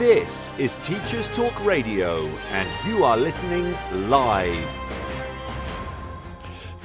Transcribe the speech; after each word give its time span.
This 0.00 0.48
is 0.56 0.78
Teachers 0.78 1.28
Talk 1.28 1.62
Radio, 1.62 2.24
and 2.52 2.68
you 2.88 3.04
are 3.04 3.18
listening 3.18 3.76
live. 4.08 4.66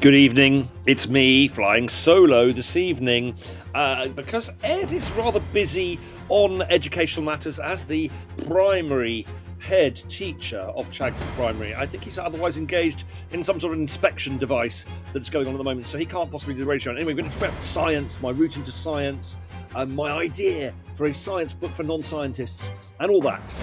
Good 0.02 0.16
evening. 0.16 0.70
It's 0.86 1.08
me 1.08 1.48
flying 1.48 1.88
solo 1.88 2.52
this 2.52 2.76
evening 2.76 3.38
uh, 3.74 4.10
because 4.10 4.52
Ed 4.64 4.92
is 4.92 5.14
rather 5.14 5.40
busy 5.54 5.98
on 6.28 6.64
educational 6.64 7.26
matters 7.26 7.58
as 7.58 7.86
the 7.86 8.12
primary 8.50 9.26
head 9.66 9.96
teacher 10.10 10.60
of 10.60 10.92
Chagford 10.92 11.36
Primary. 11.36 11.74
I 11.74 11.88
think 11.88 12.04
he's 12.04 12.20
otherwise 12.20 12.58
engaged 12.58 13.06
in 13.32 13.44
some 13.44 13.60
sort 13.60 13.74
of 13.74 13.80
inspection 13.80 14.38
device 14.38 14.86
that's 15.12 15.28
going 15.32 15.48
on 15.48 15.56
at 15.56 15.58
the 15.58 15.64
moment, 15.64 15.88
so 15.88 15.98
he 15.98 16.06
can't 16.06 16.30
possibly 16.32 16.54
do 16.54 16.60
the 16.60 16.68
radio. 16.68 16.94
Anyway, 16.94 17.14
we're 17.14 17.18
going 17.18 17.32
to 17.32 17.36
talk 17.40 17.50
about 17.50 17.64
science, 17.64 18.22
my 18.22 18.30
route 18.30 18.58
into 18.58 18.72
science, 18.72 19.40
um, 19.74 19.96
my 19.96 20.12
idea 20.12 20.72
for 20.94 21.08
a 21.08 21.14
science 21.14 21.52
book 21.52 21.74
for 21.74 21.82
non 21.82 22.04
scientists, 22.04 22.72
and 23.00 23.10
all 23.10 23.22
that. 23.22 23.54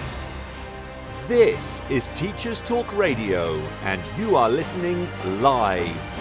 This 1.29 1.81
is 1.89 2.09
Teachers 2.09 2.59
Talk 2.59 2.93
Radio, 2.97 3.55
and 3.83 4.01
you 4.19 4.35
are 4.35 4.49
listening 4.49 5.07
live. 5.41 6.12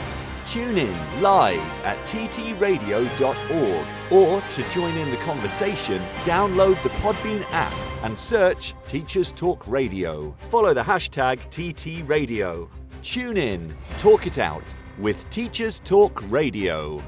Tune 0.47 0.77
in 0.77 1.23
live 1.23 1.61
at 1.85 1.97
ttradio.org 2.07 3.87
or 4.11 4.41
to 4.41 4.71
join 4.71 4.97
in 4.99 5.11
the 5.11 5.17
conversation, 5.19 6.03
download 6.25 6.83
the 6.83 6.89
Podbean 7.01 7.45
app 7.53 7.73
and 8.03 8.19
search 8.19 8.75
Teachers 8.89 9.33
Talk 9.33 9.67
Radio. 9.69 10.35
Follow 10.51 10.75
the 10.75 10.83
hashtag 10.83 11.39
TTRadio. 11.51 12.69
Tune 13.03 13.37
in, 13.37 13.75
talk 13.99 14.27
it 14.27 14.39
out 14.39 14.65
with 14.99 15.29
Teachers 15.31 15.81
Talk 15.81 16.23
Radio. 16.31 17.03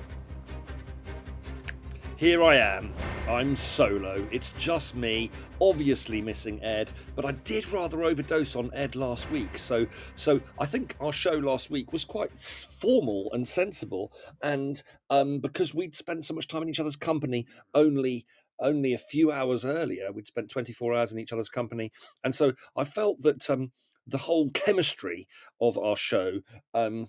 Here 2.17 2.45
I 2.45 2.57
am. 2.57 2.93
I'm 3.29 3.57
solo. 3.57 4.25
It's 4.31 4.53
just 4.53 4.95
me, 4.95 5.33
obviously 5.61 6.23
missing 6.23 6.63
Ed, 6.63 6.93
but 7.17 7.25
I 7.25 7.33
did 7.33 7.69
rather 7.73 8.05
overdose 8.05 8.55
on 8.55 8.71
Ed 8.73 8.95
last 8.95 9.33
week. 9.33 9.59
So 9.59 9.85
so 10.15 10.41
I 10.61 10.65
think 10.65 10.95
our 11.01 11.13
show 11.13 11.33
last 11.33 11.71
week 11.71 11.93
was 11.93 12.05
quite 12.05 12.37
formal 12.37 13.31
and 13.33 13.49
sensible 13.49 14.13
and 14.43 14.81
um, 15.11 15.41
because 15.41 15.75
we'd 15.75 15.97
spent 15.97 16.25
so 16.25 16.35
much 16.35 16.47
time 16.47 16.63
in 16.63 16.69
each 16.69 16.79
other's 16.79 16.95
company 16.95 17.47
only 17.75 18.27
only 18.61 18.95
a 18.95 18.99
few 18.99 19.33
hours 19.33 19.65
earlier, 19.65 20.13
we'd 20.13 20.29
spent 20.29 20.51
24 20.51 20.95
hours 20.95 21.13
in 21.13 21.19
each 21.19 21.33
other's 21.33 21.49
company. 21.49 21.91
And 22.23 22.33
so 22.33 22.53
I 22.77 22.85
felt 22.85 23.23
that 23.23 23.51
um, 23.51 23.73
the 24.07 24.19
whole 24.19 24.51
chemistry 24.51 25.27
of 25.61 25.77
our 25.77 25.97
show 25.97 26.43
um, 26.75 27.09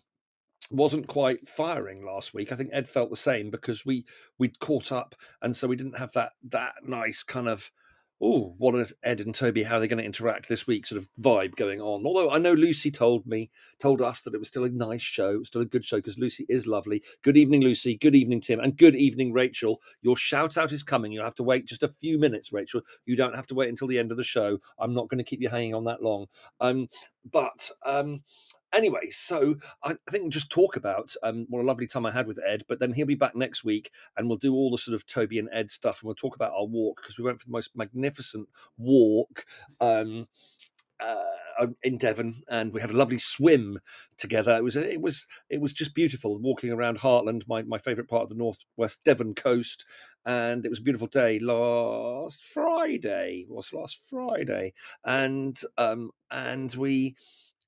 wasn't 0.70 1.08
quite 1.08 1.48
firing 1.48 2.06
last 2.06 2.34
week. 2.34 2.52
I 2.52 2.56
think 2.56 2.70
Ed 2.74 2.90
felt 2.90 3.10
the 3.10 3.16
same 3.16 3.50
because 3.50 3.86
we 3.86 4.06
we'd 4.38 4.60
caught 4.60 4.92
up, 4.92 5.16
and 5.42 5.56
so 5.56 5.68
we 5.68 5.76
didn't 5.76 5.98
have 5.98 6.12
that 6.14 6.34
that 6.44 6.74
nice 6.84 7.24
kind 7.24 7.48
of 7.48 7.72
oh, 8.22 8.56
what 8.58 8.74
are 8.74 8.86
Ed 9.04 9.20
and 9.20 9.36
Toby? 9.36 9.64
How 9.64 9.76
are 9.76 9.80
they 9.80 9.88
going 9.88 10.00
to 10.00 10.06
interact 10.06 10.48
this 10.48 10.66
week? 10.66 10.86
Sort 10.86 11.02
of 11.02 11.10
vibe 11.20 11.56
going 11.56 11.82
on. 11.82 12.06
Although 12.06 12.32
I 12.32 12.38
know 12.38 12.54
Lucy 12.54 12.90
told 12.90 13.26
me, 13.26 13.50
told 13.80 14.02
us 14.02 14.22
that 14.22 14.34
it 14.34 14.38
was 14.40 14.48
still 14.48 14.64
a 14.64 14.70
nice 14.70 15.02
show, 15.02 15.32
it 15.32 15.40
was 15.40 15.48
still 15.48 15.62
a 15.62 15.66
good 15.66 15.84
show 15.84 15.98
because 15.98 16.18
Lucy 16.18 16.46
is 16.48 16.66
lovely. 16.66 17.04
Good 17.24 17.38
evening, 17.38 17.62
Lucy. 17.62 17.98
Good 17.98 18.16
evening, 18.16 18.42
Tim, 18.42 18.60
and 18.60 18.78
good 18.78 18.96
evening, 18.96 19.34
Rachel. 19.34 19.82
Your 20.02 20.16
shout 20.16 20.58
out 20.58 20.72
is 20.72 20.84
coming. 20.84 21.12
You 21.12 21.22
have 21.22 21.36
to 21.36 21.44
wait 21.44 21.66
just 21.66 21.84
a 21.84 21.88
few 21.88 22.18
minutes, 22.18 22.54
Rachel. 22.54 22.82
You 23.06 23.16
don't 23.16 23.36
have 23.36 23.48
to 23.48 23.56
wait 23.56 23.70
until 23.70 23.88
the 23.88 24.00
end 24.00 24.12
of 24.12 24.18
the 24.18 24.24
show. 24.24 24.60
I'm 24.80 24.94
not 24.94 25.10
going 25.10 25.20
to 25.20 25.30
keep 25.30 25.42
you 25.42 25.50
hanging 25.50 25.76
on 25.76 25.84
that 25.86 26.02
long. 26.02 26.28
Um, 26.60 26.88
but 27.30 27.70
um, 27.86 28.22
anyway, 28.76 29.10
so 29.10 29.56
I, 29.84 29.96
think 30.10 30.24
we'll 30.24 30.30
just 30.30 30.52
talk 30.52 30.76
about 30.76 31.16
um, 31.24 31.46
what 31.50 31.62
a 31.62 31.66
lovely 31.66 31.88
time 31.88 32.06
I 32.06 32.12
had 32.12 32.28
with 32.28 32.40
Ed. 32.46 32.64
But 32.68 32.80
then 32.80 32.94
he'll 32.94 33.06
be 33.06 33.16
back 33.16 33.36
next 33.36 33.64
week, 33.64 33.92
and 34.16 34.28
we'll 34.28 34.38
do 34.38 34.54
all 34.54 34.72
the 34.72 34.78
sort 34.78 34.96
of 34.96 35.06
Toby 35.06 35.40
and 35.40 35.50
Ed 35.52 35.72
stuff, 35.72 36.02
and 36.02 36.08
we'll 36.08 36.16
talk 36.16 36.36
about 36.36 36.54
our 36.54 36.66
walk 36.66 37.02
because 37.02 37.18
we 37.18 37.24
went 37.24 37.40
for 37.40 37.46
the 37.46 37.52
most 37.52 37.72
magnificent 37.76 38.50
walk. 38.78 39.46
Um, 39.80 40.28
uh, 41.00 41.68
in 41.84 41.98
Devon, 41.98 42.44
and 42.48 42.74
we 42.74 42.82
had 42.82 42.90
a 42.90 42.98
lovely 42.98 43.18
swim 43.18 43.80
together. 44.18 44.56
It 44.56 44.64
was 44.64 44.76
it 44.76 45.02
was 45.02 45.28
it 45.50 45.62
was 45.62 45.74
just 45.74 45.94
beautiful 45.94 46.40
walking 46.42 46.72
around 46.72 47.00
Hartland, 47.00 47.48
my, 47.48 47.64
my 47.64 47.78
favourite 47.78 48.10
part 48.10 48.24
of 48.24 48.30
the 48.30 48.36
northwest 48.36 49.04
Devon 49.04 49.36
coast, 49.36 49.86
and 50.26 50.66
it 50.66 50.70
was 50.70 50.80
a 50.80 50.84
beautiful 50.84 51.08
day 51.08 51.40
last 51.40 52.44
Friday. 52.44 53.46
Was 53.50 53.74
last 53.74 54.10
Friday, 54.10 54.74
and 55.04 55.60
um 55.78 56.12
and 56.32 56.74
we 56.76 57.16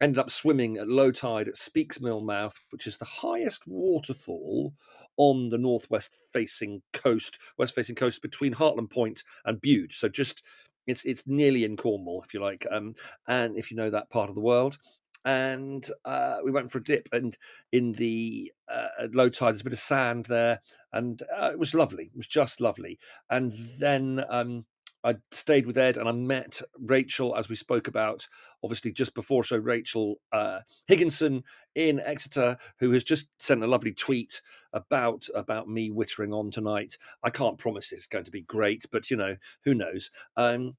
ended 0.02 0.20
up 0.20 0.30
swimming 0.30 0.78
at 0.78 0.88
low 0.88 1.12
tide 1.12 1.48
at 1.48 1.56
Spekes 1.56 2.02
Mill 2.02 2.22
Mouth, 2.22 2.60
which 2.72 2.88
is 2.88 2.98
the 2.98 3.06
highest 3.06 3.64
waterfall 3.68 4.74
on 5.18 5.50
the 5.50 5.58
northwest 5.58 6.16
facing 6.32 6.82
coast, 6.94 7.40
west 7.58 7.74
facing 7.74 7.96
coast 7.96 8.22
between 8.22 8.54
Hartland 8.54 8.90
Point 8.90 9.24
and 9.46 9.60
Bude. 9.62 9.92
So 9.92 10.08
just 10.08 10.44
it's 10.86 11.04
it's 11.06 11.24
nearly 11.26 11.64
in 11.64 11.78
Cornwall, 11.78 12.24
if 12.26 12.34
you 12.34 12.40
like, 12.40 12.66
um, 12.72 12.96
and 13.28 13.58
if 13.58 13.72
you 13.72 13.78
know 13.78 13.90
that 13.90 14.10
part 14.10 14.30
of 14.30 14.36
the 14.36 14.42
world. 14.42 14.78
And 15.26 15.86
uh, 16.06 16.38
we 16.46 16.52
went 16.52 16.72
for 16.72 16.78
a 16.78 16.84
dip, 16.84 17.10
and 17.12 17.38
in 17.74 17.92
the 17.94 18.54
uh, 18.72 19.08
low 19.12 19.28
tide, 19.28 19.50
there's 19.50 19.62
a 19.62 19.66
bit 19.66 19.74
of 19.74 19.80
sand 19.80 20.26
there, 20.26 20.62
and 20.94 21.22
uh, 21.38 21.50
it 21.52 21.60
was 21.60 21.74
lovely. 21.74 22.06
It 22.06 22.16
was 22.16 22.28
just 22.28 22.62
lovely. 22.62 22.98
And 23.30 23.52
then 23.80 24.24
um, 24.30 24.66
I 25.08 25.16
stayed 25.32 25.66
with 25.66 25.78
Ed 25.78 25.96
and 25.96 26.10
I 26.10 26.12
met 26.12 26.62
Rachel, 26.78 27.34
as 27.38 27.48
we 27.48 27.56
spoke 27.56 27.88
about, 27.88 28.28
obviously 28.62 28.92
just 28.92 29.16
before. 29.16 29.42
So 29.46 29.56
Rachel 29.56 30.16
uh, 30.34 30.60
Higginson 30.88 31.44
in 31.76 32.02
Exeter, 32.02 32.58
who 32.80 32.92
has 32.92 33.06
just 33.06 33.28
sent 33.40 33.64
a 33.64 33.68
lovely 33.68 33.94
tweet 33.94 34.42
about 34.74 35.26
about 35.34 35.70
me 35.70 35.90
wittering 35.90 36.34
on 36.34 36.52
tonight. 36.52 36.98
I 37.24 37.30
can't 37.30 37.58
promise 37.58 37.94
it's 37.94 38.06
going 38.06 38.26
to 38.26 38.32
be 38.32 38.42
great, 38.42 38.84
but 38.92 39.10
you 39.10 39.16
know 39.16 39.38
who 39.64 39.74
knows. 39.74 40.12
Um, 40.36 40.76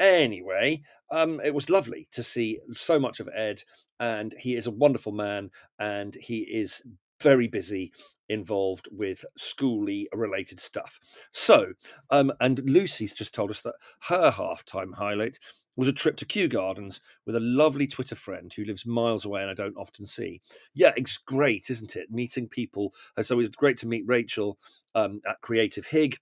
anyway, 0.00 0.82
um, 1.12 1.40
it 1.44 1.54
was 1.54 1.70
lovely 1.70 2.08
to 2.10 2.22
see 2.24 2.58
so 2.72 2.98
much 2.98 3.20
of 3.20 3.28
Ed, 3.32 3.62
and 4.00 4.34
he 4.40 4.56
is 4.56 4.66
a 4.66 4.72
wonderful 4.72 5.12
man, 5.12 5.50
and 5.78 6.16
he 6.20 6.38
is 6.40 6.82
very 7.22 7.46
busy 7.46 7.92
involved 8.28 8.88
with 8.90 9.24
schooly 9.38 10.06
related 10.12 10.60
stuff. 10.60 10.98
So, 11.30 11.72
um, 12.10 12.32
and 12.40 12.60
Lucy's 12.68 13.14
just 13.14 13.34
told 13.34 13.50
us 13.50 13.60
that 13.62 13.74
her 14.08 14.30
halftime 14.30 14.94
highlight 14.94 15.38
was 15.76 15.88
a 15.88 15.92
trip 15.92 16.16
to 16.16 16.26
Kew 16.26 16.48
Gardens 16.48 17.00
with 17.24 17.36
a 17.36 17.40
lovely 17.40 17.86
Twitter 17.86 18.16
friend 18.16 18.52
who 18.52 18.64
lives 18.64 18.84
miles 18.84 19.24
away 19.24 19.42
and 19.42 19.50
I 19.50 19.54
don't 19.54 19.76
often 19.76 20.06
see. 20.06 20.40
Yeah, 20.74 20.92
it's 20.96 21.16
great, 21.18 21.70
isn't 21.70 21.94
it? 21.94 22.10
Meeting 22.10 22.48
people. 22.48 22.92
So 23.20 23.34
it 23.34 23.38
was 23.38 23.48
great 23.50 23.76
to 23.78 23.86
meet 23.86 24.02
Rachel 24.06 24.58
um, 24.96 25.20
at 25.28 25.40
Creative 25.40 25.86
Hig 25.86 26.18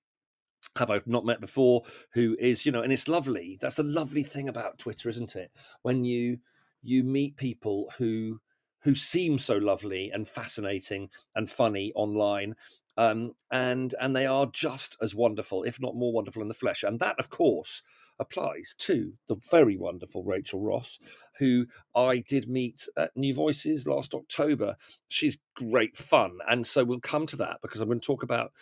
have 0.77 0.91
I 0.91 1.01
not 1.07 1.25
met 1.25 1.41
before, 1.41 1.83
who 2.13 2.37
is, 2.39 2.67
you 2.67 2.73
know, 2.73 2.83
and 2.83 2.93
it's 2.93 3.09
lovely. 3.09 3.57
That's 3.61 3.77
the 3.77 3.83
lovely 3.83 4.23
thing 4.23 4.49
about 4.49 4.79
Twitter, 4.79 5.09
isn't 5.09 5.35
it? 5.35 5.51
When 5.83 6.05
you 6.05 6.39
you 6.83 7.03
meet 7.03 7.37
people 7.37 7.91
who 7.99 8.41
who 8.87 8.95
seem 8.95 9.37
so 9.37 9.57
lovely 9.57 10.13
and 10.13 10.29
fascinating 10.29 11.11
and 11.35 11.51
funny 11.51 11.93
online. 11.97 12.55
Um, 12.97 13.33
and 13.51 13.93
and 14.01 14.15
they 14.15 14.27
are 14.27 14.47
just 14.47 14.97
as 15.03 15.13
wonderful, 15.13 15.65
if 15.65 15.81
not 15.81 15.97
more 15.97 16.13
wonderful, 16.13 16.41
in 16.41 16.47
the 16.47 16.55
flesh. 16.55 16.85
And 16.85 17.01
that, 17.01 17.19
of 17.19 17.29
course, 17.29 17.83
applies 18.21 18.77
to 18.79 19.13
the 19.27 19.35
very 19.51 19.77
wonderful 19.77 20.23
Rachel 20.23 20.61
Ross, 20.61 21.01
who 21.41 21.67
I 21.97 22.21
did 22.21 22.49
meet 22.49 22.89
at 22.97 23.11
New 23.17 23.35
Voices 23.35 23.89
last 23.89 24.15
October. 24.15 24.77
She's 25.09 25.39
great 25.57 25.97
fun, 25.97 26.39
and 26.49 26.65
so 26.65 26.85
we'll 26.85 27.01
come 27.01 27.27
to 27.27 27.37
that 27.39 27.59
because 27.63 27.81
I'm 27.81 27.89
going 27.89 27.99
to 27.99 28.07
talk 28.07 28.23
about 28.23 28.53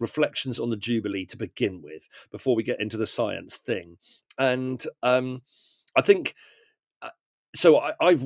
reflections 0.00 0.58
on 0.58 0.70
the 0.70 0.76
Jubilee 0.78 1.26
to 1.26 1.36
begin 1.36 1.82
with 1.82 2.08
before 2.32 2.56
we 2.56 2.62
get 2.62 2.80
into 2.80 2.96
the 2.96 3.06
science 3.06 3.58
thing. 3.58 3.98
And 4.38 4.82
um, 5.02 5.42
I 5.94 6.00
think 6.00 6.34
so 7.56 7.78
I, 7.78 7.94
have 8.00 8.22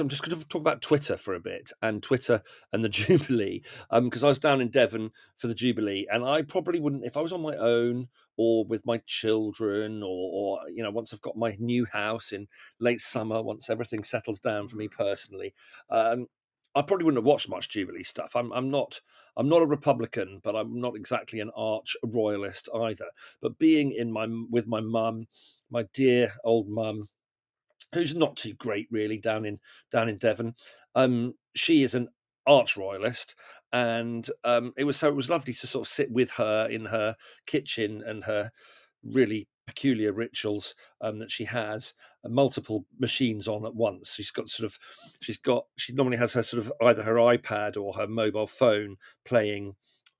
I'm 0.00 0.08
just 0.08 0.22
going 0.22 0.38
to 0.38 0.46
talk 0.48 0.60
about 0.60 0.82
Twitter 0.82 1.16
for 1.16 1.34
a 1.34 1.40
bit 1.40 1.72
and 1.80 2.02
Twitter 2.02 2.42
and 2.72 2.84
the 2.84 2.88
Jubilee 2.90 3.62
because 3.90 4.22
um, 4.22 4.26
I 4.26 4.28
was 4.28 4.38
down 4.38 4.60
in 4.60 4.68
Devon 4.68 5.10
for 5.36 5.46
the 5.46 5.54
Jubilee 5.54 6.06
and 6.10 6.24
I 6.24 6.42
probably 6.42 6.80
wouldn't 6.80 7.04
if 7.04 7.16
I 7.16 7.20
was 7.20 7.32
on 7.32 7.42
my 7.42 7.56
own 7.56 8.08
or 8.36 8.64
with 8.64 8.86
my 8.86 9.00
children 9.06 10.02
or, 10.02 10.06
or 10.08 10.70
you 10.70 10.82
know 10.82 10.90
once 10.90 11.12
I've 11.12 11.20
got 11.20 11.36
my 11.36 11.56
new 11.58 11.86
house 11.86 12.32
in 12.32 12.48
late 12.78 13.00
summer 13.00 13.42
once 13.42 13.70
everything 13.70 14.04
settles 14.04 14.38
down 14.38 14.68
for 14.68 14.76
me 14.76 14.88
personally 14.88 15.54
um, 15.90 16.26
I 16.74 16.82
probably 16.82 17.04
wouldn't 17.04 17.18
have 17.18 17.26
watched 17.26 17.50
much 17.50 17.68
Jubilee 17.68 18.02
stuff. 18.02 18.34
I'm 18.34 18.50
I'm 18.52 18.70
not 18.70 19.00
I'm 19.36 19.48
not 19.48 19.62
a 19.62 19.66
Republican, 19.66 20.40
but 20.42 20.56
I'm 20.56 20.80
not 20.80 20.96
exactly 20.96 21.40
an 21.40 21.50
arch 21.54 21.96
royalist 22.02 22.68
either. 22.74 23.10
But 23.40 23.58
being 23.58 23.92
in 23.92 24.10
my 24.10 24.26
with 24.50 24.66
my 24.66 24.80
mum, 24.80 25.26
my 25.70 25.84
dear 25.92 26.32
old 26.44 26.68
mum, 26.68 27.08
who's 27.94 28.14
not 28.14 28.36
too 28.36 28.54
great 28.54 28.88
really 28.90 29.18
down 29.18 29.44
in 29.44 29.58
down 29.90 30.08
in 30.08 30.18
Devon. 30.18 30.54
Um, 30.94 31.34
she 31.54 31.82
is 31.82 31.94
an 31.94 32.08
arch 32.46 32.76
royalist, 32.76 33.34
and 33.72 34.28
um, 34.44 34.72
it 34.76 34.84
was 34.84 34.96
so 34.96 35.08
it 35.08 35.16
was 35.16 35.30
lovely 35.30 35.52
to 35.52 35.66
sort 35.66 35.86
of 35.86 35.88
sit 35.88 36.10
with 36.10 36.32
her 36.32 36.66
in 36.70 36.86
her 36.86 37.16
kitchen 37.46 38.02
and 38.06 38.24
her 38.24 38.50
really 39.02 39.48
peculiar 39.66 40.12
rituals 40.12 40.74
um, 41.00 41.18
that 41.18 41.30
she 41.30 41.44
has 41.44 41.94
uh, 42.24 42.28
multiple 42.28 42.84
machines 42.98 43.46
on 43.46 43.64
at 43.64 43.74
once 43.74 44.14
she's 44.14 44.30
got 44.30 44.48
sort 44.48 44.66
of 44.66 44.76
she's 45.20 45.38
got 45.38 45.66
she 45.76 45.92
normally 45.92 46.16
has 46.16 46.32
her 46.32 46.42
sort 46.42 46.64
of 46.64 46.72
either 46.82 47.02
her 47.02 47.14
ipad 47.14 47.80
or 47.80 47.92
her 47.92 48.06
mobile 48.06 48.46
phone 48.46 48.96
playing 49.24 49.74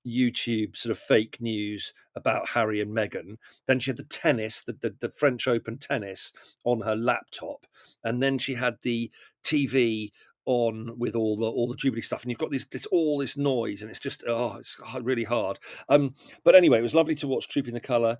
YouTube 0.05 0.75
sort 0.75 0.91
of 0.91 0.99
fake 0.99 1.37
news 1.39 1.93
about 2.15 2.49
Harry 2.49 2.81
and 2.81 2.95
Meghan. 2.95 3.37
Then 3.65 3.79
she 3.79 3.91
had 3.91 3.97
the 3.97 4.03
tennis, 4.03 4.63
the, 4.63 4.73
the, 4.73 4.95
the 4.99 5.09
French 5.09 5.47
Open 5.47 5.77
tennis 5.77 6.31
on 6.65 6.81
her 6.81 6.95
laptop. 6.95 7.65
And 8.03 8.21
then 8.21 8.37
she 8.37 8.55
had 8.55 8.77
the 8.81 9.11
TV 9.43 10.11
on 10.45 10.97
with 10.97 11.15
all 11.15 11.37
the 11.37 11.45
all 11.45 11.67
the 11.67 11.75
Jubilee 11.75 12.01
stuff, 12.01 12.23
and 12.23 12.31
you've 12.31 12.39
got 12.39 12.51
this 12.51 12.65
this 12.65 12.85
all 12.87 13.17
this 13.17 13.37
noise, 13.37 13.81
and 13.81 13.89
it's 13.89 13.99
just 13.99 14.23
oh, 14.27 14.57
it's 14.57 14.77
really 15.01 15.23
hard. 15.23 15.57
Um, 15.89 16.15
but 16.43 16.55
anyway, 16.55 16.79
it 16.79 16.83
was 16.83 16.95
lovely 16.95 17.15
to 17.15 17.27
watch 17.27 17.47
Trooping 17.47 17.73
the 17.73 17.79
Colour 17.79 18.17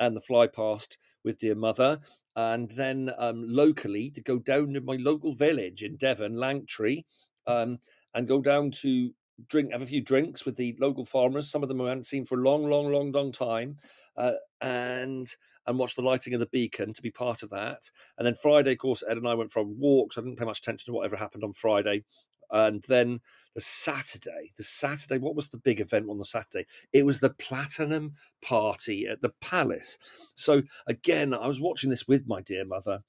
and 0.00 0.16
the 0.16 0.20
Fly 0.20 0.46
Past 0.46 0.98
with 1.24 1.38
dear 1.38 1.54
mother, 1.54 2.00
and 2.34 2.70
then 2.70 3.10
um, 3.18 3.42
locally 3.46 4.10
to 4.10 4.20
go 4.22 4.38
down 4.38 4.72
to 4.74 4.80
my 4.80 4.96
local 4.96 5.32
village 5.34 5.82
in 5.82 5.96
Devon, 5.96 6.36
Langtree, 6.36 7.04
um, 7.46 7.78
and 8.14 8.28
go 8.28 8.40
down 8.40 8.70
to 8.70 9.12
drink, 9.48 9.72
have 9.72 9.82
a 9.82 9.86
few 9.86 10.02
drinks 10.02 10.44
with 10.44 10.56
the 10.56 10.76
local 10.80 11.04
farmers. 11.04 11.50
Some 11.50 11.62
of 11.62 11.68
them 11.68 11.80
I 11.80 11.88
hadn't 11.88 12.06
seen 12.06 12.24
for 12.24 12.38
a 12.38 12.42
long, 12.42 12.68
long, 12.68 12.90
long, 12.90 13.12
long 13.12 13.32
time, 13.32 13.76
uh, 14.16 14.32
and 14.60 15.28
and 15.66 15.78
watch 15.78 15.96
the 15.96 16.02
lighting 16.02 16.32
of 16.34 16.40
the 16.40 16.46
beacon 16.46 16.92
to 16.92 17.02
be 17.02 17.10
part 17.10 17.42
of 17.42 17.50
that. 17.50 17.90
And 18.16 18.26
then 18.26 18.34
Friday, 18.34 18.72
of 18.72 18.78
course, 18.78 19.02
Ed 19.08 19.16
and 19.16 19.26
I 19.26 19.34
went 19.34 19.50
for 19.50 19.64
walks. 19.64 20.16
I 20.16 20.20
didn't 20.20 20.38
pay 20.38 20.44
much 20.44 20.58
attention 20.58 20.86
to 20.86 20.92
whatever 20.92 21.16
happened 21.16 21.44
on 21.44 21.52
Friday. 21.52 22.04
And 22.50 22.84
then 22.86 23.20
the 23.54 23.60
Saturday, 23.60 24.52
the 24.56 24.62
Saturday, 24.62 25.18
what 25.18 25.34
was 25.34 25.48
the 25.48 25.58
big 25.58 25.80
event 25.80 26.08
on 26.08 26.18
the 26.18 26.24
Saturday? 26.24 26.66
It 26.92 27.04
was 27.04 27.18
the 27.18 27.30
Platinum 27.30 28.12
Party 28.40 29.06
at 29.06 29.20
the 29.20 29.32
Palace. 29.40 29.98
So 30.36 30.62
again, 30.86 31.34
I 31.34 31.48
was 31.48 31.60
watching 31.60 31.90
this 31.90 32.06
with 32.06 32.28
my 32.28 32.40
dear 32.40 32.64
mother, 32.64 33.00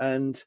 and 0.00 0.42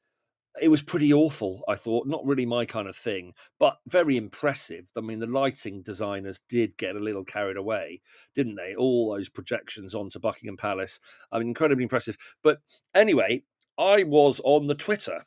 it 0.62 0.70
was 0.70 0.82
pretty 0.82 1.14
awful, 1.14 1.64
I 1.68 1.76
thought. 1.76 2.08
Not 2.08 2.26
really 2.26 2.46
my 2.46 2.66
kind 2.66 2.88
of 2.88 2.96
thing, 2.96 3.34
but 3.60 3.78
very 3.88 4.18
impressive. 4.18 4.90
I 4.98 5.02
mean, 5.02 5.20
the 5.20 5.28
lighting 5.28 5.82
designers 5.82 6.42
did 6.48 6.78
get 6.78 6.96
a 6.96 7.00
little 7.00 7.24
carried 7.24 7.58
away, 7.58 8.02
didn't 8.34 8.56
they? 8.56 8.76
All 8.76 9.14
those 9.14 9.30
projections 9.30 9.94
onto 9.94 10.20
Buckingham 10.20 10.58
Palace. 10.58 11.00
I 11.32 11.40
mean, 11.40 11.50
incredibly 11.50 11.84
impressive. 11.84 12.18
But 12.44 12.60
anyway, 12.94 13.44
I 13.78 14.04
was 14.04 14.40
on 14.44 14.68
the 14.68 14.76
Twitter 14.76 15.26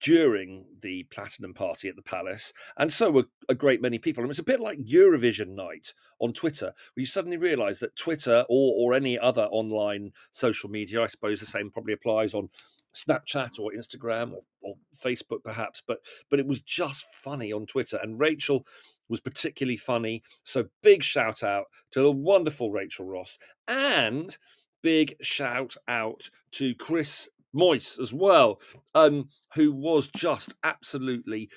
during 0.00 0.64
the 0.80 1.04
platinum 1.04 1.54
party 1.54 1.88
at 1.88 1.94
the 1.94 2.02
palace 2.02 2.52
and 2.76 2.92
so 2.92 3.08
were 3.10 3.26
a 3.48 3.54
great 3.54 3.80
many 3.80 3.98
people 3.98 4.22
and 4.22 4.30
it's 4.30 4.40
a 4.40 4.44
bit 4.44 4.58
like 4.58 4.80
eurovision 4.80 5.50
night 5.50 5.94
on 6.18 6.32
twitter 6.32 6.66
where 6.66 7.00
you 7.00 7.06
suddenly 7.06 7.36
realize 7.36 7.78
that 7.78 7.94
twitter 7.94 8.44
or, 8.48 8.74
or 8.76 8.94
any 8.94 9.16
other 9.16 9.44
online 9.52 10.10
social 10.32 10.68
media 10.68 11.00
i 11.00 11.06
suppose 11.06 11.38
the 11.38 11.46
same 11.46 11.70
probably 11.70 11.92
applies 11.92 12.34
on 12.34 12.48
Snapchat 12.96 13.58
or 13.58 13.72
Instagram 13.72 14.32
or, 14.32 14.40
or 14.62 14.74
Facebook 14.96 15.44
perhaps, 15.44 15.82
but 15.86 15.98
but 16.30 16.40
it 16.40 16.46
was 16.46 16.60
just 16.60 17.04
funny 17.14 17.52
on 17.52 17.66
Twitter. 17.66 17.98
And 18.02 18.20
Rachel 18.20 18.66
was 19.08 19.20
particularly 19.20 19.76
funny. 19.76 20.22
So 20.44 20.66
big 20.82 21.02
shout 21.02 21.42
out 21.42 21.66
to 21.92 22.02
the 22.02 22.10
wonderful 22.10 22.72
Rachel 22.72 23.06
Ross 23.06 23.38
and 23.68 24.36
big 24.82 25.14
shout 25.20 25.76
out 25.88 26.30
to 26.52 26.74
Chris 26.74 27.28
Moyse 27.54 27.98
as 28.00 28.12
well, 28.12 28.60
um, 28.94 29.28
who 29.54 29.72
was 29.72 30.08
just 30.08 30.54
absolutely 30.64 31.48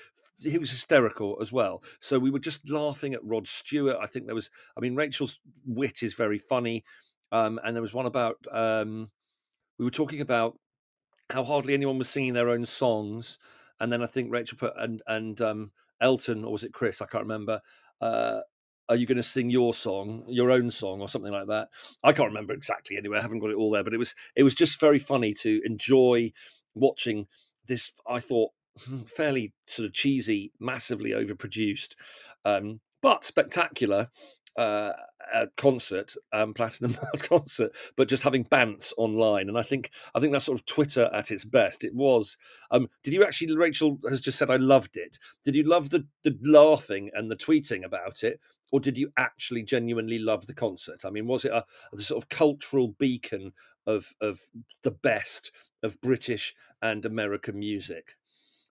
he 0.42 0.58
was 0.58 0.70
hysterical 0.70 1.36
as 1.40 1.52
well. 1.52 1.82
So 2.00 2.18
we 2.18 2.30
were 2.30 2.38
just 2.38 2.70
laughing 2.70 3.14
at 3.14 3.24
Rod 3.24 3.46
Stewart. 3.46 3.98
I 4.00 4.06
think 4.06 4.26
there 4.26 4.34
was, 4.34 4.50
I 4.76 4.80
mean, 4.80 4.94
Rachel's 4.94 5.40
wit 5.66 6.02
is 6.02 6.14
very 6.14 6.38
funny. 6.38 6.84
Um, 7.32 7.60
and 7.62 7.76
there 7.76 7.82
was 7.82 7.94
one 7.94 8.06
about, 8.06 8.38
um, 8.50 9.10
we 9.78 9.84
were 9.84 9.90
talking 9.90 10.20
about 10.20 10.58
how 11.30 11.44
hardly 11.44 11.74
anyone 11.74 11.98
was 11.98 12.08
singing 12.08 12.34
their 12.34 12.48
own 12.48 12.66
songs. 12.66 13.38
And 13.80 13.92
then 13.92 14.02
I 14.02 14.06
think 14.06 14.30
Rachel 14.30 14.58
put 14.58 14.74
and 14.76 15.02
and 15.06 15.40
um, 15.40 15.72
Elton 16.00 16.44
or 16.44 16.52
was 16.52 16.64
it 16.64 16.72
Chris? 16.72 17.00
I 17.00 17.06
can't 17.06 17.24
remember. 17.24 17.60
Uh, 18.00 18.40
are 18.88 18.96
you 18.96 19.06
going 19.06 19.16
to 19.16 19.22
sing 19.22 19.50
your 19.50 19.72
song, 19.72 20.24
your 20.26 20.50
own 20.50 20.70
song, 20.70 21.00
or 21.00 21.08
something 21.08 21.32
like 21.32 21.46
that? 21.46 21.68
I 22.02 22.12
can't 22.12 22.28
remember 22.28 22.52
exactly. 22.52 22.96
Anyway, 22.96 23.18
I 23.18 23.22
haven't 23.22 23.38
got 23.38 23.50
it 23.50 23.56
all 23.56 23.70
there, 23.70 23.84
but 23.84 23.94
it 23.94 23.98
was 23.98 24.14
it 24.34 24.42
was 24.42 24.54
just 24.54 24.80
very 24.80 24.98
funny 24.98 25.32
to 25.34 25.60
enjoy 25.64 26.32
watching 26.74 27.26
this. 27.66 27.92
I 28.08 28.18
thought 28.18 28.50
fairly 29.06 29.52
sort 29.66 29.86
of 29.86 29.92
cheesy, 29.92 30.52
massively 30.58 31.10
overproduced, 31.10 31.94
um, 32.44 32.80
but 33.00 33.24
spectacular 33.24 34.08
uh, 34.56 34.92
a 35.32 35.48
concert, 35.56 36.14
um, 36.32 36.54
platinum 36.54 36.96
concert, 37.22 37.72
but 37.96 38.08
just 38.08 38.22
having 38.22 38.44
bants 38.44 38.92
online, 38.96 39.48
and 39.48 39.58
I 39.58 39.62
think 39.62 39.90
I 40.14 40.20
think 40.20 40.32
that's 40.32 40.44
sort 40.44 40.58
of 40.58 40.66
Twitter 40.66 41.10
at 41.12 41.30
its 41.30 41.44
best. 41.44 41.84
It 41.84 41.94
was. 41.94 42.36
Um, 42.70 42.88
did 43.02 43.14
you 43.14 43.24
actually? 43.24 43.56
Rachel 43.56 43.98
has 44.08 44.20
just 44.20 44.38
said 44.38 44.50
I 44.50 44.56
loved 44.56 44.96
it. 44.96 45.18
Did 45.44 45.54
you 45.54 45.64
love 45.64 45.90
the 45.90 46.06
the 46.24 46.36
laughing 46.42 47.10
and 47.14 47.30
the 47.30 47.36
tweeting 47.36 47.84
about 47.84 48.22
it, 48.22 48.40
or 48.72 48.80
did 48.80 48.98
you 48.98 49.12
actually 49.16 49.62
genuinely 49.62 50.18
love 50.18 50.46
the 50.46 50.54
concert? 50.54 51.04
I 51.04 51.10
mean, 51.10 51.26
was 51.26 51.44
it 51.44 51.52
a, 51.52 51.64
a 51.92 51.98
sort 51.98 52.22
of 52.22 52.28
cultural 52.28 52.88
beacon 52.88 53.52
of 53.86 54.12
of 54.20 54.40
the 54.82 54.90
best 54.90 55.52
of 55.82 56.00
British 56.00 56.54
and 56.82 57.04
American 57.04 57.58
music? 57.58 58.16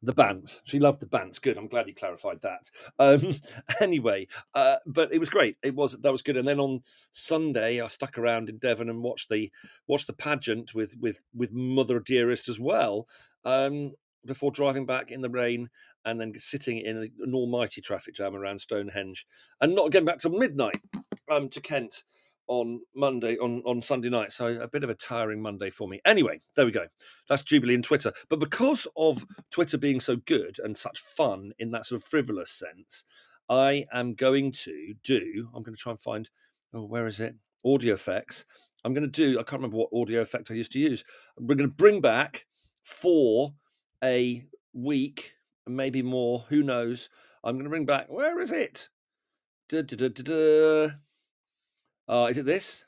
The 0.01 0.13
bands. 0.13 0.61
She 0.65 0.79
loved 0.79 1.01
the 1.01 1.07
bands. 1.07 1.39
Good. 1.39 1.57
I'm 1.57 1.67
glad 1.67 1.87
you 1.87 1.93
clarified 1.93 2.41
that. 2.41 2.69
Um, 2.99 3.35
anyway, 3.81 4.27
uh, 4.53 4.77
but 4.85 5.13
it 5.13 5.19
was 5.19 5.29
great. 5.29 5.57
It 5.63 5.75
was 5.75 5.93
that 5.93 6.11
was 6.11 6.21
good. 6.21 6.37
And 6.37 6.47
then 6.47 6.59
on 6.59 6.81
Sunday, 7.11 7.81
I 7.81 7.87
stuck 7.87 8.17
around 8.17 8.49
in 8.49 8.57
Devon 8.57 8.89
and 8.89 9.03
watched 9.03 9.29
the 9.29 9.51
watched 9.87 10.07
the 10.07 10.13
pageant 10.13 10.73
with 10.73 10.95
with 10.99 11.21
with 11.33 11.51
Mother 11.53 11.99
Dearest 11.99 12.49
as 12.49 12.59
well. 12.59 13.07
Um, 13.43 13.93
before 14.25 14.51
driving 14.51 14.85
back 14.85 15.11
in 15.11 15.21
the 15.21 15.29
rain 15.29 15.69
and 16.03 16.19
then 16.19 16.33
sitting 16.35 16.79
in 16.79 17.09
an 17.21 17.33
almighty 17.33 17.81
traffic 17.81 18.13
jam 18.13 18.35
around 18.35 18.59
Stonehenge 18.59 19.25
and 19.61 19.73
not 19.73 19.91
getting 19.91 20.05
back 20.05 20.17
till 20.17 20.31
midnight 20.31 20.81
um, 21.31 21.47
to 21.49 21.61
Kent 21.61 22.03
on 22.49 22.81
Monday, 22.95 23.37
on, 23.37 23.61
on 23.65 23.81
Sunday 23.81 24.09
night. 24.09 24.31
So 24.31 24.59
a 24.59 24.67
bit 24.67 24.83
of 24.83 24.89
a 24.89 24.95
tiring 24.95 25.41
Monday 25.41 25.69
for 25.69 25.87
me. 25.87 26.01
Anyway, 26.03 26.41
there 26.55 26.65
we 26.65 26.71
go. 26.71 26.87
That's 27.29 27.43
Jubilee 27.43 27.75
and 27.75 27.83
Twitter. 27.83 28.11
But 28.27 28.39
because 28.39 28.87
of 28.97 29.23
Twitter 29.51 29.77
being 29.77 29.99
so 29.99 30.17
good 30.17 30.57
and 30.61 30.75
such 30.75 30.99
fun 30.99 31.53
in 31.59 31.71
that 31.71 31.85
sort 31.85 32.01
of 32.01 32.07
frivolous 32.07 32.51
sense, 32.51 33.05
I 33.47 33.85
am 33.93 34.15
going 34.15 34.51
to 34.63 34.95
do, 35.03 35.49
I'm 35.55 35.63
going 35.63 35.75
to 35.75 35.81
try 35.81 35.91
and 35.91 35.99
find, 35.99 36.29
oh, 36.73 36.83
where 36.83 37.05
is 37.05 37.19
it? 37.19 37.35
Audio 37.63 37.93
effects. 37.93 38.45
I'm 38.83 38.93
going 38.93 39.09
to 39.09 39.33
do, 39.33 39.39
I 39.39 39.43
can't 39.43 39.61
remember 39.61 39.77
what 39.77 39.89
audio 39.93 40.21
effect 40.21 40.49
I 40.49 40.55
used 40.55 40.71
to 40.73 40.79
use. 40.79 41.03
We're 41.37 41.55
going 41.55 41.69
to 41.69 41.75
bring 41.75 42.01
back 42.01 42.45
for 42.83 43.53
a 44.03 44.45
week, 44.73 45.35
maybe 45.67 46.01
more, 46.01 46.45
who 46.49 46.63
knows. 46.63 47.09
I'm 47.43 47.55
going 47.55 47.65
to 47.65 47.69
bring 47.69 47.85
back, 47.85 48.07
where 48.09 48.39
is 48.39 48.51
it? 48.51 48.89
Uh, 52.09 52.27
is 52.29 52.39
it 52.39 52.45
this? 52.45 52.85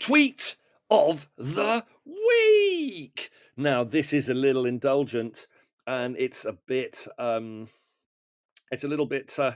Tweet 0.00 0.56
of 0.90 1.28
the 1.36 1.84
week. 2.06 3.30
Now, 3.56 3.82
this 3.82 4.12
is 4.12 4.28
a 4.28 4.34
little 4.34 4.64
indulgent 4.64 5.48
and 5.86 6.16
it's 6.18 6.44
a 6.44 6.52
bit, 6.52 7.06
um, 7.18 7.68
it's 8.70 8.84
a 8.84 8.88
little 8.88 9.06
bit 9.06 9.36
uh, 9.38 9.52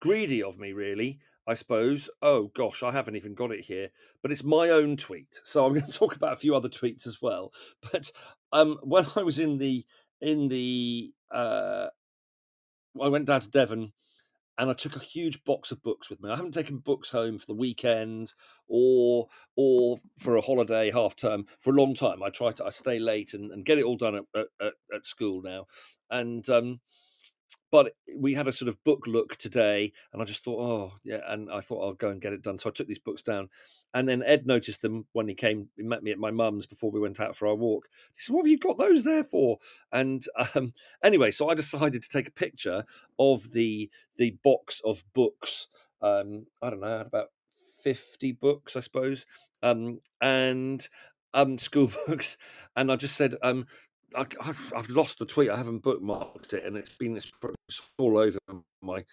greedy 0.00 0.42
of 0.42 0.58
me, 0.58 0.72
really. 0.72 1.20
I 1.46 1.52
suppose. 1.52 2.08
Oh 2.22 2.50
gosh, 2.54 2.82
I 2.82 2.90
haven't 2.90 3.16
even 3.16 3.34
got 3.34 3.52
it 3.52 3.66
here, 3.66 3.90
but 4.22 4.32
it's 4.32 4.42
my 4.42 4.70
own 4.70 4.96
tweet. 4.96 5.40
So 5.44 5.66
I'm 5.66 5.74
going 5.74 5.84
to 5.84 5.92
talk 5.92 6.16
about 6.16 6.32
a 6.32 6.36
few 6.36 6.56
other 6.56 6.70
tweets 6.70 7.06
as 7.06 7.20
well. 7.20 7.52
But 7.92 8.10
um, 8.50 8.78
when 8.82 9.04
I 9.14 9.22
was 9.22 9.38
in 9.38 9.58
the 9.58 9.84
in 10.22 10.48
the 10.48 11.12
uh, 11.34 11.88
I 13.02 13.08
went 13.08 13.26
down 13.26 13.40
to 13.40 13.50
Devon 13.50 13.92
and 14.56 14.70
I 14.70 14.74
took 14.74 14.96
a 14.96 15.00
huge 15.00 15.42
box 15.44 15.72
of 15.72 15.82
books 15.82 16.08
with 16.08 16.22
me. 16.22 16.30
I 16.30 16.36
haven't 16.36 16.54
taken 16.54 16.78
books 16.78 17.10
home 17.10 17.38
for 17.38 17.46
the 17.46 17.54
weekend 17.54 18.34
or 18.68 19.26
or 19.56 19.96
for 20.18 20.36
a 20.36 20.40
holiday 20.40 20.90
half 20.90 21.16
term 21.16 21.46
for 21.58 21.70
a 21.70 21.76
long 21.76 21.94
time. 21.94 22.22
I 22.22 22.30
try 22.30 22.52
to 22.52 22.64
I 22.64 22.70
stay 22.70 22.98
late 22.98 23.34
and, 23.34 23.50
and 23.50 23.64
get 23.64 23.78
it 23.78 23.84
all 23.84 23.96
done 23.96 24.14
at, 24.14 24.24
at, 24.60 24.72
at 24.94 25.06
school 25.06 25.42
now. 25.42 25.66
And 26.10 26.48
um, 26.48 26.80
but 27.70 27.94
we 28.16 28.34
had 28.34 28.46
a 28.46 28.52
sort 28.52 28.68
of 28.68 28.82
book 28.84 29.06
look 29.06 29.36
today, 29.36 29.92
and 30.12 30.22
I 30.22 30.24
just 30.24 30.44
thought, 30.44 30.60
oh 30.60 30.92
yeah, 31.02 31.20
and 31.26 31.50
I 31.50 31.60
thought 31.60 31.84
I'll 31.84 31.94
go 31.94 32.10
and 32.10 32.20
get 32.20 32.32
it 32.32 32.42
done. 32.42 32.58
So 32.58 32.70
I 32.70 32.72
took 32.72 32.86
these 32.86 33.00
books 33.00 33.22
down, 33.22 33.48
and 33.94 34.08
then 34.08 34.24
Ed 34.24 34.44
noticed 34.44 34.82
them 34.82 35.06
when 35.12 35.28
he 35.28 35.34
came. 35.34 35.68
He 35.76 35.84
met 35.84 36.02
me 36.02 36.10
at 36.10 36.18
my 36.18 36.32
mum's 36.32 36.66
before 36.66 36.90
we 36.90 37.00
went 37.00 37.20
out 37.20 37.36
for 37.36 37.46
our 37.46 37.54
walk. 37.54 37.88
He 38.12 38.20
said, 38.20 38.34
"What 38.34 38.42
have 38.42 38.50
you 38.50 38.58
got 38.58 38.76
those 38.76 39.04
there 39.04 39.24
for?" 39.24 39.58
And 39.92 40.22
um, 40.54 40.74
anyway, 41.02 41.30
so 41.30 41.48
I 41.48 41.54
decided 41.54 42.02
to 42.02 42.08
take 42.08 42.28
a 42.28 42.32
picture 42.32 42.84
of 43.18 43.52
the 43.52 43.88
the 44.16 44.36
box 44.42 44.82
of 44.84 45.04
books. 45.14 45.68
Um, 46.02 46.46
I 46.60 46.70
don't 46.70 46.80
know, 46.80 47.00
about 47.00 47.28
fifty 47.82 48.32
books, 48.32 48.76
I 48.76 48.80
suppose, 48.80 49.26
um, 49.62 50.00
and 50.20 50.86
um, 51.32 51.56
school 51.58 51.90
books, 52.06 52.36
and 52.76 52.90
I 52.90 52.96
just 52.96 53.16
said, 53.16 53.36
um, 53.42 53.66
I, 54.16 54.26
have 54.42 54.72
I've 54.76 54.90
lost 54.90 55.20
the 55.20 55.26
tweet. 55.26 55.50
I 55.50 55.56
haven't 55.56 55.84
bookmarked 55.84 56.52
it, 56.52 56.64
and 56.64 56.76
it's 56.76 56.90
been 56.90 57.16
it's 57.16 57.30
all 57.98 58.18
over 58.18 58.38
my 58.82 59.04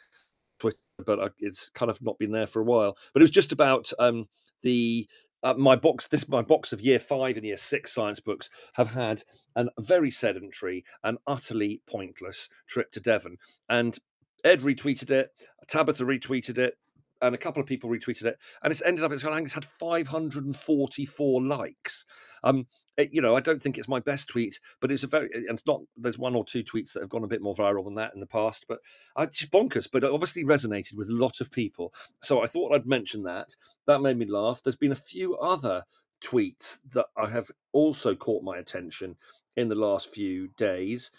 Twitter, 0.59 0.77
but 1.05 1.19
I, 1.19 1.27
it's 1.37 1.69
kind 1.69 1.91
of 1.91 2.01
not 2.01 2.17
been 2.17 2.31
there 2.31 2.47
for 2.47 2.61
a 2.61 2.65
while. 2.65 2.97
But 3.13 3.21
it 3.21 3.23
was 3.23 3.31
just 3.31 3.51
about 3.51 3.91
um, 3.99 4.27
the 4.61 5.07
uh, 5.43 5.55
my 5.57 5.75
box, 5.75 6.07
this 6.07 6.27
my 6.29 6.41
box 6.41 6.71
of 6.71 6.81
year 6.81 6.99
five 6.99 7.35
and 7.35 7.45
year 7.45 7.57
six 7.57 7.91
science 7.93 8.19
books 8.19 8.49
have 8.73 8.91
had 8.91 9.23
a 9.55 9.65
very 9.79 10.11
sedentary 10.11 10.83
and 11.03 11.17
utterly 11.25 11.81
pointless 11.87 12.47
trip 12.67 12.91
to 12.91 12.99
Devon. 12.99 13.37
And 13.67 13.97
Ed 14.43 14.61
retweeted 14.61 15.09
it, 15.09 15.29
Tabitha 15.67 16.03
retweeted 16.03 16.57
it, 16.57 16.75
and 17.21 17.35
a 17.35 17.37
couple 17.37 17.61
of 17.61 17.67
people 17.67 17.89
retweeted 17.89 18.25
it, 18.25 18.37
and 18.63 18.71
it's 18.71 18.81
ended 18.83 19.03
up. 19.03 19.11
It's 19.11 19.23
I 19.23 19.33
think 19.33 19.45
it's 19.45 19.53
had 19.53 19.65
544 19.65 21.41
likes. 21.41 22.05
Um, 22.43 22.67
it, 22.97 23.09
you 23.13 23.21
know, 23.21 23.35
I 23.35 23.39
don't 23.39 23.61
think 23.61 23.77
it's 23.77 23.87
my 23.87 23.99
best 23.99 24.27
tweet, 24.27 24.59
but 24.79 24.91
it's 24.91 25.03
a 25.03 25.07
very 25.07 25.29
and 25.33 25.49
it's 25.49 25.65
not. 25.65 25.81
There's 25.95 26.17
one 26.17 26.35
or 26.35 26.43
two 26.43 26.63
tweets 26.63 26.93
that 26.93 27.01
have 27.01 27.09
gone 27.09 27.23
a 27.23 27.27
bit 27.27 27.41
more 27.41 27.55
viral 27.55 27.85
than 27.85 27.95
that 27.95 28.13
in 28.13 28.19
the 28.19 28.25
past, 28.25 28.65
but 28.67 28.79
uh, 29.15 29.23
it's 29.23 29.45
bonkers. 29.45 29.87
But 29.91 30.03
it 30.03 30.11
obviously 30.11 30.43
resonated 30.43 30.95
with 30.95 31.09
a 31.09 31.15
lot 31.15 31.41
of 31.41 31.51
people, 31.51 31.93
so 32.21 32.43
I 32.43 32.47
thought 32.47 32.73
I'd 32.73 32.85
mention 32.85 33.23
that. 33.23 33.55
That 33.87 34.01
made 34.01 34.17
me 34.17 34.25
laugh. 34.25 34.61
There's 34.63 34.75
been 34.75 34.91
a 34.91 34.95
few 34.95 35.37
other 35.37 35.83
tweets 36.21 36.79
that 36.93 37.07
I 37.17 37.29
have 37.29 37.49
also 37.71 38.15
caught 38.15 38.43
my 38.43 38.57
attention 38.57 39.15
in 39.57 39.69
the 39.69 39.75
last 39.75 40.13
few 40.13 40.49
days, 40.57 41.11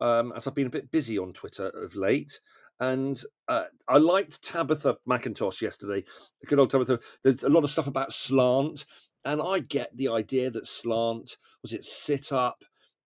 um, 0.00 0.32
as 0.36 0.46
I've 0.46 0.54
been 0.54 0.66
a 0.66 0.70
bit 0.70 0.90
busy 0.90 1.18
on 1.18 1.32
Twitter 1.32 1.68
of 1.68 1.94
late. 1.94 2.40
And 2.80 3.20
uh, 3.48 3.64
I 3.88 3.98
liked 3.98 4.42
Tabitha 4.42 4.98
McIntosh 5.08 5.60
yesterday. 5.60 6.04
Good 6.46 6.58
old 6.58 6.70
Tabitha. 6.70 7.00
There's 7.22 7.42
a 7.42 7.48
lot 7.48 7.64
of 7.64 7.70
stuff 7.70 7.86
about 7.86 8.12
slant, 8.12 8.86
and 9.24 9.42
I 9.42 9.58
get 9.60 9.96
the 9.96 10.08
idea 10.08 10.50
that 10.50 10.66
slant 10.66 11.36
was 11.62 11.72
it 11.72 11.84
sit 11.84 12.32
up 12.32 12.64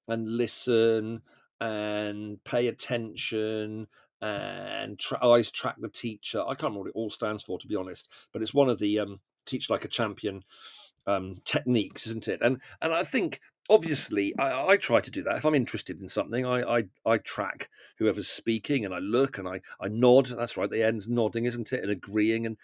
and 0.08 0.28
listen 0.28 1.22
and 1.60 2.42
pay 2.44 2.68
attention 2.68 3.86
and 4.20 4.98
tra- 4.98 5.24
eyes 5.24 5.50
track 5.50 5.76
the 5.80 5.88
teacher. 5.88 6.42
I 6.42 6.54
can't 6.54 6.64
remember 6.64 6.80
what 6.80 6.88
it 6.88 6.94
all 6.94 7.10
stands 7.10 7.42
for, 7.42 7.58
to 7.58 7.66
be 7.66 7.76
honest, 7.76 8.12
but 8.32 8.42
it's 8.42 8.54
one 8.54 8.68
of 8.68 8.78
the 8.78 9.00
um, 9.00 9.20
teach 9.46 9.70
like 9.70 9.84
a 9.84 9.88
champion 9.88 10.42
um, 11.06 11.36
techniques, 11.44 12.06
isn't 12.06 12.28
it? 12.28 12.40
And 12.42 12.60
and 12.80 12.92
I 12.92 13.04
think 13.04 13.40
obviously 13.70 14.34
I, 14.38 14.72
I, 14.72 14.76
try 14.76 15.00
to 15.00 15.10
do 15.10 15.22
that. 15.24 15.36
If 15.36 15.44
I'm 15.44 15.54
interested 15.54 16.00
in 16.00 16.08
something, 16.08 16.44
I, 16.46 16.78
I 16.78 16.84
I 17.06 17.18
track 17.18 17.68
whoever's 17.98 18.28
speaking 18.28 18.84
and 18.84 18.94
I 18.94 18.98
look 18.98 19.38
and 19.38 19.48
I 19.48 19.60
I 19.80 19.88
nod. 19.88 20.26
That's 20.26 20.56
right, 20.56 20.70
the 20.70 20.86
end's 20.86 21.08
nodding, 21.08 21.44
isn't 21.44 21.72
it? 21.72 21.82
And 21.82 21.90
agreeing 21.90 22.46
and 22.46 22.56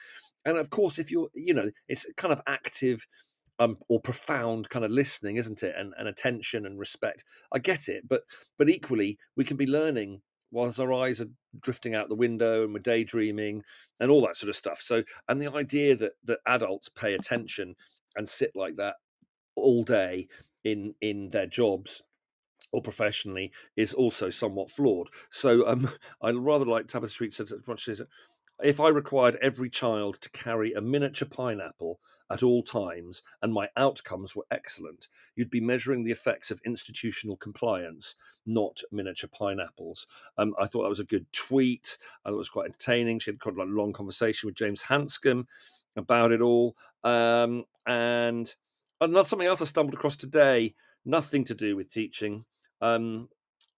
and 0.45 0.57
of 0.57 0.71
course 0.71 0.99
if 0.99 1.11
you're 1.11 1.29
you 1.35 1.55
know 1.55 1.71
it's 1.89 2.07
kind 2.17 2.33
of 2.33 2.41
active 2.47 3.07
um, 3.59 3.77
or 3.89 4.01
profound 4.01 4.69
kind 4.69 4.85
of 4.85 4.91
listening, 4.91 5.37
isn't 5.37 5.63
it? 5.63 5.75
And, 5.77 5.93
and 5.99 6.07
attention 6.09 6.65
and 6.65 6.79
respect. 6.79 7.25
I 7.53 7.59
get 7.59 7.89
it, 7.89 8.09
but 8.09 8.23
but 8.57 8.69
equally 8.69 9.19
we 9.37 9.45
can 9.45 9.57
be 9.57 9.67
learning 9.67 10.23
whilst 10.51 10.81
our 10.81 10.93
eyes 10.93 11.21
are 11.21 11.29
drifting 11.61 11.95
out 11.95 12.09
the 12.09 12.15
window 12.15 12.65
and 12.65 12.73
we're 12.73 12.81
daydreaming 12.81 13.63
and 14.01 14.11
all 14.11 14.23
that 14.23 14.37
sort 14.37 14.49
of 14.49 14.57
stuff. 14.57 14.81
So 14.81 15.03
and 15.29 15.41
the 15.41 15.53
idea 15.53 15.97
that 15.97 16.13
that 16.25 16.39
adults 16.47 16.89
pay 16.89 17.15
attention 17.15 17.75
and 18.17 18.29
sit 18.29 18.53
like 18.55 18.75
that 18.75 18.97
all 19.57 19.83
day 19.83 20.29
in 20.65 20.95
in 21.01 21.29
their 21.31 21.47
jobs 21.47 22.03
or 22.73 22.83
professionally 22.83 23.51
is 23.77 23.95
also 23.95 24.29
somewhat 24.29 24.71
flawed. 24.71 25.09
So 25.31 25.67
um, 25.67 25.89
I 26.23 26.31
rather 26.31 26.67
like 26.67 26.87
Tabitha 26.87 27.13
Street 27.13 27.35
said 27.35 27.49
if 28.63 28.81
I 28.81 28.89
required 28.89 29.39
every 29.41 29.71
child 29.71 30.21
to 30.21 30.31
carry 30.31 30.73
a 30.73 30.81
miniature 30.81 31.29
pineapple 31.29 32.01
at 32.31 32.43
all 32.43 32.63
times 32.63 33.23
and 33.41 33.53
my 33.53 33.69
outcomes 33.77 34.35
were 34.35 34.47
excellent, 34.51 35.07
you'd 35.37 35.51
be 35.51 35.61
measuring 35.61 36.03
the 36.03 36.11
effects 36.11 36.51
of 36.51 36.61
institutional 36.67 37.37
compliance, 37.37 38.17
not 38.47 38.81
miniature 38.91 39.31
pineapples. 39.33 40.07
Um, 40.39 40.55
I 40.61 40.67
thought 40.67 40.83
that 40.83 40.89
was 40.89 41.01
a 41.01 41.05
good 41.05 41.33
tweet. 41.33 41.99
I 42.25 42.31
thought 42.31 42.35
it 42.35 42.39
was 42.39 42.49
quite 42.49 42.67
entertaining. 42.67 43.21
She 43.21 43.31
had 43.31 43.39
quite 43.39 43.57
a 43.57 43.63
long 43.63 43.93
conversation 43.93 44.49
with 44.49 44.57
James 44.57 44.83
Handscombe 44.83 45.47
about 45.97 46.33
it 46.33 46.41
all. 46.41 46.77
Um, 47.05 47.65
and 47.87 48.53
another 49.01 49.25
something 49.27 49.49
else 49.49 49.63
I 49.63 49.67
stumbled 49.67 49.95
across 49.95 50.17
today, 50.17 50.75
nothing 51.05 51.45
to 51.45 51.55
do 51.55 51.77
with 51.77 51.93
teaching, 51.93 52.45
um, 52.81 53.29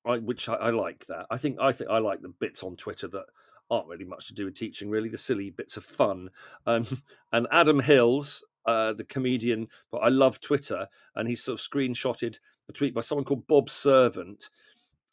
I, 0.07 0.19
which 0.19 0.49
I, 0.49 0.55
I 0.55 0.71
like 0.71 1.07
that. 1.07 1.27
I 1.31 1.37
think 1.37 1.59
I 1.61 1.73
think 1.73 1.91
I 1.91 1.99
like 1.99 2.23
the 2.23 2.35
bits 2.41 2.62
on 2.62 2.77
Twitter 2.77 3.09
that 3.09 3.25
aren't 3.71 3.89
really 3.89 4.05
much 4.05 4.27
to 4.27 4.35
do 4.35 4.47
with 4.47 4.55
teaching, 4.55 4.91
really, 4.91 5.09
the 5.09 5.19
silly 5.19 5.50
bits 5.50 5.77
of 5.77 5.85
fun. 5.85 6.31
Um, 6.67 6.87
and 7.33 7.47
Adam 7.50 7.81
Hills, 7.81 8.43
uh, 8.67 8.93
the 8.93 9.05
comedian, 9.05 9.69
but 9.91 9.99
I 9.99 10.09
love 10.09 10.41
Twitter, 10.41 10.89
and 11.15 11.29
he 11.29 11.35
sort 11.35 11.59
of 11.59 11.65
screenshotted 11.65 12.39
a 12.69 12.73
tweet 12.73 12.95
by 12.95 13.00
someone 13.00 13.25
called 13.25 13.47
Bob 13.47 13.71
Servant, 13.71 14.50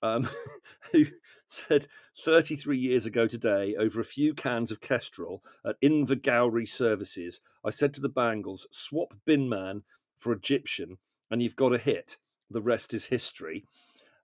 um, 0.02 0.28
who 0.92 1.06
said 1.48 1.88
33 2.24 2.78
years 2.78 3.06
ago 3.06 3.28
today, 3.28 3.76
over 3.78 4.00
a 4.00 4.06
few 4.06 4.34
cans 4.34 4.72
of 4.72 4.82
Kestrel 4.82 5.44
at 5.66 5.80
Invergowrie 5.82 6.68
Services, 6.68 7.42
I 7.64 7.70
said 7.70 7.94
to 7.94 8.02
the 8.02 8.10
Bangles, 8.10 8.68
swap 8.72 9.14
bin 9.26 9.48
man 9.48 9.84
for 10.18 10.34
Egyptian, 10.34 10.98
and 11.32 11.42
you've 11.42 11.56
got 11.56 11.74
a 11.74 11.78
hit. 11.78 12.18
The 12.50 12.62
rest 12.62 12.94
is 12.94 13.06
history. 13.06 13.66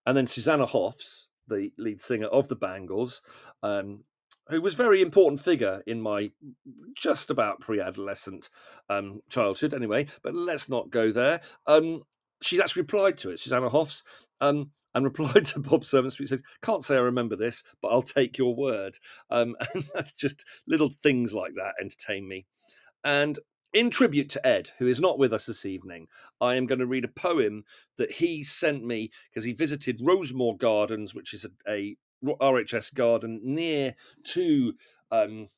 And 0.05 0.15
then 0.17 0.27
Susanna 0.27 0.65
Hoffs, 0.65 1.27
the 1.47 1.71
lead 1.77 2.01
singer 2.01 2.27
of 2.27 2.47
the 2.47 2.55
Bangles, 2.55 3.21
um, 3.61 4.03
who 4.49 4.61
was 4.61 4.73
very 4.73 5.01
important 5.01 5.39
figure 5.39 5.81
in 5.87 6.01
my 6.01 6.31
just 6.95 7.29
about 7.31 7.61
pre-adolescent 7.61 8.49
um, 8.89 9.21
childhood 9.29 9.73
anyway 9.73 10.05
but 10.21 10.35
let's 10.35 10.67
not 10.67 10.89
go 10.89 11.13
there 11.13 11.39
um, 11.65 12.01
she's 12.41 12.59
actually 12.59 12.81
replied 12.81 13.17
to 13.17 13.29
it 13.29 13.39
susanna 13.39 13.69
hoffs 13.69 14.03
um, 14.41 14.71
and 14.93 15.05
replied 15.05 15.45
to 15.47 15.59
Bob 15.59 15.83
Servant 15.83 16.13
Street 16.13 16.29
said, 16.29 16.43
"Can't 16.61 16.83
say 16.83 16.95
I 16.95 16.99
remember 16.99 17.35
this, 17.35 17.63
but 17.81 17.89
I'll 17.89 18.01
take 18.01 18.37
your 18.37 18.55
word." 18.55 18.97
Um, 19.29 19.55
and 19.73 19.83
that's 19.93 20.11
just 20.11 20.45
little 20.67 20.91
things 21.01 21.33
like 21.33 21.53
that 21.55 21.75
entertain 21.79 22.27
me. 22.27 22.45
And 23.03 23.39
in 23.73 23.89
tribute 23.89 24.29
to 24.31 24.45
Ed, 24.45 24.69
who 24.77 24.87
is 24.87 24.99
not 24.99 25.17
with 25.17 25.33
us 25.33 25.45
this 25.45 25.65
evening, 25.65 26.07
I 26.39 26.55
am 26.55 26.65
going 26.65 26.79
to 26.79 26.85
read 26.85 27.05
a 27.05 27.09
poem 27.09 27.63
that 27.97 28.11
he 28.11 28.43
sent 28.43 28.85
me 28.85 29.09
because 29.29 29.43
he 29.43 29.53
visited 29.53 29.99
Rosemoor 29.99 30.57
Gardens, 30.57 31.15
which 31.15 31.33
is 31.33 31.45
a, 31.45 31.71
a 31.71 31.97
RHS 32.23 32.93
garden 32.93 33.41
near 33.43 33.95
to 34.25 34.73
um, 35.11 35.49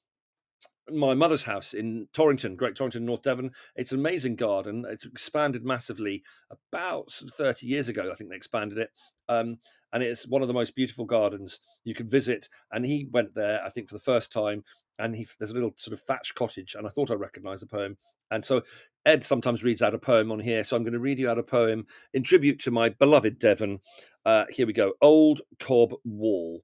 my 0.89 1.13
mother's 1.13 1.43
house 1.43 1.73
in 1.73 2.07
Torrington, 2.13 2.55
Great 2.55 2.75
Torrington, 2.75 3.05
North 3.05 3.23
Devon. 3.23 3.51
It's 3.75 3.91
an 3.91 3.99
amazing 3.99 4.35
garden. 4.35 4.85
It's 4.87 5.05
expanded 5.05 5.65
massively 5.65 6.23
about 6.51 7.11
30 7.11 7.67
years 7.67 7.89
ago. 7.89 8.09
I 8.11 8.15
think 8.15 8.29
they 8.29 8.35
expanded 8.35 8.77
it. 8.77 8.89
Um, 9.27 9.57
and 9.91 10.03
it's 10.03 10.27
one 10.27 10.41
of 10.41 10.47
the 10.47 10.53
most 10.53 10.75
beautiful 10.75 11.05
gardens 11.05 11.59
you 11.83 11.95
can 11.95 12.07
visit. 12.07 12.49
And 12.71 12.85
he 12.85 13.07
went 13.11 13.33
there, 13.33 13.63
I 13.63 13.69
think, 13.69 13.89
for 13.89 13.95
the 13.95 13.99
first 13.99 14.31
time. 14.31 14.63
And 14.97 15.15
he, 15.15 15.27
there's 15.39 15.51
a 15.51 15.55
little 15.55 15.73
sort 15.77 15.93
of 15.93 15.99
thatched 15.99 16.35
cottage. 16.35 16.75
And 16.75 16.85
I 16.87 16.89
thought 16.89 17.11
I 17.11 17.15
recognized 17.15 17.63
the 17.63 17.67
poem. 17.67 17.97
And 18.31 18.43
so 18.43 18.61
Ed 19.05 19.23
sometimes 19.23 19.63
reads 19.63 19.81
out 19.81 19.93
a 19.93 19.99
poem 19.99 20.31
on 20.31 20.39
here. 20.39 20.63
So 20.63 20.75
I'm 20.75 20.83
going 20.83 20.93
to 20.93 20.99
read 20.99 21.19
you 21.19 21.29
out 21.29 21.37
a 21.37 21.43
poem 21.43 21.85
in 22.13 22.23
tribute 22.23 22.59
to 22.61 22.71
my 22.71 22.89
beloved 22.89 23.39
Devon. 23.39 23.79
Uh, 24.25 24.45
here 24.49 24.65
we 24.65 24.73
go 24.73 24.93
Old 25.01 25.41
Cob 25.59 25.93
Wall. 26.03 26.63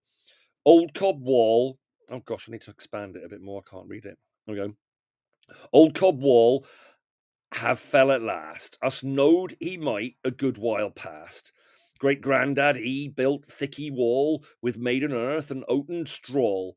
Old 0.65 0.93
Cob 0.93 1.21
Wall 1.21 1.77
Oh 2.11 2.19
gosh, 2.19 2.49
I 2.49 2.51
need 2.51 2.61
to 2.61 2.71
expand 2.71 3.15
it 3.15 3.23
a 3.23 3.29
bit 3.29 3.41
more. 3.41 3.63
I 3.65 3.69
can't 3.69 3.87
read 3.87 4.03
it. 4.03 4.17
There 4.45 4.55
we 4.55 4.61
go. 4.61 4.73
Old 5.71 5.95
Cob 5.95 6.21
Wall 6.21 6.65
have 7.53 7.79
fell 7.79 8.11
at 8.11 8.21
last. 8.21 8.77
Us 8.81 9.01
knowed 9.01 9.55
he 9.61 9.77
might 9.77 10.15
a 10.25 10.31
good 10.31 10.57
while 10.57 10.91
past. 10.91 11.53
Great 11.99 12.21
granddad 12.21 12.75
he 12.75 13.07
built 13.07 13.45
thicky 13.45 13.91
wall 13.91 14.43
with 14.61 14.77
maiden 14.77 15.13
earth 15.13 15.51
and 15.51 15.63
oaten 15.69 16.05
straw. 16.05 16.71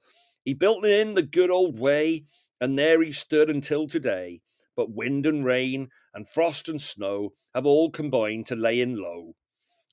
He 0.44 0.52
built 0.52 0.84
it 0.84 1.00
in 1.00 1.14
the 1.14 1.22
good 1.22 1.50
old 1.50 1.78
way, 1.78 2.24
and 2.60 2.78
there 2.78 3.02
he 3.02 3.12
stood 3.12 3.48
until 3.48 3.86
today. 3.86 4.42
But 4.76 4.90
wind 4.90 5.24
and 5.24 5.44
rain 5.44 5.88
and 6.12 6.28
frost 6.28 6.68
and 6.68 6.80
snow 6.80 7.32
have 7.54 7.64
all 7.64 7.90
combined 7.90 8.46
to 8.46 8.56
lay 8.56 8.80
in 8.80 8.96
low. 8.96 9.36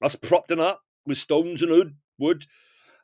Us 0.02 0.16
propped 0.16 0.52
him 0.52 0.60
up 0.60 0.82
with 1.06 1.18
stones 1.18 1.62
and 1.62 1.94
wood, 2.18 2.46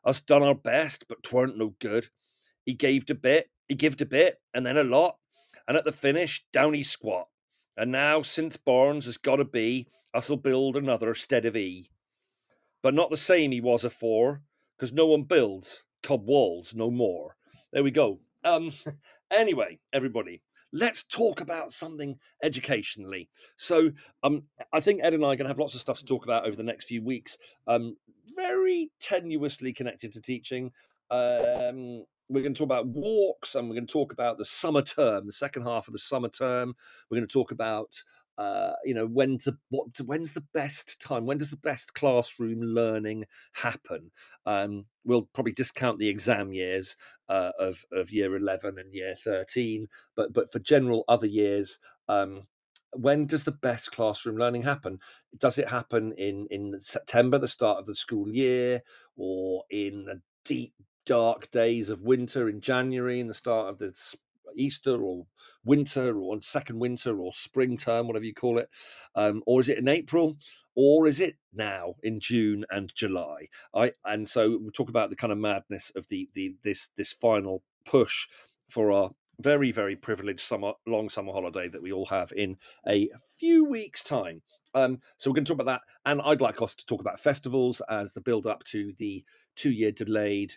us 0.03 0.19
done 0.19 0.43
our 0.43 0.55
best, 0.55 1.05
but 1.07 1.23
tweren't 1.23 1.57
no 1.57 1.75
good. 1.79 2.07
He 2.65 2.73
gave 2.73 3.09
a 3.09 3.15
bit, 3.15 3.49
he 3.67 3.75
gived 3.75 4.01
a 4.01 4.05
bit, 4.05 4.41
and 4.53 4.65
then 4.65 4.77
a 4.77 4.83
lot. 4.83 5.17
And 5.67 5.77
at 5.77 5.85
the 5.85 5.91
finish, 5.91 6.45
down 6.51 6.73
he 6.73 6.83
squat. 6.83 7.27
And 7.77 7.91
now, 7.91 8.23
since 8.23 8.57
Barnes 8.57 9.05
has 9.05 9.17
got 9.17 9.37
to 9.37 9.45
be, 9.45 9.87
us'll 10.13 10.37
build 10.37 10.75
another 10.75 11.13
stead 11.13 11.45
of 11.45 11.55
E. 11.55 11.89
But 12.81 12.93
not 12.93 13.09
the 13.09 13.17
same 13.17 13.51
he 13.51 13.61
was 13.61 13.85
afore, 13.85 14.41
because 14.75 14.91
no 14.91 15.05
one 15.05 15.23
builds 15.23 15.83
cob 16.03 16.27
walls 16.27 16.73
no 16.75 16.89
more. 16.89 17.36
There 17.73 17.83
we 17.83 17.91
go. 17.91 18.19
Um, 18.43 18.71
anyway, 19.31 19.79
everybody, 19.93 20.41
let's 20.71 21.03
talk 21.03 21.41
about 21.41 21.71
something 21.71 22.17
educationally. 22.43 23.29
So, 23.57 23.91
um, 24.23 24.43
I 24.71 24.79
think 24.79 25.01
Ed 25.03 25.13
and 25.13 25.23
I 25.23 25.29
are 25.29 25.35
going 25.35 25.45
to 25.45 25.49
have 25.49 25.59
lots 25.59 25.75
of 25.75 25.81
stuff 25.81 25.99
to 25.99 26.05
talk 26.05 26.23
about 26.23 26.45
over 26.45 26.55
the 26.55 26.63
next 26.63 26.85
few 26.85 27.03
weeks. 27.03 27.37
Um, 27.67 27.97
very 28.35 28.89
tenuously 29.01 29.75
connected 29.75 30.13
to 30.13 30.21
teaching. 30.21 30.71
Um, 31.09 32.05
we're 32.29 32.41
going 32.41 32.53
to 32.53 32.57
talk 32.57 32.65
about 32.65 32.87
walks 32.87 33.55
and 33.55 33.69
we're 33.69 33.75
going 33.75 33.87
to 33.87 33.93
talk 33.93 34.11
about 34.11 34.37
the 34.37 34.45
summer 34.45 34.81
term, 34.81 35.25
the 35.25 35.31
second 35.31 35.63
half 35.63 35.87
of 35.87 35.93
the 35.93 35.99
summer 35.99 36.29
term. 36.29 36.75
We're 37.09 37.17
going 37.17 37.27
to 37.27 37.33
talk 37.33 37.51
about 37.51 38.03
uh, 38.37 38.73
you 38.83 38.93
know 38.93 39.05
when 39.05 39.37
to 39.37 39.57
what 39.69 39.87
when's 40.05 40.33
the 40.33 40.45
best 40.53 40.99
time 41.01 41.25
when 41.25 41.37
does 41.37 41.51
the 41.51 41.57
best 41.57 41.93
classroom 41.93 42.61
learning 42.61 43.25
happen 43.55 44.11
um, 44.45 44.85
we'll 45.03 45.29
probably 45.33 45.53
discount 45.53 45.99
the 45.99 46.09
exam 46.09 46.53
years 46.53 46.95
uh, 47.29 47.51
of 47.59 47.83
of 47.91 48.11
year 48.11 48.35
11 48.35 48.77
and 48.77 48.93
year 48.93 49.15
13 49.15 49.87
but 50.15 50.33
but 50.33 50.51
for 50.51 50.59
general 50.59 51.03
other 51.07 51.27
years 51.27 51.79
um, 52.07 52.43
when 52.93 53.25
does 53.25 53.43
the 53.43 53.51
best 53.51 53.91
classroom 53.91 54.37
learning 54.37 54.63
happen? 54.63 54.99
Does 55.37 55.57
it 55.57 55.69
happen 55.69 56.13
in 56.13 56.47
in 56.49 56.79
September, 56.79 57.37
the 57.37 57.47
start 57.47 57.79
of 57.79 57.85
the 57.85 57.95
school 57.95 58.29
year, 58.29 58.81
or 59.15 59.63
in 59.69 60.05
the 60.05 60.21
deep 60.45 60.73
dark 61.05 61.51
days 61.51 61.89
of 61.89 62.01
winter 62.01 62.49
in 62.49 62.61
January, 62.61 63.19
in 63.19 63.27
the 63.27 63.33
start 63.33 63.69
of 63.69 63.77
the 63.77 63.93
Easter 64.57 65.01
or 65.01 65.25
winter 65.63 66.19
or 66.19 66.41
second 66.41 66.79
winter 66.79 67.19
or 67.19 67.31
spring 67.31 67.77
term, 67.77 68.07
whatever 68.07 68.25
you 68.25 68.33
call 68.33 68.57
it? 68.57 68.69
Um, 69.15 69.43
or 69.45 69.59
is 69.59 69.69
it 69.69 69.77
in 69.77 69.87
April? 69.87 70.37
Or 70.75 71.07
is 71.07 71.19
it 71.19 71.35
now 71.53 71.95
in 72.03 72.19
June 72.19 72.65
and 72.69 72.93
July? 72.93 73.47
I 73.73 73.93
and 74.05 74.27
so 74.27 74.57
we 74.57 74.69
talk 74.71 74.89
about 74.89 75.09
the 75.09 75.15
kind 75.15 75.31
of 75.31 75.39
madness 75.39 75.91
of 75.95 76.07
the 76.07 76.29
the 76.33 76.55
this 76.63 76.89
this 76.97 77.13
final 77.13 77.63
push 77.85 78.27
for 78.69 78.91
our 78.91 79.11
very 79.39 79.71
very 79.71 79.95
privileged 79.95 80.39
summer 80.39 80.73
long 80.87 81.09
summer 81.09 81.31
holiday 81.31 81.67
that 81.69 81.81
we 81.81 81.91
all 81.91 82.05
have 82.05 82.31
in 82.35 82.57
a 82.87 83.09
few 83.37 83.65
weeks 83.65 84.01
time 84.01 84.41
um, 84.73 84.99
so 85.17 85.29
we're 85.29 85.35
going 85.35 85.45
to 85.45 85.53
talk 85.53 85.61
about 85.61 85.71
that 85.71 86.09
and 86.09 86.21
i'd 86.25 86.41
like 86.41 86.61
us 86.61 86.73
to 86.73 86.85
talk 86.85 87.01
about 87.01 87.19
festivals 87.19 87.81
as 87.87 88.13
the 88.13 88.21
build 88.21 88.47
up 88.47 88.63
to 88.63 88.93
the 88.97 89.23
two 89.55 89.71
year 89.71 89.91
delayed 89.91 90.53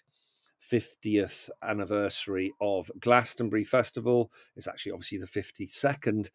50th 0.60 1.50
anniversary 1.62 2.52
of 2.60 2.90
Glastonbury 3.00 3.64
Festival. 3.64 4.30
It's 4.56 4.68
actually 4.68 4.92
obviously 4.92 5.18
the 5.18 5.26
52nd 5.26 6.30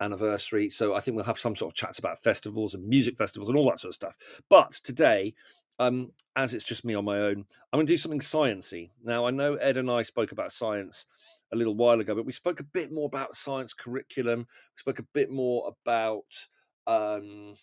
anniversary. 0.00 0.70
So 0.70 0.94
I 0.94 1.00
think 1.00 1.16
we'll 1.16 1.24
have 1.24 1.38
some 1.38 1.56
sort 1.56 1.72
of 1.72 1.76
chats 1.76 1.98
about 1.98 2.18
festivals 2.18 2.74
and 2.74 2.86
music 2.86 3.16
festivals 3.16 3.48
and 3.48 3.58
all 3.58 3.68
that 3.70 3.78
sort 3.78 3.90
of 3.90 3.94
stuff. 3.94 4.16
But 4.48 4.72
today, 4.72 5.34
um, 5.78 6.12
as 6.36 6.54
it's 6.54 6.64
just 6.64 6.84
me 6.84 6.94
on 6.94 7.04
my 7.04 7.18
own, 7.18 7.44
I'm 7.72 7.78
going 7.78 7.86
to 7.86 7.92
do 7.92 7.98
something 7.98 8.20
sciency. 8.20 8.90
Now 9.02 9.26
I 9.26 9.30
know 9.30 9.54
Ed 9.56 9.76
and 9.76 9.90
I 9.90 10.02
spoke 10.02 10.32
about 10.32 10.52
science 10.52 11.06
a 11.52 11.56
little 11.56 11.74
while 11.74 12.00
ago, 12.00 12.14
but 12.14 12.26
we 12.26 12.32
spoke 12.32 12.60
a 12.60 12.64
bit 12.64 12.92
more 12.92 13.06
about 13.06 13.34
science 13.34 13.72
curriculum. 13.72 14.40
We 14.40 14.78
spoke 14.78 14.98
a 14.98 15.06
bit 15.14 15.30
more 15.30 15.72
about 15.86 16.46
um, 16.86 17.56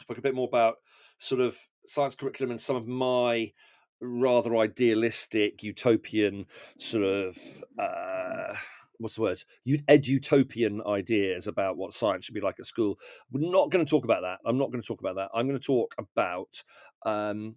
spoke 0.00 0.18
a 0.18 0.22
bit 0.22 0.34
more 0.34 0.48
about 0.48 0.76
sort 1.18 1.40
of 1.40 1.56
science 1.84 2.14
curriculum 2.14 2.50
and 2.50 2.60
some 2.60 2.76
of 2.76 2.86
my 2.86 3.52
rather 4.00 4.56
idealistic 4.56 5.62
utopian 5.62 6.46
sort 6.78 7.04
of 7.04 7.36
uh, 7.78 8.54
what's 8.98 9.16
the 9.16 9.22
word? 9.22 9.42
Edutopian 9.66 10.86
ideas 10.86 11.46
about 11.46 11.76
what 11.76 11.92
science 11.92 12.24
should 12.24 12.34
be 12.34 12.40
like 12.40 12.60
at 12.60 12.66
school. 12.66 12.98
We're 13.30 13.50
not 13.50 13.70
going 13.70 13.84
to 13.84 13.88
talk 13.88 14.04
about 14.04 14.22
that. 14.22 14.38
I'm 14.44 14.58
not 14.58 14.70
going 14.70 14.82
to 14.82 14.86
talk 14.86 15.00
about 15.00 15.16
that. 15.16 15.30
I'm 15.34 15.46
going 15.46 15.58
to 15.58 15.66
talk 15.66 15.94
about 15.98 16.62
um, 17.06 17.56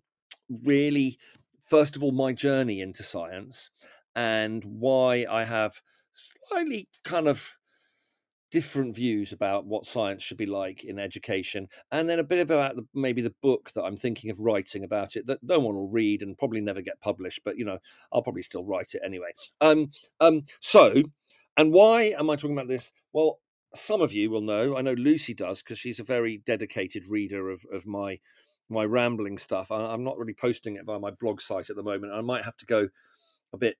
really 0.49 1.17
first 1.65 1.95
of 1.95 2.03
all 2.03 2.11
my 2.11 2.33
journey 2.33 2.81
into 2.81 3.03
science 3.03 3.69
and 4.15 4.63
why 4.63 5.25
i 5.29 5.43
have 5.43 5.81
slightly 6.11 6.87
kind 7.03 7.27
of 7.27 7.53
different 8.53 8.95
views 8.95 9.33
about 9.33 9.65
what 9.65 9.87
science 9.87 10.21
should 10.21 10.37
be 10.37 10.45
like 10.45 10.83
in 10.83 10.99
education, 10.99 11.67
and 11.91 12.07
then 12.07 12.19
a 12.19 12.23
bit 12.23 12.39
about 12.39 12.75
the, 12.75 12.85
maybe 12.93 13.19
the 13.19 13.33
book 13.41 13.71
that 13.71 13.81
I'm 13.81 13.97
thinking 13.97 14.29
of 14.29 14.39
writing 14.39 14.83
about 14.83 15.15
it 15.15 15.25
that 15.25 15.39
no 15.41 15.57
one 15.57 15.73
will 15.73 15.89
read 15.89 16.21
and 16.21 16.37
probably 16.37 16.61
never 16.61 16.79
get 16.83 17.01
published, 17.01 17.41
but 17.43 17.57
you 17.57 17.65
know 17.65 17.79
I'll 18.11 18.21
probably 18.21 18.43
still 18.43 18.63
write 18.63 18.93
it 18.93 19.01
anyway. 19.03 19.31
Um, 19.59 19.89
um, 20.19 20.43
so, 20.59 21.01
and 21.57 21.73
why 21.73 22.13
am 22.19 22.29
I 22.29 22.35
talking 22.35 22.55
about 22.55 22.67
this? 22.67 22.91
Well, 23.11 23.39
some 23.73 24.01
of 24.01 24.13
you 24.13 24.29
will 24.29 24.41
know. 24.41 24.77
I 24.77 24.83
know 24.83 24.93
Lucy 24.93 25.33
does 25.33 25.63
because 25.63 25.79
she's 25.79 25.99
a 25.99 26.03
very 26.03 26.37
dedicated 26.45 27.05
reader 27.09 27.49
of 27.49 27.65
of 27.73 27.87
my 27.87 28.19
my 28.69 28.85
rambling 28.85 29.39
stuff. 29.39 29.71
I, 29.71 29.77
I'm 29.77 30.03
not 30.03 30.19
really 30.19 30.35
posting 30.35 30.75
it 30.75 30.85
via 30.85 30.99
my 30.99 31.09
blog 31.09 31.41
site 31.41 31.71
at 31.71 31.75
the 31.75 31.81
moment. 31.81 32.13
I 32.13 32.21
might 32.21 32.45
have 32.45 32.57
to 32.57 32.67
go 32.67 32.87
a 33.51 33.57
bit 33.57 33.77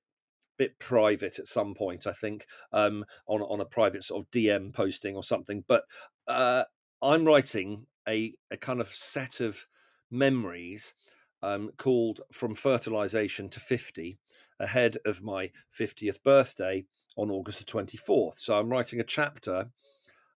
bit 0.58 0.78
private 0.78 1.38
at 1.38 1.46
some 1.46 1.74
point, 1.74 2.06
I 2.06 2.12
think, 2.12 2.46
um, 2.72 3.04
on 3.26 3.42
on 3.42 3.60
a 3.60 3.64
private 3.64 4.04
sort 4.04 4.22
of 4.22 4.30
DM 4.30 4.72
posting 4.72 5.16
or 5.16 5.22
something. 5.22 5.64
But 5.66 5.84
uh, 6.28 6.64
I'm 7.02 7.24
writing 7.24 7.86
a 8.08 8.34
a 8.50 8.56
kind 8.56 8.80
of 8.80 8.88
set 8.88 9.40
of 9.40 9.66
memories 10.10 10.94
um, 11.42 11.70
called 11.76 12.20
"From 12.32 12.54
Fertilization 12.54 13.48
to 13.50 13.60
50," 13.60 14.18
ahead 14.58 14.96
of 15.04 15.22
my 15.22 15.50
50th 15.78 16.22
birthday 16.22 16.84
on 17.16 17.30
August 17.30 17.58
the 17.58 17.64
24th. 17.64 18.34
So 18.38 18.58
I'm 18.58 18.70
writing 18.70 19.00
a 19.00 19.04
chapter 19.04 19.70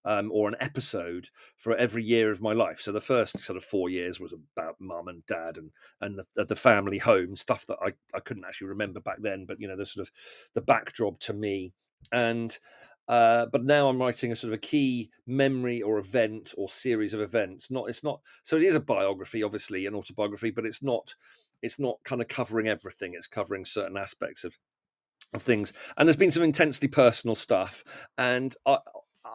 um, 0.08 0.32
or 0.32 0.48
an 0.48 0.56
episode 0.58 1.28
for 1.58 1.76
every 1.76 2.02
year 2.02 2.30
of 2.30 2.40
my 2.40 2.54
life. 2.54 2.80
So 2.80 2.92
the 2.92 3.00
first 3.00 3.38
sort 3.38 3.58
of 3.58 3.62
four 3.62 3.90
years 3.90 4.18
was 4.18 4.32
about 4.32 4.76
mum 4.80 5.08
and 5.08 5.24
dad 5.26 5.58
and 5.58 5.70
and 6.00 6.18
the, 6.34 6.44
the, 6.46 6.56
family 6.56 6.96
home 6.96 7.36
stuff 7.36 7.66
that 7.66 7.76
I, 7.84 7.92
I 8.16 8.20
couldn't 8.20 8.46
actually 8.46 8.68
remember 8.68 9.00
back 9.00 9.18
then, 9.20 9.44
but 9.46 9.60
you 9.60 9.68
know 9.68 9.76
the 9.76 9.84
sort 9.84 10.06
of 10.06 10.12
the 10.54 10.62
backdrop 10.62 11.20
to 11.20 11.34
me. 11.34 11.74
And 12.10 12.58
uh, 13.06 13.46
but 13.52 13.64
now 13.64 13.88
I'm 13.88 14.00
writing 14.00 14.32
a 14.32 14.36
sort 14.36 14.48
of 14.48 14.54
a 14.54 14.66
key 14.66 15.10
memory 15.26 15.82
or 15.82 15.98
event 15.98 16.54
or 16.56 16.70
series 16.70 17.12
of 17.12 17.20
events. 17.20 17.70
Not 17.70 17.90
it's 17.90 18.02
not 18.02 18.20
so 18.42 18.56
it 18.56 18.62
is 18.62 18.74
a 18.74 18.80
biography, 18.80 19.42
obviously 19.42 19.84
an 19.84 19.94
autobiography, 19.94 20.50
but 20.50 20.64
it's 20.64 20.82
not 20.82 21.14
it's 21.60 21.78
not 21.78 21.98
kind 22.04 22.22
of 22.22 22.28
covering 22.28 22.66
everything. 22.66 23.12
It's 23.14 23.26
covering 23.26 23.66
certain 23.66 23.98
aspects 23.98 24.42
of 24.44 24.56
of 25.34 25.42
things. 25.42 25.74
And 25.98 26.08
there's 26.08 26.16
been 26.16 26.30
some 26.30 26.42
intensely 26.42 26.88
personal 26.88 27.34
stuff. 27.34 27.84
And 28.16 28.54
I, 28.64 28.78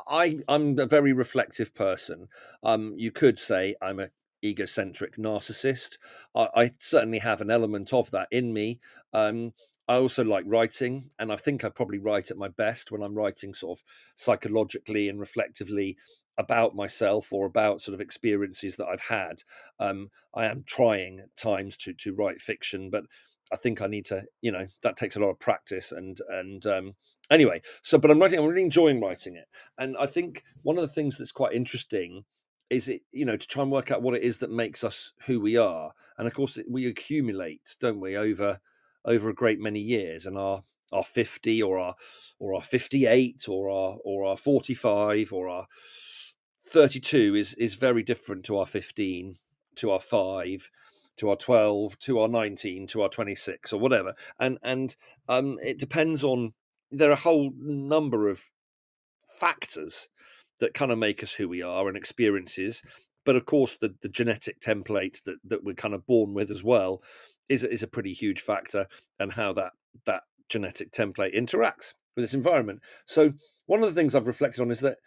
I 0.08 0.40
I'm 0.48 0.78
a 0.80 0.86
very 0.86 1.14
reflective 1.14 1.74
person. 1.74 2.28
Um, 2.64 2.94
you 2.98 3.12
could 3.12 3.40
say 3.40 3.76
I'm 3.82 4.00
a 4.00 4.10
egocentric 4.44 5.16
narcissist. 5.18 5.98
I, 6.36 6.50
I 6.56 6.72
certainly 6.80 7.20
have 7.20 7.42
an 7.42 7.50
element 7.50 7.94
of 7.94 8.12
that 8.12 8.28
in 8.32 8.54
me. 8.54 8.80
Um, 9.14 9.54
I 9.88 9.96
also 9.96 10.24
like 10.24 10.46
writing, 10.48 11.10
and 11.20 11.32
I 11.32 11.36
think 11.36 11.64
I 11.64 11.70
probably 11.70 12.00
write 12.00 12.32
at 12.32 12.38
my 12.38 12.48
best 12.48 12.92
when 12.92 13.02
I'm 13.02 13.16
writing 13.16 13.54
sort 13.54 13.80
of 13.80 13.84
psychologically 14.16 15.10
and 15.10 15.20
reflectively 15.20 15.98
about 16.38 16.76
myself 16.76 17.32
or 17.32 17.46
about 17.46 17.82
sort 17.82 17.94
of 17.94 18.02
experiences 18.02 18.76
that 18.78 18.88
I've 18.88 19.08
had. 19.08 19.44
Um, 19.80 20.10
I 20.34 20.46
am 20.46 20.64
trying 20.66 21.20
at 21.20 21.36
times 21.38 21.78
to 21.78 21.94
to 21.94 22.14
write 22.14 22.42
fiction, 22.42 22.90
but 22.90 23.04
I 23.52 23.56
think 23.56 23.82
I 23.82 23.88
need 23.88 24.06
to, 24.06 24.24
you 24.42 24.52
know, 24.52 24.68
that 24.84 24.98
takes 24.98 25.16
a 25.16 25.20
lot 25.20 25.30
of 25.30 25.40
practice 25.40 25.92
and 25.92 26.18
and 26.30 26.66
um, 26.66 26.96
anyway. 27.34 27.62
So, 27.82 27.98
but 27.98 28.12
I'm 28.12 28.20
writing. 28.20 28.40
I'm 28.40 28.46
really 28.46 28.64
enjoying 28.64 29.02
writing 29.02 29.36
it, 29.36 29.46
and 29.78 29.96
I 29.98 30.06
think 30.06 30.44
one 30.62 30.78
of 30.78 30.82
the 30.82 30.88
things 30.94 31.18
that's 31.18 31.32
quite 31.32 31.54
interesting 31.54 32.26
is 32.70 32.90
it, 32.90 33.02
you 33.12 33.26
know, 33.26 33.38
to 33.38 33.48
try 33.48 33.62
and 33.62 33.72
work 33.72 33.92
out 33.92 34.02
what 34.02 34.16
it 34.16 34.24
is 34.24 34.40
that 34.40 34.50
makes 34.50 34.84
us 34.84 35.14
who 35.26 35.40
we 35.40 35.58
are, 35.58 35.92
and 36.18 36.28
of 36.28 36.34
course 36.34 36.58
we 36.70 36.88
accumulate, 36.88 37.76
don't 37.80 38.00
we, 38.00 38.16
over 38.16 38.60
over 39.06 39.30
a 39.30 39.36
great 39.36 39.60
many 39.60 39.80
years, 39.80 40.26
and 40.26 40.38
our 40.38 40.64
our 40.94 41.04
50 41.04 41.62
or 41.64 41.80
our 41.80 41.96
or 42.40 42.54
our 42.54 42.62
58 42.62 43.48
or 43.50 43.70
our 43.70 43.98
or 44.04 44.26
our 44.26 44.38
45 44.38 45.34
or 45.34 45.50
our 45.50 45.68
32 46.66 47.36
is 47.36 47.54
is 47.56 47.76
very 47.76 48.04
different 48.04 48.46
to 48.46 48.58
our 48.58 48.66
15 48.66 49.36
to 49.76 49.92
our 49.92 50.00
5 50.00 50.72
to 51.18 51.30
our 51.30 51.36
12 51.36 52.00
to 52.00 52.20
our 52.20 52.28
19 52.28 52.88
to 52.88 53.02
our 53.02 53.10
26 53.10 53.74
or 53.74 53.80
whatever 53.80 54.14
and 54.40 54.58
and 54.64 54.96
um, 55.28 55.58
it 55.64 55.80
depends 55.80 56.24
on 56.24 56.54
there 56.94 57.10
are 57.10 57.14
a 57.14 57.18
whole 57.18 57.52
number 57.58 58.28
of 58.28 58.44
factors 59.40 60.08
that 60.60 60.74
kind 60.74 60.92
of 60.92 60.98
make 60.98 61.24
us 61.24 61.34
who 61.34 61.50
we 61.50 61.62
are 61.62 61.88
and 61.88 61.98
experiences 61.98 62.82
but 63.26 63.36
of 63.36 63.46
course 63.46 63.78
the, 63.78 63.96
the 64.02 64.10
genetic 64.10 64.60
template 64.60 65.24
that, 65.24 65.38
that 65.44 65.64
we're 65.64 65.74
kind 65.74 65.94
of 65.94 66.06
born 66.06 66.34
with 66.34 66.52
as 66.52 66.64
well 66.64 67.02
is, 67.50 67.64
is 67.64 67.84
a 67.84 67.88
pretty 67.88 68.14
huge 68.14 68.42
factor 68.42 68.88
and 69.20 69.34
how 69.34 69.52
that 69.52 69.72
that 70.06 70.24
genetic 70.50 70.92
template 70.92 71.36
interacts 71.36 71.94
with 72.16 72.24
this 72.24 72.34
environment 72.34 72.80
so 73.06 73.32
one 73.66 73.82
of 73.82 73.90
the 73.90 73.96
things 73.96 74.14
i've 74.14 74.28
reflected 74.28 74.62
on 74.62 74.72
is 74.72 74.82
that 74.82 74.98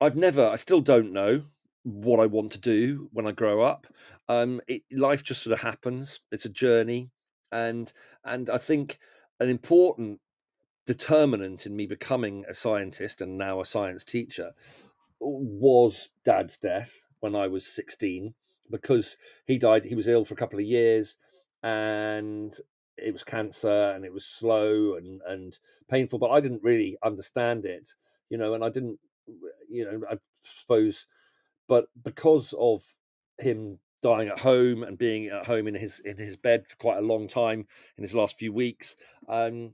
i've 0.00 0.16
never 0.16 0.46
i 0.48 0.56
still 0.56 0.80
don't 0.80 1.12
know 1.12 1.42
what 1.86 2.18
I 2.18 2.26
want 2.26 2.50
to 2.52 2.58
do 2.58 3.08
when 3.12 3.28
I 3.28 3.30
grow 3.30 3.62
up. 3.62 3.86
Um, 4.28 4.60
it, 4.66 4.82
life 4.92 5.22
just 5.22 5.44
sort 5.44 5.52
of 5.52 5.60
happens. 5.60 6.18
It's 6.32 6.44
a 6.44 6.50
journey, 6.50 7.10
and 7.52 7.92
and 8.24 8.50
I 8.50 8.58
think 8.58 8.98
an 9.38 9.48
important 9.48 10.18
determinant 10.86 11.66
in 11.66 11.76
me 11.76 11.86
becoming 11.86 12.44
a 12.48 12.54
scientist 12.54 13.20
and 13.20 13.36
now 13.36 13.60
a 13.60 13.64
science 13.64 14.04
teacher 14.04 14.52
was 15.20 16.08
Dad's 16.24 16.56
death 16.56 17.06
when 17.20 17.34
I 17.34 17.48
was 17.48 17.66
sixteen, 17.66 18.34
because 18.70 19.16
he 19.46 19.58
died. 19.58 19.84
He 19.84 19.94
was 19.94 20.08
ill 20.08 20.24
for 20.24 20.34
a 20.34 20.36
couple 20.36 20.58
of 20.58 20.64
years, 20.64 21.16
and 21.62 22.56
it 22.96 23.12
was 23.12 23.24
cancer, 23.24 23.92
and 23.94 24.04
it 24.04 24.12
was 24.12 24.24
slow 24.24 24.94
and 24.94 25.20
and 25.26 25.58
painful. 25.88 26.18
But 26.18 26.30
I 26.30 26.40
didn't 26.40 26.62
really 26.62 26.96
understand 27.02 27.64
it, 27.64 27.94
you 28.30 28.38
know, 28.38 28.54
and 28.54 28.62
I 28.64 28.68
didn't, 28.68 28.98
you 29.68 29.84
know, 29.84 30.00
I 30.10 30.18
suppose 30.42 31.06
but 31.68 31.86
because 32.02 32.54
of 32.58 32.82
him 33.38 33.78
dying 34.02 34.28
at 34.28 34.40
home 34.40 34.82
and 34.82 34.96
being 34.96 35.26
at 35.28 35.46
home 35.46 35.66
in 35.66 35.74
his 35.74 36.00
in 36.00 36.16
his 36.16 36.36
bed 36.36 36.66
for 36.68 36.76
quite 36.76 36.98
a 36.98 37.06
long 37.06 37.26
time 37.26 37.66
in 37.96 38.02
his 38.02 38.14
last 38.14 38.38
few 38.38 38.52
weeks, 38.52 38.96
um, 39.28 39.72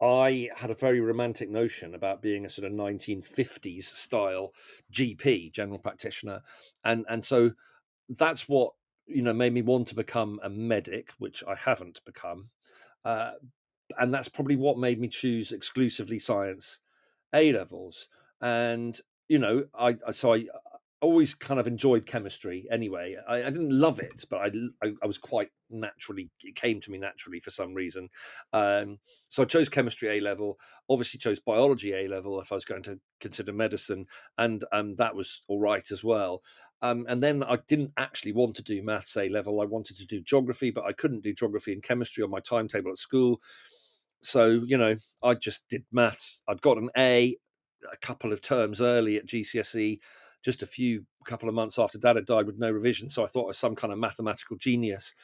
I 0.00 0.50
had 0.56 0.70
a 0.70 0.74
very 0.74 1.00
romantic 1.00 1.50
notion 1.50 1.94
about 1.94 2.22
being 2.22 2.44
a 2.44 2.48
sort 2.48 2.66
of 2.66 2.72
1950s 2.72 3.84
style 3.84 4.52
GP, 4.92 5.50
general 5.52 5.78
practitioner, 5.78 6.42
and 6.84 7.04
and 7.08 7.24
so 7.24 7.52
that's 8.08 8.48
what 8.48 8.72
you 9.06 9.22
know 9.22 9.34
made 9.34 9.52
me 9.52 9.62
want 9.62 9.88
to 9.88 9.94
become 9.96 10.40
a 10.42 10.50
medic, 10.50 11.10
which 11.18 11.42
I 11.46 11.54
haven't 11.54 12.00
become, 12.04 12.50
uh, 13.04 13.32
and 13.98 14.14
that's 14.14 14.28
probably 14.28 14.56
what 14.56 14.78
made 14.78 15.00
me 15.00 15.08
choose 15.08 15.52
exclusively 15.52 16.18
science 16.18 16.80
A 17.34 17.52
levels, 17.52 18.08
and 18.40 18.98
you 19.28 19.38
know, 19.38 19.66
I 19.78 19.96
so 20.12 20.34
I 20.34 20.46
always 21.00 21.34
kind 21.34 21.60
of 21.60 21.66
enjoyed 21.66 22.06
chemistry 22.06 22.66
anyway. 22.70 23.16
I, 23.28 23.36
I 23.44 23.50
didn't 23.50 23.70
love 23.70 24.00
it, 24.00 24.24
but 24.28 24.38
I, 24.38 24.50
I, 24.82 24.92
I 25.02 25.06
was 25.06 25.18
quite 25.18 25.48
naturally 25.70 26.30
it 26.42 26.56
came 26.56 26.80
to 26.80 26.90
me 26.90 26.98
naturally 26.98 27.40
for 27.40 27.50
some 27.50 27.74
reason. 27.74 28.08
Um, 28.52 28.98
so 29.28 29.42
I 29.42 29.46
chose 29.46 29.68
chemistry 29.68 30.18
A 30.18 30.20
level. 30.20 30.58
Obviously, 30.88 31.18
chose 31.18 31.38
biology 31.38 31.92
A 31.92 32.08
level 32.08 32.40
if 32.40 32.50
I 32.50 32.56
was 32.56 32.64
going 32.64 32.82
to 32.84 32.98
consider 33.20 33.52
medicine, 33.52 34.06
and 34.36 34.64
um, 34.72 34.94
that 34.94 35.14
was 35.14 35.42
all 35.48 35.60
right 35.60 35.88
as 35.90 36.02
well. 36.02 36.42
Um, 36.80 37.06
and 37.08 37.22
then 37.22 37.42
I 37.42 37.58
didn't 37.68 37.92
actually 37.96 38.32
want 38.32 38.54
to 38.56 38.62
do 38.62 38.82
maths 38.82 39.16
A 39.16 39.28
level. 39.28 39.60
I 39.60 39.64
wanted 39.64 39.96
to 39.98 40.06
do 40.06 40.20
geography, 40.20 40.70
but 40.70 40.84
I 40.84 40.92
couldn't 40.92 41.22
do 41.22 41.34
geography 41.34 41.72
and 41.72 41.82
chemistry 41.82 42.24
on 42.24 42.30
my 42.30 42.40
timetable 42.40 42.90
at 42.90 42.98
school. 42.98 43.40
So 44.20 44.62
you 44.66 44.78
know, 44.78 44.96
I 45.22 45.34
just 45.34 45.68
did 45.68 45.84
maths. 45.92 46.42
I'd 46.48 46.62
got 46.62 46.78
an 46.78 46.90
A 46.96 47.36
a 47.92 47.96
couple 47.98 48.32
of 48.32 48.40
terms 48.40 48.80
early 48.80 49.16
at 49.16 49.26
GCSE 49.26 50.00
just 50.48 50.62
a 50.62 50.66
few 50.66 51.04
couple 51.26 51.46
of 51.46 51.54
months 51.54 51.78
after 51.78 51.98
dad 51.98 52.16
had 52.16 52.24
died 52.24 52.46
with 52.46 52.58
no 52.58 52.70
revision. 52.70 53.10
So 53.10 53.22
I 53.22 53.26
thought 53.26 53.44
I 53.44 53.48
was 53.48 53.58
some 53.58 53.76
kind 53.76 53.92
of 53.92 53.98
mathematical 53.98 54.56
genius. 54.56 55.14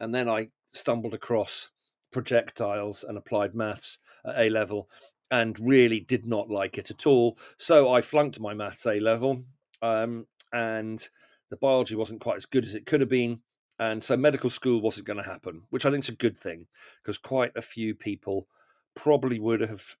And 0.00 0.12
then 0.12 0.28
I 0.28 0.48
stumbled 0.72 1.14
across 1.14 1.70
projectiles 2.10 3.04
and 3.04 3.16
applied 3.16 3.54
maths 3.54 4.00
at 4.26 4.40
A 4.40 4.48
level 4.48 4.90
and 5.30 5.56
really 5.60 6.00
did 6.00 6.26
not 6.26 6.50
like 6.50 6.78
it 6.78 6.90
at 6.90 7.06
all. 7.06 7.38
So 7.58 7.92
I 7.92 8.00
flunked 8.00 8.40
my 8.40 8.54
maths 8.54 8.84
A 8.84 8.98
level. 8.98 9.44
Um, 9.82 10.26
and 10.52 11.08
the 11.48 11.56
biology 11.56 11.94
wasn't 11.94 12.20
quite 12.20 12.38
as 12.38 12.46
good 12.46 12.64
as 12.64 12.74
it 12.74 12.84
could 12.84 13.02
have 13.02 13.08
been. 13.08 13.38
And 13.78 14.02
so 14.02 14.16
medical 14.16 14.50
school 14.50 14.80
wasn't 14.80 15.06
going 15.06 15.22
to 15.22 15.30
happen, 15.30 15.62
which 15.70 15.86
I 15.86 15.92
think 15.92 16.02
is 16.02 16.08
a 16.08 16.16
good 16.16 16.40
thing 16.40 16.66
because 17.00 17.18
quite 17.18 17.52
a 17.54 17.62
few 17.62 17.94
people 17.94 18.48
probably 18.96 19.38
would 19.38 19.60
have 19.60 19.96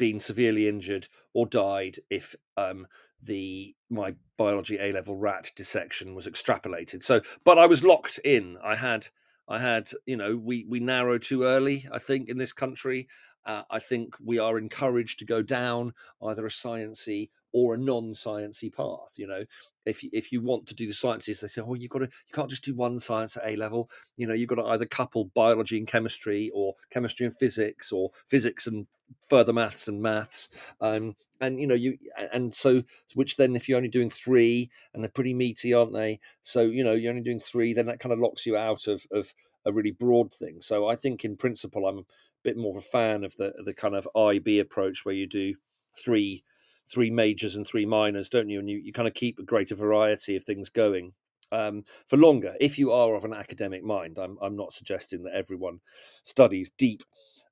been 0.00 0.18
severely 0.18 0.66
injured 0.66 1.06
or 1.34 1.44
died 1.44 1.98
if 2.08 2.34
um, 2.56 2.86
the 3.22 3.76
my 3.90 4.14
biology 4.38 4.78
A 4.78 4.90
level 4.92 5.14
rat 5.14 5.50
dissection 5.54 6.14
was 6.14 6.26
extrapolated. 6.26 7.02
So, 7.02 7.20
but 7.44 7.58
I 7.58 7.66
was 7.66 7.84
locked 7.84 8.18
in. 8.24 8.56
I 8.64 8.76
had, 8.76 9.08
I 9.46 9.58
had, 9.58 9.90
you 10.06 10.16
know, 10.16 10.36
we 10.36 10.64
we 10.66 10.80
narrowed 10.80 11.22
too 11.22 11.42
early. 11.42 11.86
I 11.92 11.98
think 11.98 12.30
in 12.30 12.38
this 12.38 12.54
country, 12.54 13.08
uh, 13.44 13.64
I 13.70 13.78
think 13.78 14.16
we 14.24 14.38
are 14.38 14.56
encouraged 14.56 15.18
to 15.18 15.26
go 15.26 15.42
down 15.42 15.92
either 16.22 16.46
a 16.46 16.48
sciency 16.48 17.28
or 17.52 17.74
a 17.74 17.78
non-sciencey 17.78 18.74
path. 18.74 19.14
You 19.16 19.26
know, 19.26 19.44
if 19.86 20.02
you, 20.02 20.10
if 20.12 20.32
you 20.32 20.40
want 20.40 20.66
to 20.66 20.74
do 20.74 20.86
the 20.86 20.92
sciences, 20.92 21.40
they 21.40 21.48
say, 21.48 21.62
oh, 21.62 21.74
you've 21.74 21.90
got 21.90 22.00
to 22.00 22.04
you 22.04 22.32
can't 22.32 22.50
just 22.50 22.64
do 22.64 22.74
one 22.74 22.98
science 22.98 23.36
at 23.36 23.46
A 23.46 23.56
level. 23.56 23.88
You 24.16 24.26
know, 24.26 24.34
you've 24.34 24.48
got 24.48 24.56
to 24.56 24.66
either 24.66 24.86
couple 24.86 25.26
biology 25.34 25.78
and 25.78 25.86
chemistry, 25.86 26.50
or 26.54 26.74
chemistry 26.90 27.26
and 27.26 27.36
physics, 27.36 27.92
or 27.92 28.10
physics 28.26 28.66
and 28.66 28.86
further 29.28 29.52
maths 29.52 29.88
and 29.88 30.00
maths. 30.00 30.48
Um, 30.80 31.16
and 31.40 31.58
you 31.58 31.66
know, 31.66 31.74
you 31.74 31.98
and 32.32 32.54
so 32.54 32.82
which 33.14 33.36
then 33.36 33.56
if 33.56 33.68
you're 33.68 33.78
only 33.78 33.88
doing 33.88 34.10
three, 34.10 34.70
and 34.94 35.02
they're 35.02 35.10
pretty 35.10 35.34
meaty, 35.34 35.72
aren't 35.72 35.94
they? 35.94 36.20
So 36.42 36.62
you 36.62 36.84
know, 36.84 36.92
you're 36.92 37.10
only 37.10 37.22
doing 37.22 37.40
three, 37.40 37.72
then 37.72 37.86
that 37.86 38.00
kind 38.00 38.12
of 38.12 38.18
locks 38.18 38.46
you 38.46 38.56
out 38.56 38.86
of 38.86 39.06
of 39.10 39.34
a 39.64 39.72
really 39.72 39.90
broad 39.90 40.32
thing. 40.32 40.60
So 40.60 40.86
I 40.86 40.96
think 40.96 41.24
in 41.24 41.36
principle, 41.36 41.86
I'm 41.86 41.98
a 41.98 42.04
bit 42.42 42.56
more 42.56 42.70
of 42.70 42.76
a 42.76 42.82
fan 42.82 43.24
of 43.24 43.36
the 43.36 43.54
the 43.64 43.74
kind 43.74 43.94
of 43.94 44.08
IB 44.16 44.58
approach 44.58 45.04
where 45.04 45.14
you 45.14 45.26
do 45.26 45.54
three 45.94 46.44
three 46.90 47.10
majors 47.10 47.56
and 47.56 47.66
three 47.66 47.86
minors, 47.86 48.28
don't 48.28 48.48
you? 48.48 48.58
And 48.58 48.68
you, 48.68 48.78
you 48.78 48.92
kind 48.92 49.08
of 49.08 49.14
keep 49.14 49.38
a 49.38 49.44
greater 49.44 49.74
variety 49.74 50.36
of 50.36 50.44
things 50.44 50.68
going 50.68 51.12
um, 51.52 51.84
for 52.06 52.16
longer. 52.16 52.54
If 52.60 52.78
you 52.78 52.92
are 52.92 53.14
of 53.14 53.24
an 53.24 53.34
academic 53.34 53.84
mind, 53.84 54.18
I'm, 54.18 54.38
I'm 54.42 54.56
not 54.56 54.72
suggesting 54.72 55.22
that 55.24 55.34
everyone 55.34 55.80
studies 56.22 56.70
deep 56.76 57.02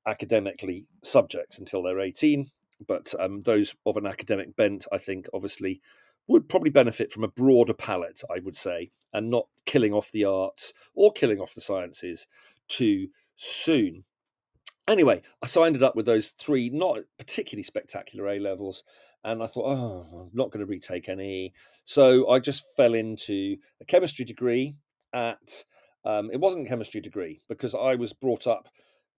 academically 0.06 0.86
subjects 1.02 1.58
until 1.58 1.82
they're 1.82 2.00
18, 2.00 2.46
but 2.86 3.14
um, 3.18 3.40
those 3.40 3.74
of 3.86 3.96
an 3.96 4.06
academic 4.06 4.56
bent, 4.56 4.86
I 4.92 4.98
think, 4.98 5.26
obviously 5.32 5.80
would 6.26 6.48
probably 6.48 6.70
benefit 6.70 7.10
from 7.10 7.24
a 7.24 7.28
broader 7.28 7.74
palette, 7.74 8.20
I 8.30 8.40
would 8.40 8.54
say, 8.54 8.90
and 9.12 9.30
not 9.30 9.46
killing 9.64 9.94
off 9.94 10.12
the 10.12 10.24
arts 10.24 10.74
or 10.94 11.12
killing 11.12 11.40
off 11.40 11.54
the 11.54 11.60
sciences 11.60 12.26
too 12.68 13.08
soon. 13.34 14.04
Anyway, 14.88 15.22
so 15.46 15.62
I 15.62 15.66
ended 15.66 15.82
up 15.82 15.96
with 15.96 16.06
those 16.06 16.28
three 16.28 16.70
not 16.70 17.00
particularly 17.18 17.62
spectacular 17.62 18.28
A 18.28 18.38
levels 18.38 18.84
and 19.32 19.42
I 19.42 19.46
thought, 19.46 19.66
oh, 19.66 20.06
I'm 20.20 20.30
not 20.32 20.50
going 20.50 20.64
to 20.64 20.70
retake 20.70 21.08
any. 21.08 21.52
So 21.84 22.28
I 22.30 22.38
just 22.38 22.64
fell 22.76 22.94
into 22.94 23.56
a 23.80 23.84
chemistry 23.84 24.24
degree 24.24 24.76
at. 25.12 25.64
Um, 26.04 26.30
it 26.32 26.40
wasn't 26.40 26.64
a 26.64 26.68
chemistry 26.68 27.00
degree 27.00 27.40
because 27.48 27.74
I 27.74 27.96
was 27.96 28.12
brought 28.12 28.46
up 28.46 28.68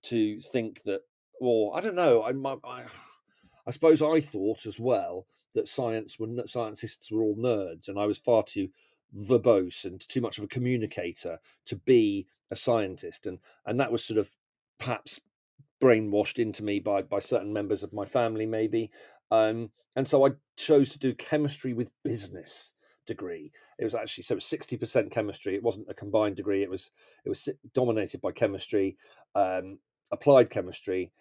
to 0.04 0.40
think 0.40 0.82
that, 0.84 1.02
well, 1.40 1.72
I 1.74 1.80
don't 1.80 1.94
know. 1.94 2.22
I, 2.22 2.30
I, 2.68 2.84
I 3.66 3.70
suppose 3.70 4.02
I 4.02 4.20
thought 4.20 4.66
as 4.66 4.80
well 4.80 5.26
that 5.54 5.68
science 5.68 6.18
were 6.18 6.28
scientists 6.46 7.10
were 7.10 7.22
all 7.22 7.36
nerds, 7.36 7.88
and 7.88 7.98
I 7.98 8.06
was 8.06 8.18
far 8.18 8.42
too 8.42 8.68
verbose 9.14 9.84
and 9.84 10.00
too 10.08 10.20
much 10.20 10.38
of 10.38 10.44
a 10.44 10.48
communicator 10.48 11.38
to 11.66 11.76
be 11.76 12.26
a 12.50 12.56
scientist, 12.56 13.26
and 13.26 13.38
and 13.66 13.78
that 13.80 13.92
was 13.92 14.04
sort 14.04 14.18
of 14.18 14.30
perhaps 14.78 15.20
brainwashed 15.82 16.38
into 16.38 16.62
me 16.62 16.78
by 16.78 17.02
by 17.02 17.18
certain 17.18 17.52
members 17.52 17.82
of 17.82 17.92
my 17.92 18.04
family, 18.04 18.46
maybe. 18.46 18.90
Um, 19.30 19.70
and 19.96 20.06
so 20.06 20.26
I 20.26 20.30
chose 20.56 20.90
to 20.90 20.98
do 20.98 21.14
chemistry 21.14 21.72
with 21.72 21.90
business 22.04 22.72
degree. 23.06 23.50
It 23.78 23.84
was 23.84 23.94
actually 23.94 24.24
so 24.24 24.38
sixty 24.38 24.76
percent 24.76 25.10
chemistry. 25.10 25.54
It 25.54 25.62
wasn't 25.62 25.90
a 25.90 25.94
combined 25.94 26.36
degree. 26.36 26.62
It 26.62 26.70
was 26.70 26.90
it 27.24 27.28
was 27.28 27.48
dominated 27.74 28.20
by 28.20 28.32
chemistry, 28.32 28.96
um, 29.34 29.78
applied 30.12 30.50
chemistry, 30.50 31.12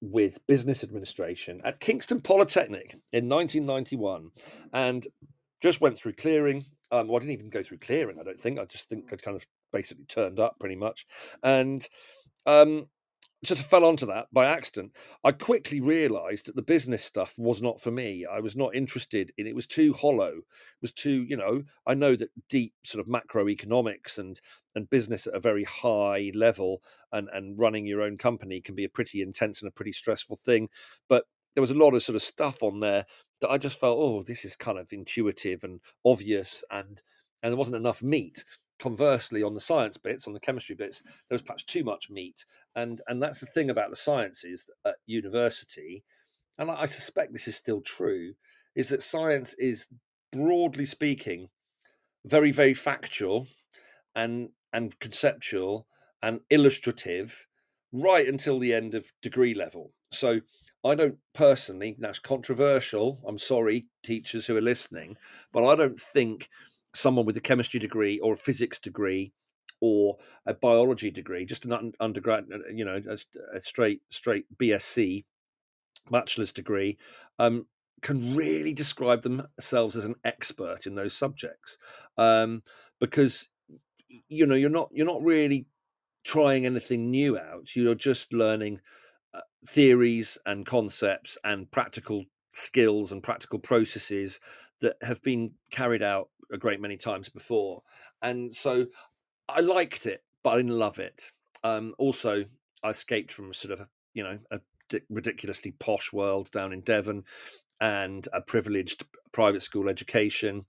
with 0.00 0.46
business 0.46 0.84
administration 0.84 1.60
at 1.64 1.80
Kingston 1.80 2.20
Polytechnic 2.20 2.96
in 3.12 3.28
1991, 3.28 4.30
and 4.72 5.06
just 5.60 5.80
went 5.80 5.98
through 5.98 6.12
clearing. 6.12 6.64
Um, 6.92 7.08
well, 7.08 7.16
I 7.16 7.20
didn't 7.20 7.32
even 7.32 7.50
go 7.50 7.62
through 7.62 7.78
clearing. 7.78 8.18
I 8.20 8.24
don't 8.24 8.40
think. 8.40 8.58
I 8.58 8.64
just 8.66 8.88
think 8.88 9.12
I'd 9.12 9.22
kind 9.22 9.36
of 9.36 9.46
basically 9.72 10.04
turned 10.04 10.38
up 10.38 10.58
pretty 10.60 10.76
much, 10.76 11.06
and 11.42 11.86
um, 12.46 12.86
just 13.44 13.68
fell 13.68 13.84
onto 13.84 14.06
that 14.06 14.26
by 14.32 14.46
accident. 14.46 14.92
I 15.22 15.32
quickly 15.32 15.80
realized 15.80 16.46
that 16.46 16.56
the 16.56 16.62
business 16.62 17.04
stuff 17.04 17.34
was 17.38 17.62
not 17.62 17.80
for 17.80 17.90
me. 17.90 18.26
I 18.30 18.40
was 18.40 18.56
not 18.56 18.74
interested 18.74 19.32
in 19.38 19.46
it 19.46 19.54
was 19.54 19.66
too 19.66 19.92
hollow. 19.92 20.38
It 20.38 20.82
was 20.82 20.92
too, 20.92 21.24
you 21.24 21.36
know, 21.36 21.62
I 21.86 21.94
know 21.94 22.16
that 22.16 22.30
deep 22.48 22.74
sort 22.84 23.04
of 23.04 23.12
macroeconomics 23.12 24.18
and 24.18 24.40
and 24.74 24.90
business 24.90 25.26
at 25.26 25.34
a 25.34 25.40
very 25.40 25.64
high 25.64 26.32
level 26.34 26.82
and 27.12 27.28
and 27.32 27.58
running 27.58 27.86
your 27.86 28.02
own 28.02 28.18
company 28.18 28.60
can 28.60 28.74
be 28.74 28.84
a 28.84 28.88
pretty 28.88 29.22
intense 29.22 29.62
and 29.62 29.68
a 29.68 29.74
pretty 29.74 29.92
stressful 29.92 30.36
thing, 30.36 30.68
but 31.08 31.24
there 31.54 31.62
was 31.62 31.70
a 31.70 31.74
lot 31.74 31.94
of 31.94 32.02
sort 32.02 32.16
of 32.16 32.22
stuff 32.22 32.62
on 32.62 32.80
there 32.80 33.06
that 33.40 33.50
I 33.50 33.58
just 33.58 33.78
felt, 33.78 33.98
oh, 34.00 34.22
this 34.22 34.44
is 34.44 34.56
kind 34.56 34.78
of 34.78 34.92
intuitive 34.92 35.62
and 35.64 35.80
obvious 36.04 36.64
and 36.70 37.00
and 37.42 37.52
there 37.52 37.58
wasn't 37.58 37.76
enough 37.76 38.02
meat 38.02 38.44
conversely 38.78 39.42
on 39.42 39.54
the 39.54 39.60
science 39.60 39.96
bits 39.96 40.26
on 40.26 40.32
the 40.32 40.40
chemistry 40.40 40.74
bits 40.74 41.02
there 41.02 41.34
was 41.34 41.42
perhaps 41.42 41.62
too 41.62 41.84
much 41.84 42.10
meat 42.10 42.44
and 42.74 43.02
and 43.08 43.22
that's 43.22 43.40
the 43.40 43.46
thing 43.46 43.70
about 43.70 43.90
the 43.90 43.96
sciences 43.96 44.68
at 44.84 44.96
university 45.06 46.02
and 46.58 46.70
i 46.70 46.84
suspect 46.84 47.32
this 47.32 47.48
is 47.48 47.56
still 47.56 47.80
true 47.80 48.34
is 48.74 48.88
that 48.88 49.02
science 49.02 49.54
is 49.54 49.88
broadly 50.32 50.84
speaking 50.84 51.48
very 52.26 52.50
very 52.50 52.74
factual 52.74 53.46
and 54.16 54.48
and 54.72 54.98
conceptual 54.98 55.86
and 56.22 56.40
illustrative 56.50 57.46
right 57.92 58.26
until 58.26 58.58
the 58.58 58.74
end 58.74 58.94
of 58.94 59.12
degree 59.22 59.54
level 59.54 59.92
so 60.10 60.40
I 60.84 60.94
don't 60.94 61.16
personally, 61.32 61.96
that's 61.98 62.18
controversial. 62.18 63.18
I'm 63.26 63.38
sorry, 63.38 63.86
teachers 64.02 64.46
who 64.46 64.56
are 64.56 64.60
listening, 64.62 65.16
but 65.50 65.66
I 65.66 65.76
don't 65.76 65.98
think 65.98 66.50
someone 66.94 67.26
with 67.26 67.36
a 67.36 67.40
chemistry 67.40 67.80
degree 67.80 68.18
or 68.20 68.32
a 68.32 68.36
physics 68.36 68.78
degree 68.78 69.32
or 69.80 70.16
a 70.46 70.54
biology 70.54 71.10
degree, 71.10 71.44
just 71.44 71.64
an 71.64 71.92
undergrad, 72.00 72.46
uh, 72.52 72.58
you 72.72 72.84
know, 72.84 73.00
a, 73.08 73.18
a 73.56 73.60
straight 73.60 74.00
straight 74.08 74.46
BSc 74.56 75.24
bachelor's 76.10 76.52
degree, 76.52 76.96
um, 77.38 77.66
can 78.00 78.36
really 78.36 78.72
describe 78.72 79.22
themselves 79.22 79.96
as 79.96 80.04
an 80.04 80.14
expert 80.24 80.86
in 80.86 80.94
those 80.94 81.14
subjects, 81.14 81.76
um, 82.16 82.62
because 83.00 83.48
you 84.28 84.46
know 84.46 84.54
you're 84.54 84.70
not 84.70 84.90
you're 84.92 85.06
not 85.06 85.22
really 85.22 85.66
trying 86.24 86.64
anything 86.64 87.10
new 87.10 87.38
out. 87.38 87.74
You're 87.74 87.94
just 87.94 88.32
learning 88.32 88.80
uh, 89.34 89.40
theories 89.68 90.38
and 90.46 90.64
concepts 90.64 91.36
and 91.44 91.70
practical 91.70 92.24
skills 92.52 93.12
and 93.12 93.22
practical 93.22 93.58
processes 93.58 94.40
that 94.80 94.96
have 95.02 95.22
been 95.22 95.52
carried 95.70 96.02
out 96.02 96.28
a 96.54 96.58
great 96.58 96.80
many 96.80 96.96
times 96.96 97.28
before. 97.28 97.82
And 98.22 98.52
so 98.54 98.86
I 99.48 99.60
liked 99.60 100.06
it, 100.06 100.22
but 100.42 100.50
I 100.50 100.56
didn't 100.56 100.78
love 100.78 100.98
it. 100.98 101.30
Um, 101.62 101.94
also, 101.98 102.44
I 102.82 102.90
escaped 102.90 103.32
from 103.32 103.52
sort 103.52 103.78
of, 103.78 103.86
you 104.14 104.22
know, 104.22 104.38
a 104.50 104.60
ridiculously 105.10 105.72
posh 105.72 106.12
world 106.12 106.50
down 106.50 106.72
in 106.72 106.80
Devon 106.80 107.24
and 107.80 108.26
a 108.32 108.40
privileged 108.40 109.04
private 109.32 109.62
school 109.62 109.88
education. 109.88 110.64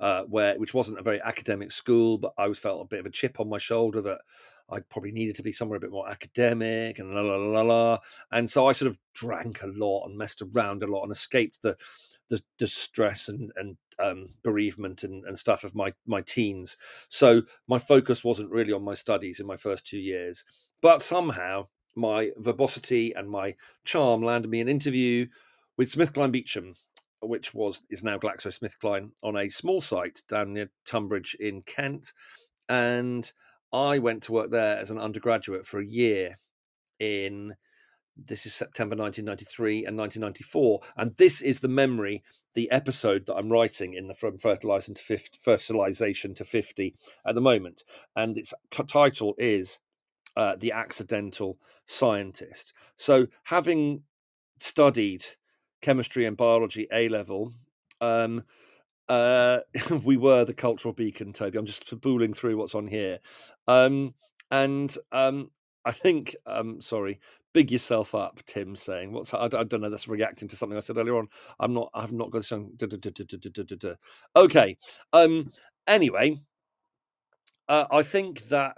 Uh, 0.00 0.24
where 0.24 0.58
which 0.58 0.74
wasn't 0.74 0.98
a 0.98 1.02
very 1.02 1.20
academic 1.22 1.70
school, 1.70 2.18
but 2.18 2.32
I 2.36 2.42
always 2.42 2.58
felt 2.58 2.80
a 2.80 2.88
bit 2.88 2.98
of 2.98 3.06
a 3.06 3.10
chip 3.10 3.38
on 3.38 3.48
my 3.48 3.58
shoulder 3.58 4.00
that 4.00 4.18
I 4.70 4.80
probably 4.80 5.12
needed 5.12 5.36
to 5.36 5.42
be 5.42 5.52
somewhere 5.52 5.76
a 5.76 5.80
bit 5.80 5.90
more 5.90 6.08
academic 6.08 6.98
and 6.98 7.14
la 7.14 7.20
la 7.20 7.36
la 7.36 7.62
la. 7.62 7.98
And 8.30 8.50
so 8.50 8.66
I 8.66 8.72
sort 8.72 8.90
of 8.90 8.98
drank 9.14 9.62
a 9.62 9.66
lot 9.66 10.06
and 10.06 10.16
messed 10.16 10.42
around 10.42 10.82
a 10.82 10.86
lot 10.86 11.02
and 11.02 11.12
escaped 11.12 11.62
the 11.62 11.76
the 12.28 12.40
distress 12.58 13.28
and 13.28 13.52
and 13.56 13.76
um, 14.02 14.28
bereavement 14.42 15.02
and, 15.02 15.24
and 15.24 15.38
stuff 15.38 15.64
of 15.64 15.74
my 15.74 15.92
my 16.06 16.22
teens. 16.22 16.76
So 17.08 17.42
my 17.68 17.78
focus 17.78 18.24
wasn't 18.24 18.50
really 18.50 18.72
on 18.72 18.82
my 18.82 18.94
studies 18.94 19.40
in 19.40 19.46
my 19.46 19.56
first 19.56 19.86
two 19.86 19.98
years, 19.98 20.44
but 20.80 21.02
somehow 21.02 21.68
my 21.94 22.30
verbosity 22.38 23.12
and 23.12 23.28
my 23.28 23.54
charm 23.84 24.22
landed 24.22 24.50
me 24.50 24.60
an 24.60 24.68
interview 24.68 25.26
with 25.76 25.92
SmithKline 25.92 26.32
Beecham, 26.32 26.74
which 27.20 27.54
was 27.54 27.82
is 27.90 28.02
now 28.02 28.18
GlaxoSmithKline 28.18 29.10
on 29.22 29.36
a 29.36 29.48
small 29.48 29.80
site 29.80 30.22
down 30.28 30.54
near 30.54 30.70
Tunbridge 30.86 31.36
in 31.38 31.62
Kent, 31.62 32.12
and 32.68 33.32
I 33.72 33.98
went 33.98 34.22
to 34.24 34.32
work 34.32 34.50
there 34.50 34.78
as 34.78 34.90
an 34.90 34.98
undergraduate 34.98 35.66
for 35.66 35.80
a 35.80 35.86
year 35.86 36.36
in 36.98 37.54
this 38.16 38.44
is 38.44 38.54
September 38.54 38.94
1993 38.94 39.86
and 39.86 39.96
1994, 39.96 40.80
and 40.96 41.16
this 41.16 41.40
is 41.40 41.60
the 41.60 41.68
memory, 41.68 42.22
the 42.54 42.70
episode 42.70 43.26
that 43.26 43.36
I'm 43.36 43.50
writing 43.50 43.94
in 43.94 44.06
the 44.06 44.14
from 44.14 44.38
fertilization 44.38 44.94
to 44.94 45.02
50, 45.02 45.38
fertilization 45.38 46.34
to 46.34 46.44
50 46.44 46.94
at 47.26 47.34
the 47.34 47.40
moment, 47.40 47.84
and 48.14 48.36
its 48.36 48.52
title 48.86 49.34
is 49.38 49.80
uh, 50.36 50.56
the 50.58 50.72
accidental 50.72 51.58
scientist. 51.86 52.74
So, 52.96 53.26
having 53.44 54.02
studied 54.60 55.24
chemistry 55.80 56.26
and 56.26 56.36
biology 56.36 56.88
A 56.92 57.08
level, 57.08 57.52
um, 58.00 58.44
uh, 59.12 59.60
we 60.04 60.16
were 60.16 60.44
the 60.44 60.54
cultural 60.54 60.94
beacon, 60.94 61.32
Toby. 61.32 61.58
I'm 61.58 61.66
just 61.66 62.00
booling 62.00 62.34
through 62.34 62.56
what's 62.56 62.74
on 62.74 62.86
here, 62.86 63.20
um, 63.68 64.14
and 64.50 64.96
um, 65.12 65.50
I 65.84 65.92
think, 65.92 66.36
um, 66.46 66.80
sorry, 66.80 67.20
big 67.52 67.70
yourself 67.70 68.14
up. 68.14 68.40
Tim 68.46 68.76
saying, 68.76 69.12
"What's 69.12 69.34
I, 69.34 69.44
I 69.44 69.48
don't 69.48 69.80
know." 69.82 69.90
That's 69.90 70.08
reacting 70.08 70.48
to 70.48 70.56
something 70.56 70.76
I 70.76 70.80
said 70.80 70.96
earlier 70.98 71.18
on. 71.18 71.28
I'm 71.60 71.74
not. 71.74 71.90
I've 71.94 72.12
not 72.12 72.30
got 72.30 72.44
song. 72.46 72.72
Okay. 74.36 74.78
Um. 75.12 75.50
Anyway, 75.86 76.38
uh, 77.68 77.86
I 77.90 78.02
think 78.02 78.42
that. 78.48 78.76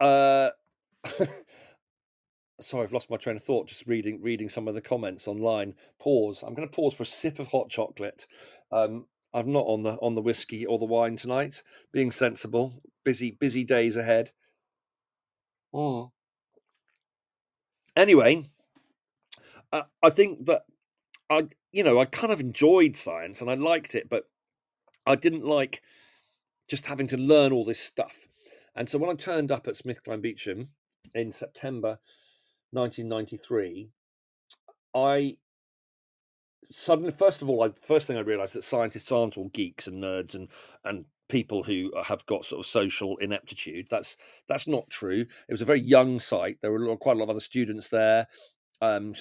Uh. 0.00 0.50
sorry, 2.60 2.84
I've 2.84 2.92
lost 2.92 3.10
my 3.10 3.16
train 3.16 3.36
of 3.36 3.42
thought. 3.42 3.68
Just 3.68 3.86
reading 3.86 4.20
reading 4.22 4.48
some 4.48 4.68
of 4.68 4.74
the 4.74 4.80
comments 4.80 5.26
online. 5.28 5.74
Pause. 5.98 6.42
I'm 6.42 6.54
going 6.54 6.68
to 6.68 6.74
pause 6.74 6.94
for 6.94 7.02
a 7.02 7.06
sip 7.06 7.38
of 7.38 7.48
hot 7.48 7.70
chocolate. 7.70 8.26
Um, 8.72 9.06
I'm 9.32 9.52
not 9.52 9.66
on 9.66 9.82
the 9.82 9.92
on 9.94 10.14
the 10.14 10.22
whiskey 10.22 10.66
or 10.66 10.78
the 10.78 10.84
wine 10.84 11.16
tonight. 11.16 11.62
Being 11.92 12.10
sensible. 12.10 12.82
Busy 13.04 13.30
busy 13.30 13.64
days 13.64 13.96
ahead. 13.96 14.32
Mm. 15.74 16.10
Anyway, 17.96 18.44
uh, 19.72 19.82
I 20.02 20.10
think 20.10 20.46
that 20.46 20.62
I, 21.28 21.48
you 21.72 21.84
know, 21.84 22.00
I 22.00 22.04
kind 22.04 22.32
of 22.32 22.40
enjoyed 22.40 22.96
science 22.96 23.40
and 23.40 23.50
I 23.50 23.54
liked 23.54 23.94
it, 23.94 24.08
but 24.08 24.24
I 25.06 25.14
didn't 25.14 25.44
like 25.44 25.82
just 26.68 26.86
having 26.86 27.06
to 27.08 27.16
learn 27.16 27.52
all 27.52 27.64
this 27.64 27.80
stuff. 27.80 28.26
And 28.74 28.88
so 28.88 28.98
when 28.98 29.10
I 29.10 29.14
turned 29.14 29.50
up 29.50 29.66
at 29.66 29.74
SmithKline 29.74 30.22
Beecham 30.22 30.68
in 31.14 31.32
September 31.32 31.98
1993, 32.72 33.90
I 34.94 35.36
suddenly, 36.70 37.10
first 37.10 37.42
of 37.42 37.50
all, 37.50 37.62
I 37.62 37.70
first 37.82 38.06
thing 38.06 38.16
I 38.16 38.20
realised 38.20 38.54
that 38.54 38.64
scientists 38.64 39.12
aren't 39.12 39.36
all 39.36 39.48
geeks 39.48 39.86
and 39.86 40.02
nerds 40.02 40.34
and 40.34 40.48
and 40.84 41.04
people 41.28 41.62
who 41.62 41.92
uh, 41.96 42.02
have 42.02 42.26
got 42.26 42.44
sort 42.44 42.60
of 42.60 42.66
social 42.66 43.16
ineptitude. 43.18 43.86
That's 43.90 44.16
that's 44.48 44.66
not 44.66 44.90
true. 44.90 45.20
It 45.20 45.52
was 45.52 45.62
a 45.62 45.66
very 45.66 45.80
young 45.80 46.18
site. 46.18 46.58
There 46.60 46.72
were 46.72 46.96
quite 46.96 47.16
a 47.16 47.18
lot 47.18 47.24
of 47.24 47.30
other 47.30 47.40
students 47.40 47.88
there. 47.88 48.26
Um, 48.82 49.14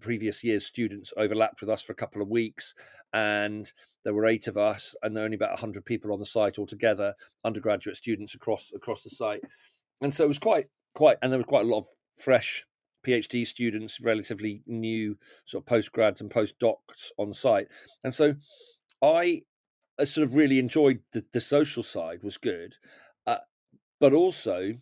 previous 0.00 0.42
year's 0.42 0.64
students 0.64 1.12
overlapped 1.18 1.60
with 1.60 1.68
us 1.68 1.82
for 1.82 1.92
a 1.92 1.96
couple 1.96 2.22
of 2.22 2.28
weeks, 2.28 2.74
and 3.12 3.70
there 4.04 4.14
were 4.14 4.24
eight 4.24 4.48
of 4.48 4.56
us, 4.56 4.96
and 5.02 5.14
there 5.14 5.20
were 5.22 5.26
only 5.26 5.34
about 5.34 5.60
hundred 5.60 5.84
people 5.84 6.12
on 6.12 6.18
the 6.18 6.24
site 6.24 6.58
altogether, 6.58 7.14
undergraduate 7.44 7.96
students 7.96 8.34
across 8.34 8.72
across 8.74 9.02
the 9.02 9.10
site, 9.10 9.42
and 10.00 10.12
so 10.12 10.24
it 10.24 10.28
was 10.28 10.38
quite 10.38 10.66
quite, 10.94 11.18
and 11.22 11.30
there 11.30 11.38
were 11.38 11.44
quite 11.44 11.66
a 11.66 11.68
lot 11.68 11.78
of 11.78 11.86
fresh 12.16 12.64
PhD 13.02 13.46
students, 13.46 14.00
relatively 14.00 14.62
new 14.66 15.16
sort 15.44 15.64
of 15.64 15.66
postgrads 15.66 16.20
and 16.20 16.30
postdocs 16.30 17.10
on 17.18 17.32
site, 17.32 17.68
and 18.04 18.14
so 18.14 18.34
I 19.02 19.42
I 20.00 20.04
sort 20.04 20.26
of 20.26 20.34
really 20.34 20.58
enjoyed 20.58 21.00
the, 21.12 21.24
the 21.32 21.40
social 21.40 21.82
side 21.82 22.22
was 22.22 22.38
good, 22.38 22.76
uh, 23.26 23.38
but 24.00 24.12
also 24.12 24.74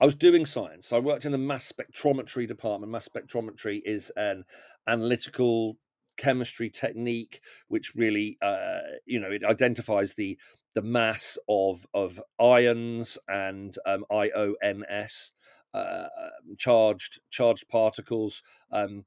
I 0.00 0.04
was 0.04 0.14
doing 0.14 0.44
science. 0.44 0.92
I 0.92 0.98
worked 0.98 1.24
in 1.24 1.32
the 1.32 1.38
mass 1.38 1.70
spectrometry 1.70 2.48
department. 2.48 2.90
Mass 2.90 3.08
spectrometry 3.08 3.80
is 3.84 4.10
an 4.16 4.44
analytical 4.86 5.78
chemistry 6.16 6.70
technique 6.70 7.40
which 7.68 7.94
really, 7.94 8.38
uh, 8.42 8.80
you 9.06 9.20
know, 9.20 9.30
it 9.30 9.44
identifies 9.44 10.14
the 10.14 10.38
the 10.74 10.82
mass 10.82 11.38
of 11.48 11.86
of 11.94 12.20
ions 12.40 13.18
and 13.28 13.76
um, 13.86 14.04
IONS. 14.10 15.32
Uh, 15.74 16.06
um, 16.22 16.56
charged 16.56 17.20
charged 17.30 17.68
particles 17.68 18.42
um, 18.70 19.04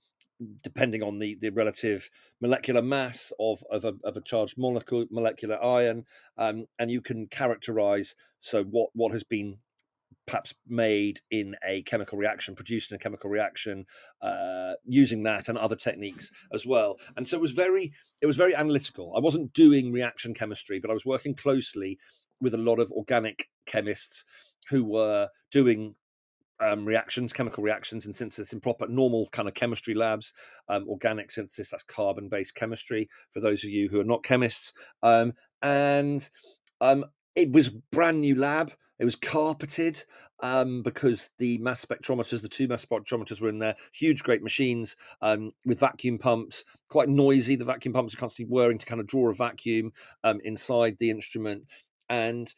depending 0.61 1.01
on 1.01 1.19
the, 1.19 1.35
the 1.39 1.49
relative 1.49 2.09
molecular 2.41 2.81
mass 2.81 3.33
of, 3.39 3.63
of, 3.71 3.83
a, 3.83 3.93
of 4.03 4.17
a 4.17 4.21
charged 4.21 4.57
molecule, 4.57 5.05
molecular 5.09 5.63
ion, 5.63 6.05
um, 6.37 6.65
and 6.77 6.91
you 6.91 7.01
can 7.01 7.27
characterize 7.27 8.15
so 8.39 8.63
what, 8.63 8.89
what 8.93 9.11
has 9.11 9.23
been 9.23 9.57
perhaps 10.27 10.53
made 10.67 11.21
in 11.31 11.55
a 11.65 11.81
chemical 11.83 12.17
reaction, 12.17 12.53
produced 12.53 12.91
in 12.91 12.95
a 12.95 12.99
chemical 12.99 13.29
reaction, 13.29 13.85
uh, 14.21 14.73
using 14.85 15.23
that 15.23 15.47
and 15.47 15.57
other 15.57 15.75
techniques 15.75 16.31
as 16.53 16.65
well. 16.65 16.97
And 17.15 17.27
so 17.27 17.37
it 17.37 17.41
was 17.41 17.53
very 17.53 17.93
it 18.21 18.25
was 18.25 18.35
very 18.35 18.53
analytical. 18.53 19.13
I 19.15 19.19
wasn't 19.21 19.53
doing 19.53 19.93
reaction 19.93 20.33
chemistry, 20.33 20.79
but 20.79 20.91
I 20.91 20.93
was 20.93 21.05
working 21.05 21.33
closely 21.33 21.97
with 22.41 22.53
a 22.53 22.57
lot 22.57 22.79
of 22.79 22.91
organic 22.91 23.47
chemists 23.65 24.25
who 24.69 24.83
were 24.83 25.29
doing 25.49 25.95
um, 26.59 26.85
reactions, 26.85 27.33
chemical 27.33 27.63
reactions 27.63 28.05
and 28.05 28.15
synthesis 28.15 28.53
in 28.53 28.59
proper 28.59 28.87
normal 28.87 29.27
kind 29.31 29.47
of 29.47 29.53
chemistry 29.53 29.93
labs. 29.93 30.33
Um, 30.69 30.87
organic 30.87 31.31
synthesis, 31.31 31.69
that's 31.69 31.83
carbon 31.83 32.29
based 32.29 32.55
chemistry 32.55 33.09
for 33.31 33.39
those 33.39 33.63
of 33.63 33.69
you 33.69 33.89
who 33.89 33.99
are 33.99 34.05
not 34.05 34.23
chemists. 34.23 34.73
Um, 35.03 35.33
and 35.61 36.27
um, 36.81 37.05
it 37.35 37.51
was 37.51 37.69
brand 37.69 38.21
new 38.21 38.35
lab. 38.35 38.73
It 38.99 39.05
was 39.05 39.15
carpeted 39.15 40.03
um, 40.41 40.81
because 40.81 41.29
the 41.37 41.59
mass 41.59 41.85
spectrometers, 41.85 42.41
the 42.41 42.49
two 42.49 42.67
mass 42.67 42.83
spectrometers 42.83 43.39
were 43.39 43.49
in 43.49 43.59
there, 43.59 43.75
huge, 43.93 44.23
great 44.23 44.41
machines 44.41 44.97
um, 45.21 45.51
with 45.65 45.79
vacuum 45.79 46.17
pumps, 46.17 46.65
quite 46.89 47.07
noisy. 47.07 47.55
The 47.55 47.65
vacuum 47.65 47.93
pumps 47.93 48.15
are 48.15 48.17
constantly 48.17 48.51
whirring 48.51 48.79
to 48.79 48.85
kind 48.87 48.99
of 48.99 49.05
draw 49.05 49.29
a 49.29 49.33
vacuum 49.33 49.91
um, 50.23 50.39
inside 50.43 50.97
the 50.97 51.11
instrument. 51.11 51.65
And 52.09 52.51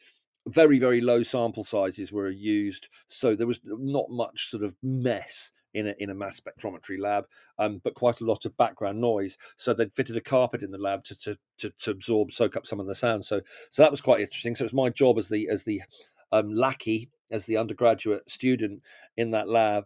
very 0.48 0.78
very 0.78 1.00
low 1.00 1.22
sample 1.22 1.64
sizes 1.64 2.12
were 2.12 2.30
used 2.30 2.88
so 3.08 3.34
there 3.34 3.46
was 3.46 3.60
not 3.64 4.06
much 4.08 4.48
sort 4.48 4.62
of 4.62 4.74
mess 4.82 5.52
in 5.74 5.86
a, 5.86 5.94
in 5.98 6.10
a 6.10 6.14
mass 6.14 6.40
spectrometry 6.40 6.98
lab 6.98 7.24
um, 7.58 7.80
but 7.84 7.94
quite 7.94 8.20
a 8.20 8.24
lot 8.24 8.44
of 8.44 8.56
background 8.56 9.00
noise 9.00 9.36
so 9.56 9.74
they'd 9.74 9.92
fitted 9.92 10.16
a 10.16 10.20
carpet 10.20 10.62
in 10.62 10.70
the 10.70 10.78
lab 10.78 11.04
to, 11.04 11.16
to 11.16 11.36
to, 11.58 11.70
to 11.78 11.90
absorb 11.90 12.32
soak 12.32 12.56
up 12.56 12.66
some 12.66 12.80
of 12.80 12.86
the 12.86 12.94
sound 12.94 13.24
so 13.24 13.40
so 13.70 13.82
that 13.82 13.90
was 13.90 14.00
quite 14.00 14.20
interesting 14.20 14.54
so 14.54 14.62
it 14.62 14.66
was 14.66 14.74
my 14.74 14.88
job 14.88 15.18
as 15.18 15.28
the 15.28 15.48
as 15.48 15.64
the 15.64 15.80
um, 16.32 16.54
lackey 16.54 17.10
as 17.30 17.44
the 17.44 17.56
undergraduate 17.56 18.28
student 18.28 18.82
in 19.16 19.30
that 19.30 19.48
lab 19.48 19.84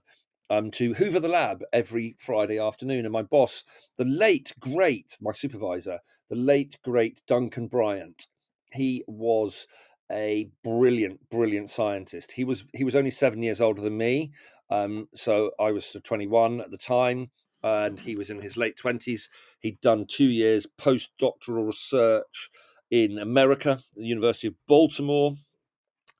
um, 0.50 0.70
to 0.72 0.94
hoover 0.94 1.20
the 1.20 1.28
lab 1.28 1.62
every 1.72 2.14
Friday 2.18 2.58
afternoon. 2.58 3.04
And 3.04 3.12
my 3.12 3.22
boss, 3.22 3.64
the 3.96 4.04
late 4.04 4.52
great, 4.60 5.16
my 5.20 5.32
supervisor, 5.32 6.00
the 6.28 6.36
late 6.36 6.78
great 6.84 7.22
Duncan 7.26 7.66
Bryant, 7.66 8.26
he 8.72 9.04
was 9.06 9.66
a 10.10 10.48
brilliant, 10.62 11.28
brilliant 11.30 11.70
scientist. 11.70 12.32
He 12.32 12.44
was 12.44 12.66
he 12.74 12.84
was 12.84 12.96
only 12.96 13.10
seven 13.10 13.42
years 13.42 13.60
older 13.60 13.82
than 13.82 13.96
me, 13.96 14.32
um, 14.70 15.08
so 15.14 15.52
I 15.58 15.72
was 15.72 15.96
21 16.02 16.60
at 16.60 16.70
the 16.70 16.78
time, 16.78 17.30
and 17.62 17.98
he 17.98 18.16
was 18.16 18.30
in 18.30 18.40
his 18.40 18.56
late 18.56 18.76
20s. 18.76 19.28
He'd 19.60 19.80
done 19.80 20.06
two 20.08 20.26
years 20.26 20.66
postdoctoral 20.78 21.66
research 21.66 22.50
in 22.90 23.18
America, 23.18 23.80
the 23.96 24.04
University 24.04 24.48
of 24.48 24.54
Baltimore, 24.66 25.34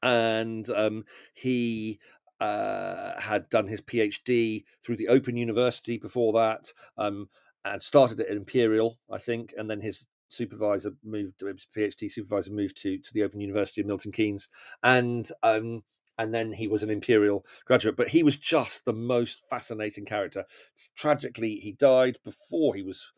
and 0.02 0.68
um, 0.70 1.04
he 1.34 1.98
uh, 2.40 3.20
had 3.20 3.48
done 3.48 3.68
his 3.68 3.80
PhD 3.80 4.64
through 4.84 4.96
the 4.96 5.08
Open 5.08 5.36
University 5.36 5.98
before 5.98 6.32
that. 6.32 6.72
Um, 6.98 7.28
and 7.64 7.80
started 7.80 8.20
at 8.20 8.30
Imperial, 8.30 8.98
I 9.10 9.18
think, 9.18 9.54
and 9.56 9.70
then 9.70 9.80
his 9.80 10.06
supervisor 10.28 10.92
moved, 11.02 11.40
his 11.40 11.66
PhD 11.76 12.10
supervisor 12.10 12.52
moved 12.52 12.76
to 12.78 12.98
to 12.98 13.12
the 13.12 13.22
Open 13.22 13.40
University 13.40 13.80
of 13.80 13.86
Milton 13.86 14.12
Keynes, 14.12 14.48
and 14.82 15.30
um, 15.42 15.82
and 16.18 16.32
then 16.32 16.52
he 16.52 16.68
was 16.68 16.82
an 16.82 16.90
Imperial 16.90 17.44
graduate. 17.64 17.96
But 17.96 18.08
he 18.08 18.22
was 18.22 18.36
just 18.36 18.84
the 18.84 18.92
most 18.92 19.48
fascinating 19.48 20.04
character. 20.04 20.44
Tragically, 20.96 21.56
he 21.56 21.72
died 21.72 22.18
before 22.24 22.74
he 22.74 22.82
was 22.82 23.12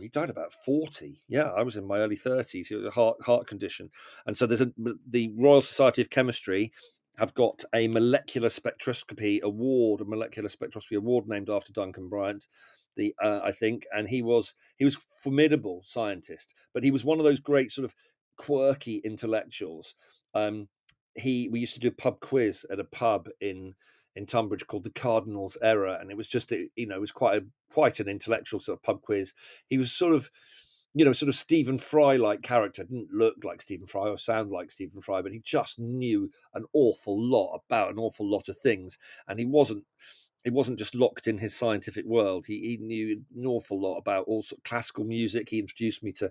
he 0.00 0.08
died 0.08 0.30
about 0.30 0.52
forty. 0.52 1.20
Yeah, 1.28 1.50
I 1.54 1.62
was 1.62 1.76
in 1.76 1.86
my 1.86 1.98
early 1.98 2.16
thirties. 2.16 2.68
He 2.68 2.74
had 2.74 2.84
a 2.84 2.90
heart 2.90 3.18
heart 3.24 3.46
condition, 3.46 3.90
and 4.26 4.36
so 4.36 4.46
there's 4.46 4.62
a 4.62 4.72
the 5.06 5.32
Royal 5.36 5.60
Society 5.60 6.00
of 6.00 6.10
Chemistry 6.10 6.72
have 7.18 7.34
got 7.34 7.64
a 7.74 7.88
molecular 7.88 8.48
spectroscopy 8.48 9.40
award, 9.42 10.00
a 10.00 10.04
molecular 10.04 10.48
spectroscopy 10.48 10.96
award 10.96 11.26
named 11.26 11.48
after 11.48 11.72
Duncan 11.72 12.08
Bryant. 12.08 12.46
The 12.96 13.14
uh, 13.22 13.40
I 13.44 13.52
think, 13.52 13.86
and 13.94 14.08
he 14.08 14.22
was 14.22 14.54
he 14.76 14.84
was 14.84 14.96
formidable 15.22 15.82
scientist, 15.84 16.54
but 16.72 16.84
he 16.84 16.90
was 16.90 17.04
one 17.04 17.18
of 17.18 17.24
those 17.24 17.40
great 17.40 17.70
sort 17.70 17.84
of 17.84 17.94
quirky 18.36 19.00
intellectuals. 19.04 19.94
Um, 20.34 20.68
he 21.14 21.48
we 21.48 21.60
used 21.60 21.74
to 21.74 21.80
do 21.80 21.88
a 21.88 21.92
pub 21.92 22.20
quiz 22.20 22.66
at 22.70 22.80
a 22.80 22.84
pub 22.84 23.28
in 23.40 23.74
in 24.14 24.26
Tunbridge 24.26 24.66
called 24.66 24.84
the 24.84 24.90
Cardinal's 24.90 25.58
Error, 25.62 25.96
and 26.00 26.10
it 26.10 26.16
was 26.16 26.28
just 26.28 26.50
you 26.50 26.86
know 26.86 26.96
it 26.96 27.00
was 27.00 27.12
quite 27.12 27.42
a 27.42 27.46
quite 27.70 28.00
an 28.00 28.08
intellectual 28.08 28.60
sort 28.60 28.78
of 28.78 28.82
pub 28.82 29.02
quiz. 29.02 29.34
He 29.68 29.78
was 29.78 29.92
sort 29.92 30.14
of 30.14 30.30
you 30.96 31.04
know, 31.04 31.12
sort 31.12 31.28
of 31.28 31.34
Stephen 31.34 31.76
Fry 31.76 32.16
like 32.16 32.40
character. 32.40 32.82
Didn't 32.82 33.12
look 33.12 33.34
like 33.44 33.60
Stephen 33.60 33.86
Fry 33.86 34.08
or 34.08 34.16
sound 34.16 34.50
like 34.50 34.70
Stephen 34.70 35.02
Fry, 35.02 35.20
but 35.20 35.30
he 35.30 35.40
just 35.44 35.78
knew 35.78 36.30
an 36.54 36.64
awful 36.72 37.22
lot 37.22 37.60
about 37.68 37.90
an 37.90 37.98
awful 37.98 38.26
lot 38.26 38.48
of 38.48 38.56
things. 38.56 38.96
And 39.28 39.38
he 39.38 39.44
wasn't 39.44 39.84
he 40.46 40.50
wasn't 40.50 40.78
just 40.78 40.94
locked 40.94 41.26
in 41.26 41.38
his 41.38 41.56
scientific 41.56 42.06
world. 42.06 42.46
He, 42.46 42.60
he 42.60 42.76
knew 42.76 43.20
an 43.36 43.46
awful 43.46 43.80
lot 43.80 43.96
about 43.96 44.26
all 44.28 44.42
sort 44.42 44.60
of 44.60 44.62
classical 44.62 45.02
music. 45.02 45.48
He 45.48 45.58
introduced 45.58 46.04
me 46.04 46.12
to 46.12 46.30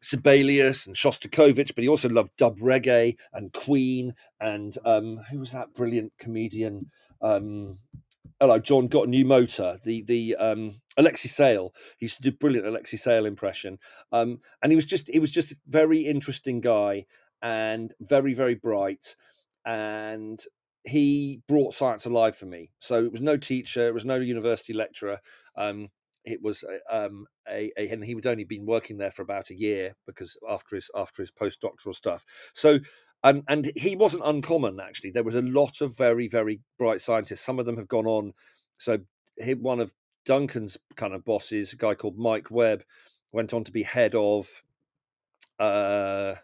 Sibelius 0.00 0.86
and 0.86 0.94
Shostakovich, 0.94 1.74
but 1.74 1.82
he 1.82 1.88
also 1.88 2.08
loved 2.08 2.36
dub 2.36 2.60
reggae 2.60 3.16
and 3.32 3.52
Queen 3.52 4.14
and 4.40 4.78
um, 4.84 5.16
who 5.32 5.40
was 5.40 5.50
that 5.50 5.74
brilliant 5.74 6.12
comedian? 6.16 6.92
Um, 7.20 7.78
hello, 8.38 8.60
John 8.60 8.86
got 8.86 9.08
a 9.08 9.10
new 9.10 9.24
motor. 9.24 9.78
The 9.84 10.04
the 10.04 10.36
um, 10.36 10.80
Alexei 10.96 11.28
Sayle. 11.28 11.74
He 11.98 12.04
used 12.04 12.22
to 12.22 12.30
do 12.30 12.30
brilliant 12.30 12.68
Alexei 12.68 12.98
Sayle 12.98 13.26
impression. 13.26 13.80
Um, 14.12 14.38
and 14.62 14.70
he 14.70 14.76
was 14.76 14.84
just 14.84 15.10
he 15.10 15.18
was 15.18 15.32
just 15.32 15.50
a 15.50 15.56
very 15.66 16.02
interesting 16.02 16.60
guy 16.60 17.06
and 17.42 17.92
very 18.00 18.32
very 18.32 18.54
bright. 18.54 19.16
And 19.66 20.40
he 20.84 21.42
brought 21.46 21.74
science 21.74 22.06
alive 22.06 22.36
for 22.36 22.46
me. 22.46 22.70
So 22.78 23.04
it 23.04 23.12
was 23.12 23.20
no 23.20 23.36
teacher, 23.36 23.86
it 23.86 23.94
was 23.94 24.04
no 24.04 24.16
university 24.16 24.72
lecturer. 24.72 25.18
Um, 25.56 25.88
it 26.24 26.42
was 26.42 26.64
um, 26.90 27.26
a, 27.48 27.72
a, 27.78 27.88
and 27.88 28.04
he 28.04 28.14
had 28.14 28.26
only 28.26 28.44
been 28.44 28.66
working 28.66 28.98
there 28.98 29.10
for 29.10 29.22
about 29.22 29.50
a 29.50 29.58
year 29.58 29.94
because 30.06 30.36
after 30.48 30.76
his 30.76 30.90
after 30.94 31.22
his 31.22 31.30
postdoctoral 31.30 31.94
stuff. 31.94 32.24
So 32.52 32.80
um, 33.22 33.42
and 33.48 33.70
he 33.76 33.96
wasn't 33.96 34.26
uncommon 34.26 34.80
actually. 34.80 35.10
There 35.10 35.24
was 35.24 35.34
a 35.34 35.42
lot 35.42 35.80
of 35.80 35.96
very 35.96 36.28
very 36.28 36.60
bright 36.78 37.00
scientists. 37.00 37.40
Some 37.40 37.58
of 37.58 37.66
them 37.66 37.76
have 37.76 37.88
gone 37.88 38.06
on. 38.06 38.32
So 38.76 38.98
he, 39.42 39.54
one 39.54 39.80
of 39.80 39.92
Duncan's 40.24 40.76
kind 40.96 41.14
of 41.14 41.24
bosses, 41.24 41.72
a 41.72 41.76
guy 41.76 41.94
called 41.94 42.18
Mike 42.18 42.50
Webb, 42.50 42.84
went 43.32 43.54
on 43.54 43.64
to 43.64 43.72
be 43.72 43.82
head 43.82 44.14
of 44.14 44.62
uh, 45.58 46.34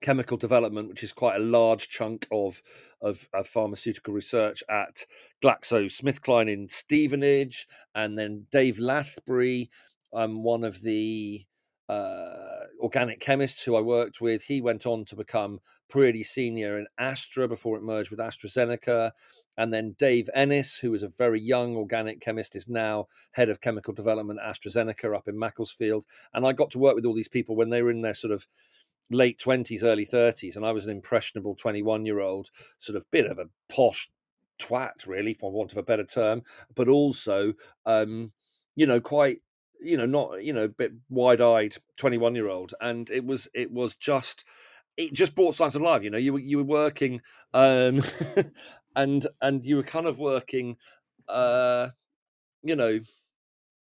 chemical 0.00 0.36
development, 0.36 0.88
which 0.88 1.02
is 1.02 1.12
quite 1.12 1.36
a 1.36 1.44
large 1.44 1.88
chunk 1.88 2.26
of, 2.30 2.62
of, 3.00 3.28
of 3.32 3.46
pharmaceutical 3.46 4.14
research 4.14 4.62
at 4.68 5.06
GlaxoSmithKline 5.42 6.52
in 6.52 6.68
Stevenage, 6.68 7.66
and 7.94 8.18
then 8.18 8.46
Dave 8.50 8.78
Lathbury, 8.78 9.68
um, 10.12 10.42
one 10.42 10.64
of 10.64 10.82
the 10.82 11.44
uh, 11.88 12.66
organic 12.80 13.20
chemists 13.20 13.64
who 13.64 13.76
I 13.76 13.80
worked 13.80 14.20
with. 14.20 14.44
He 14.44 14.60
went 14.60 14.86
on 14.86 15.04
to 15.06 15.16
become 15.16 15.60
pretty 15.88 16.22
senior 16.22 16.78
in 16.78 16.86
Astra 16.98 17.48
before 17.48 17.78
it 17.78 17.82
merged 17.82 18.10
with 18.10 18.20
AstraZeneca. 18.20 19.12
And 19.56 19.72
then 19.72 19.96
Dave 19.98 20.28
Ennis, 20.34 20.76
who 20.76 20.90
was 20.90 21.02
a 21.02 21.08
very 21.08 21.40
young 21.40 21.76
organic 21.76 22.20
chemist, 22.20 22.54
is 22.54 22.68
now 22.68 23.06
head 23.32 23.48
of 23.48 23.60
chemical 23.60 23.94
development 23.94 24.38
at 24.44 24.54
AstraZeneca 24.54 25.16
up 25.16 25.28
in 25.28 25.38
Macclesfield. 25.38 26.04
And 26.34 26.46
I 26.46 26.52
got 26.52 26.70
to 26.72 26.78
work 26.78 26.94
with 26.94 27.06
all 27.06 27.14
these 27.14 27.28
people 27.28 27.56
when 27.56 27.70
they 27.70 27.82
were 27.82 27.90
in 27.90 28.02
their 28.02 28.14
sort 28.14 28.32
of 28.32 28.46
late 29.10 29.38
20s, 29.38 29.82
early 29.82 30.06
30s. 30.06 30.56
And 30.56 30.64
I 30.64 30.72
was 30.72 30.86
an 30.86 30.92
impressionable 30.92 31.54
21 31.54 32.06
year 32.06 32.20
old, 32.20 32.50
sort 32.78 32.96
of 32.96 33.10
bit 33.10 33.26
of 33.26 33.38
a 33.38 33.48
posh 33.68 34.08
twat, 34.58 35.06
really, 35.06 35.34
for 35.34 35.50
want 35.50 35.72
of 35.72 35.78
a 35.78 35.82
better 35.82 36.04
term, 36.04 36.42
but 36.74 36.88
also, 36.88 37.54
um, 37.86 38.32
you 38.76 38.86
know, 38.86 39.00
quite 39.00 39.40
you 39.80 39.96
know 39.96 40.06
not 40.06 40.42
you 40.42 40.52
know 40.52 40.64
a 40.64 40.68
bit 40.68 40.92
wide-eyed 41.08 41.76
21 41.98 42.34
year 42.34 42.48
old 42.48 42.74
and 42.80 43.10
it 43.10 43.24
was 43.24 43.48
it 43.54 43.70
was 43.70 43.94
just 43.94 44.44
it 44.96 45.12
just 45.12 45.34
brought 45.34 45.54
science 45.54 45.74
alive 45.74 46.02
you 46.02 46.10
know 46.10 46.18
you 46.18 46.32
were 46.32 46.40
you 46.40 46.58
were 46.58 46.64
working 46.64 47.20
um 47.54 48.02
and 48.96 49.26
and 49.40 49.64
you 49.64 49.76
were 49.76 49.82
kind 49.82 50.06
of 50.06 50.18
working 50.18 50.76
uh 51.28 51.88
you 52.62 52.74
know 52.74 52.98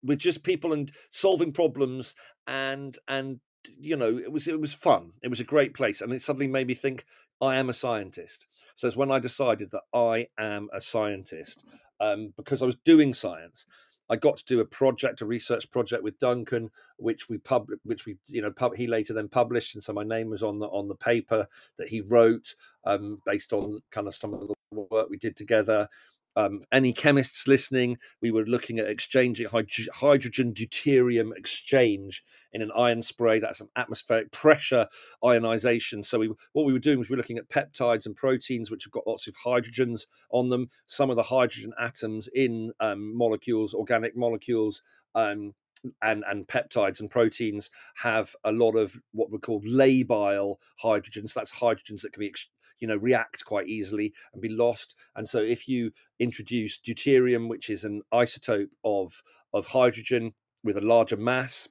with 0.04 0.20
just 0.20 0.44
people 0.44 0.74
and 0.74 0.92
solving 1.10 1.52
problems 1.52 2.14
and 2.48 2.98
and 3.08 3.40
you 3.80 3.95
know 3.95 4.17
it 4.17 4.32
was 4.32 4.47
it 4.47 4.60
was 4.60 4.73
fun. 4.73 5.13
It 5.23 5.30
was 5.30 5.39
a 5.39 5.45
great 5.45 5.73
place 5.73 6.01
and 6.01 6.13
it 6.13 6.21
suddenly 6.21 6.47
made 6.47 6.67
me 6.67 6.73
think 6.73 7.06
i 7.41 7.56
am 7.56 7.69
a 7.69 7.73
scientist. 7.73 8.47
So 8.75 8.88
it's 8.88 8.97
when 8.97 9.12
i 9.12 9.19
decided 9.19 9.71
that 9.71 9.84
i 9.93 10.28
am 10.38 10.69
a 10.73 10.82
scientist 10.82 11.65
um, 11.99 12.34
because 12.38 12.62
i 12.62 12.65
was 12.65 12.75
doing 12.75 13.13
science. 13.13 13.65
I 14.10 14.15
got 14.17 14.38
to 14.38 14.45
do 14.45 14.60
a 14.60 14.65
project, 14.65 15.21
a 15.21 15.25
research 15.25 15.71
project 15.71 16.04
with 16.04 16.19
Duncan, 16.19 16.69
which 16.97 17.28
we 17.28 17.38
pub, 17.39 17.69
which 17.84 18.06
we 18.06 18.17
you 18.28 18.41
know 18.41 18.51
pub, 18.51 18.75
he 18.75 18.88
later 18.88 19.13
then 19.13 19.30
published, 19.30 19.73
and 19.73 19.84
so 19.84 19.93
my 19.93 20.04
name 20.04 20.30
was 20.30 20.43
on 20.43 20.60
the 20.60 20.67
on 20.67 20.88
the 20.88 20.95
paper 20.95 21.47
that 21.78 21.88
he 21.88 22.01
wrote, 22.01 22.56
um, 22.86 23.19
based 23.25 23.51
on 23.51 23.82
kind 23.91 24.08
of 24.08 24.13
some 24.13 24.34
of 24.34 24.41
the 24.41 24.56
work 24.91 25.10
we 25.10 25.17
did 25.17 25.36
together. 25.36 25.88
Um, 26.36 26.62
any 26.71 26.93
chemists 26.93 27.48
listening, 27.48 27.98
we 28.21 28.32
were 28.32 28.45
looking 28.45 28.80
at 28.80 28.88
exchanging 28.88 29.48
hydrogen 29.48 30.54
deuterium 30.54 31.32
exchange 31.36 32.24
in 32.52 32.62
an 32.62 32.71
ion 32.76 33.02
spray. 33.02 33.39
That's 33.39 33.62
an 33.62 33.69
atmospheric 33.76 34.32
pressure 34.32 34.88
ionization. 35.24 36.04
So 36.04 36.19
we, 36.19 36.34
what 36.54 36.65
we 36.65 36.74
were 36.74 36.80
doing 36.80 37.00
was 37.00 37.10
we 37.10 37.15
were 37.15 37.21
looking 37.21 37.38
at 37.38 37.50
peptides 37.50 38.06
and 38.06 38.15
proteins 38.15 38.69
which 38.69 38.84
have 38.84 38.91
got 38.91 39.08
lots 39.08 39.28
of 39.28 39.36
hydrogens 39.45 40.08
on 40.32 40.50
them. 40.50 40.69
Some 40.88 41.10
of 41.10 41.15
the 41.15 41.24
hydrogen 41.24 41.74
atoms 41.80 42.28
in 42.34 42.74
um, 42.80 43.15
molecules, 43.15 43.74
organic 43.74 44.15
molecules, 44.15 44.82
um, 45.13 45.54
and 46.02 46.24
and 46.28 46.48
peptides 46.48 47.00
and 47.00 47.10
proteins 47.10 47.69
have 47.95 48.36
a 48.43 48.52
lot 48.52 48.76
of 48.76 48.98
what 49.12 49.32
we 49.32 49.38
call 49.39 49.62
labile 49.62 50.56
hydrogens. 50.84 51.34
That's 51.34 51.60
hydrogens 51.60 52.02
that 52.02 52.13
can 52.13 52.21
be 52.21 52.34
you 52.80 52.88
know 52.88 52.98
react 52.98 53.45
quite 53.45 53.67
easily 53.67 54.13
and 54.34 54.41
be 54.41 54.50
lost. 54.50 54.95
And 55.15 55.28
so 55.28 55.39
if 55.39 55.67
you 55.67 55.91
introduce 56.19 56.80
deuterium, 56.80 57.48
which 57.48 57.69
is 57.69 57.84
an 57.84 58.02
isotope 58.13 58.69
of 58.84 59.21
of 59.54 59.67
hydrogen 59.67 60.34
with 60.63 60.78
a 60.78 60.82
larger 60.82 61.17
mass, 61.17 61.69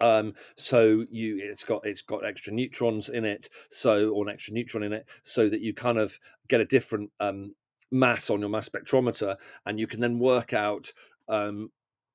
um 0.00 0.32
so 0.56 1.04
you 1.10 1.38
it's 1.40 1.64
got 1.64 1.84
it's 1.84 2.02
got 2.02 2.24
extra 2.24 2.52
neutrons 2.52 3.08
in 3.08 3.24
it 3.24 3.48
so 3.68 4.10
or 4.10 4.26
an 4.26 4.32
extra 4.32 4.54
neutron 4.54 4.82
in 4.82 4.92
it 4.92 5.08
so 5.22 5.48
that 5.48 5.60
you 5.60 5.74
kind 5.74 5.98
of 5.98 6.18
get 6.48 6.60
a 6.60 6.64
different 6.64 7.10
um 7.20 7.54
mass 7.90 8.30
on 8.30 8.40
your 8.40 8.48
mass 8.48 8.68
spectrometer 8.68 9.36
and 9.66 9.80
you 9.80 9.86
can 9.86 10.00
then 10.00 10.18
work 10.18 10.52
out 10.52 10.92
um 11.28 11.70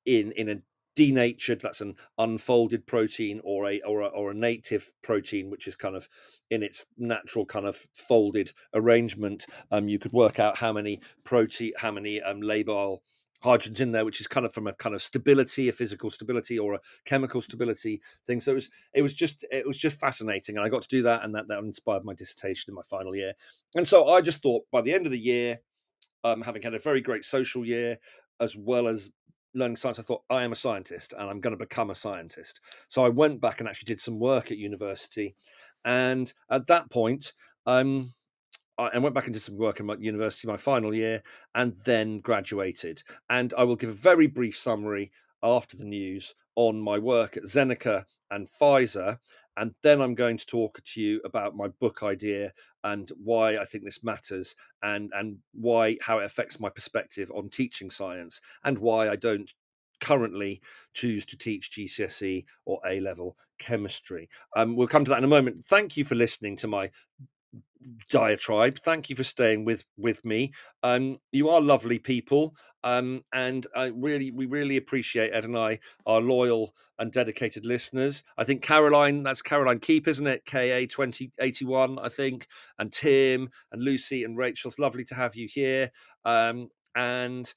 in 0.06 0.32
in 0.32 0.48
a 0.48 0.56
denatured 0.94 1.60
that's 1.60 1.80
an 1.80 1.94
unfolded 2.18 2.86
protein 2.86 3.40
or 3.44 3.68
a 3.68 3.80
or 3.82 4.02
a, 4.02 4.06
or 4.06 4.30
a 4.30 4.34
native 4.34 4.92
protein 5.02 5.50
which 5.50 5.66
is 5.66 5.74
kind 5.74 5.96
of 5.96 6.08
in 6.50 6.62
its 6.62 6.86
natural 6.98 7.44
kind 7.44 7.66
of 7.66 7.76
folded 7.94 8.52
arrangement. 8.74 9.46
Um, 9.70 9.88
you 9.88 9.98
could 9.98 10.12
work 10.12 10.38
out 10.38 10.56
how 10.56 10.72
many 10.72 11.00
protein 11.24 11.72
how 11.76 11.90
many 11.90 12.20
um, 12.22 12.40
labile 12.40 12.98
hydrogens 13.42 13.80
in 13.80 13.92
there 13.92 14.04
which 14.04 14.20
is 14.20 14.26
kind 14.26 14.46
of 14.46 14.54
from 14.54 14.66
a 14.66 14.72
kind 14.74 14.94
of 14.94 15.02
stability 15.02 15.68
a 15.68 15.72
physical 15.72 16.08
stability 16.08 16.58
or 16.58 16.74
a 16.74 16.80
chemical 17.04 17.40
stability 17.40 18.00
thing. 18.26 18.40
So 18.40 18.52
it 18.52 18.54
was 18.54 18.70
it 18.94 19.02
was 19.02 19.14
just 19.14 19.44
it 19.50 19.66
was 19.66 19.78
just 19.78 20.00
fascinating 20.00 20.56
and 20.56 20.64
i 20.64 20.68
got 20.68 20.82
to 20.82 20.88
do 20.88 21.02
that 21.02 21.24
and 21.24 21.34
that 21.34 21.48
that 21.48 21.58
inspired 21.58 22.04
my 22.04 22.14
dissertation 22.14 22.70
in 22.70 22.74
my 22.74 22.82
final 22.82 23.14
year. 23.14 23.32
And 23.74 23.86
so 23.86 24.08
i 24.08 24.20
just 24.20 24.42
thought 24.42 24.64
by 24.70 24.80
the 24.80 24.92
end 24.92 25.06
of 25.06 25.12
the 25.12 25.18
year 25.18 25.60
um, 26.22 26.40
having 26.40 26.62
had 26.62 26.74
a 26.74 26.78
very 26.78 27.02
great 27.02 27.24
social 27.24 27.66
year 27.66 27.98
as 28.40 28.56
well 28.56 28.88
as 28.88 29.10
learning 29.54 29.76
science, 29.76 29.98
I 29.98 30.02
thought 30.02 30.22
I 30.30 30.44
am 30.44 30.52
a 30.52 30.56
scientist 30.56 31.14
and 31.16 31.28
I'm 31.28 31.40
going 31.40 31.56
to 31.56 31.64
become 31.64 31.90
a 31.90 31.94
scientist. 31.94 32.60
So 32.88 33.04
I 33.04 33.08
went 33.08 33.40
back 33.40 33.60
and 33.60 33.68
actually 33.68 33.86
did 33.86 34.00
some 34.00 34.18
work 34.18 34.50
at 34.50 34.58
university, 34.58 35.36
and 35.84 36.32
at 36.50 36.66
that 36.68 36.90
point, 36.90 37.32
um, 37.66 38.14
I 38.76 38.98
went 38.98 39.14
back 39.14 39.26
and 39.26 39.32
did 39.32 39.42
some 39.42 39.56
work 39.56 39.78
in 39.78 39.86
my 39.86 39.94
university 39.98 40.48
my 40.48 40.56
final 40.56 40.94
year, 40.94 41.22
and 41.54 41.76
then 41.84 42.18
graduated. 42.18 43.02
And 43.30 43.54
I 43.56 43.62
will 43.62 43.76
give 43.76 43.90
a 43.90 43.92
very 43.92 44.26
brief 44.26 44.56
summary 44.56 45.12
after 45.44 45.76
the 45.76 45.84
news 45.84 46.34
on 46.56 46.80
my 46.80 46.98
work 46.98 47.36
at 47.36 47.44
Zeneca 47.44 48.04
and 48.30 48.48
Pfizer. 48.48 49.18
And 49.56 49.74
then 49.82 50.00
I'm 50.00 50.14
going 50.14 50.38
to 50.38 50.46
talk 50.46 50.80
to 50.84 51.00
you 51.00 51.20
about 51.24 51.54
my 51.54 51.68
book 51.68 52.02
idea 52.02 52.52
and 52.82 53.10
why 53.22 53.58
I 53.58 53.64
think 53.64 53.84
this 53.84 54.02
matters 54.02 54.56
and, 54.82 55.12
and 55.14 55.38
why 55.52 55.96
how 56.00 56.18
it 56.18 56.24
affects 56.24 56.58
my 56.58 56.70
perspective 56.70 57.30
on 57.32 57.48
teaching 57.50 57.90
science 57.90 58.40
and 58.64 58.78
why 58.78 59.08
I 59.08 59.16
don't 59.16 59.52
currently 60.00 60.60
choose 60.92 61.24
to 61.26 61.38
teach 61.38 61.70
GCSE 61.70 62.44
or 62.64 62.80
A 62.86 63.00
level 63.00 63.36
chemistry. 63.58 64.28
Um, 64.56 64.76
we'll 64.76 64.88
come 64.88 65.04
to 65.04 65.10
that 65.10 65.18
in 65.18 65.24
a 65.24 65.28
moment. 65.28 65.66
Thank 65.66 65.96
you 65.96 66.04
for 66.04 66.14
listening 66.14 66.56
to 66.56 66.66
my 66.66 66.90
diatribe. 68.10 68.78
Thank 68.78 69.10
you 69.10 69.16
for 69.16 69.24
staying 69.24 69.64
with 69.64 69.84
with 69.96 70.24
me. 70.24 70.52
Um, 70.82 71.18
you 71.32 71.48
are 71.50 71.60
lovely 71.60 71.98
people, 71.98 72.54
um, 72.82 73.22
and 73.32 73.66
I 73.76 73.92
really, 73.94 74.30
we 74.30 74.46
really 74.46 74.76
appreciate 74.76 75.32
Ed 75.32 75.44
and 75.44 75.56
I, 75.56 75.80
our 76.06 76.20
loyal 76.20 76.74
and 76.98 77.12
dedicated 77.12 77.66
listeners. 77.66 78.22
I 78.38 78.44
think 78.44 78.62
Caroline, 78.62 79.22
that's 79.22 79.42
Caroline 79.42 79.80
Keep, 79.80 80.08
isn't 80.08 80.26
it? 80.26 80.46
KA 80.46 80.86
twenty 80.90 81.32
eighty 81.40 81.64
one, 81.64 81.98
I 81.98 82.08
think, 82.08 82.46
and 82.78 82.92
Tim 82.92 83.48
and 83.72 83.82
Lucy 83.82 84.24
and 84.24 84.36
Rachel. 84.36 84.70
It's 84.70 84.78
lovely 84.78 85.04
to 85.04 85.14
have 85.14 85.36
you 85.36 85.48
here. 85.50 85.90
Um, 86.24 86.68
and 86.96 87.52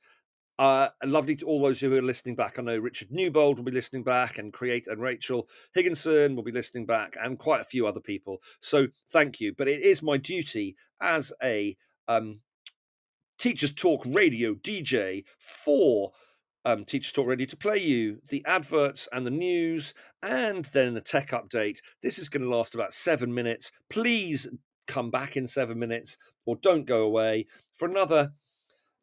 uh, 0.59 0.89
lovely 1.03 1.35
to 1.35 1.45
all 1.45 1.61
those 1.61 1.79
who 1.79 1.95
are 1.95 2.01
listening 2.01 2.35
back. 2.35 2.57
I 2.57 2.63
know 2.63 2.77
Richard 2.77 3.11
Newbold 3.11 3.57
will 3.57 3.65
be 3.65 3.71
listening 3.71 4.03
back, 4.03 4.37
and 4.37 4.51
Create 4.51 4.87
and 4.87 5.01
Rachel 5.01 5.47
Higginson 5.73 6.35
will 6.35 6.43
be 6.43 6.51
listening 6.51 6.85
back, 6.85 7.15
and 7.21 7.37
quite 7.37 7.61
a 7.61 7.65
few 7.65 7.85
other 7.85 7.99
people. 7.99 8.41
So 8.59 8.87
thank 9.09 9.39
you. 9.39 9.53
But 9.55 9.67
it 9.67 9.81
is 9.81 10.01
my 10.01 10.17
duty 10.17 10.75
as 11.01 11.31
a 11.43 11.77
um, 12.07 12.41
Teachers 13.37 13.73
Talk 13.73 14.03
Radio 14.05 14.55
DJ 14.55 15.25
for 15.37 16.11
um, 16.65 16.85
Teachers 16.85 17.11
Talk 17.11 17.27
Radio 17.27 17.45
to 17.45 17.57
play 17.57 17.77
you 17.77 18.19
the 18.29 18.43
adverts 18.47 19.07
and 19.11 19.27
the 19.27 19.31
news, 19.31 19.93
and 20.23 20.65
then 20.65 20.97
a 20.97 21.01
tech 21.01 21.29
update. 21.29 21.79
This 22.01 22.17
is 22.17 22.29
going 22.29 22.43
to 22.43 22.49
last 22.49 22.73
about 22.73 22.93
seven 22.93 23.31
minutes. 23.31 23.71
Please 23.91 24.47
come 24.87 25.11
back 25.11 25.37
in 25.37 25.45
seven 25.45 25.77
minutes, 25.77 26.17
or 26.47 26.55
don't 26.55 26.87
go 26.87 27.03
away 27.03 27.45
for 27.75 27.87
another 27.87 28.31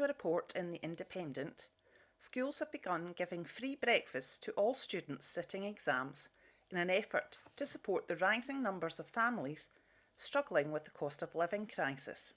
Report 0.06 0.52
in 0.56 0.70
The 0.70 0.80
Independent, 0.82 1.68
schools 2.18 2.58
have 2.60 2.72
begun 2.72 3.12
giving 3.16 3.44
free 3.44 3.76
breakfasts 3.76 4.38
to 4.40 4.52
all 4.52 4.74
students 4.74 5.26
sitting 5.26 5.64
exams 5.64 6.28
in 6.70 6.78
an 6.78 6.90
effort 6.90 7.38
to 7.56 7.66
support 7.66 8.08
the 8.08 8.16
rising 8.16 8.62
numbers 8.62 8.98
of 8.98 9.06
families 9.06 9.68
struggling 10.16 10.72
with 10.72 10.84
the 10.84 10.90
cost 10.90 11.22
of 11.22 11.34
living 11.34 11.66
crisis. 11.66 12.34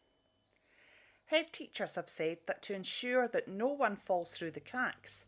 Head 1.25 1.53
teachers 1.53 1.95
have 1.95 2.09
said 2.09 2.39
that 2.47 2.61
to 2.63 2.73
ensure 2.73 3.27
that 3.27 3.47
no 3.47 3.67
one 3.67 3.95
falls 3.95 4.31
through 4.31 4.51
the 4.51 4.59
cracks, 4.59 5.25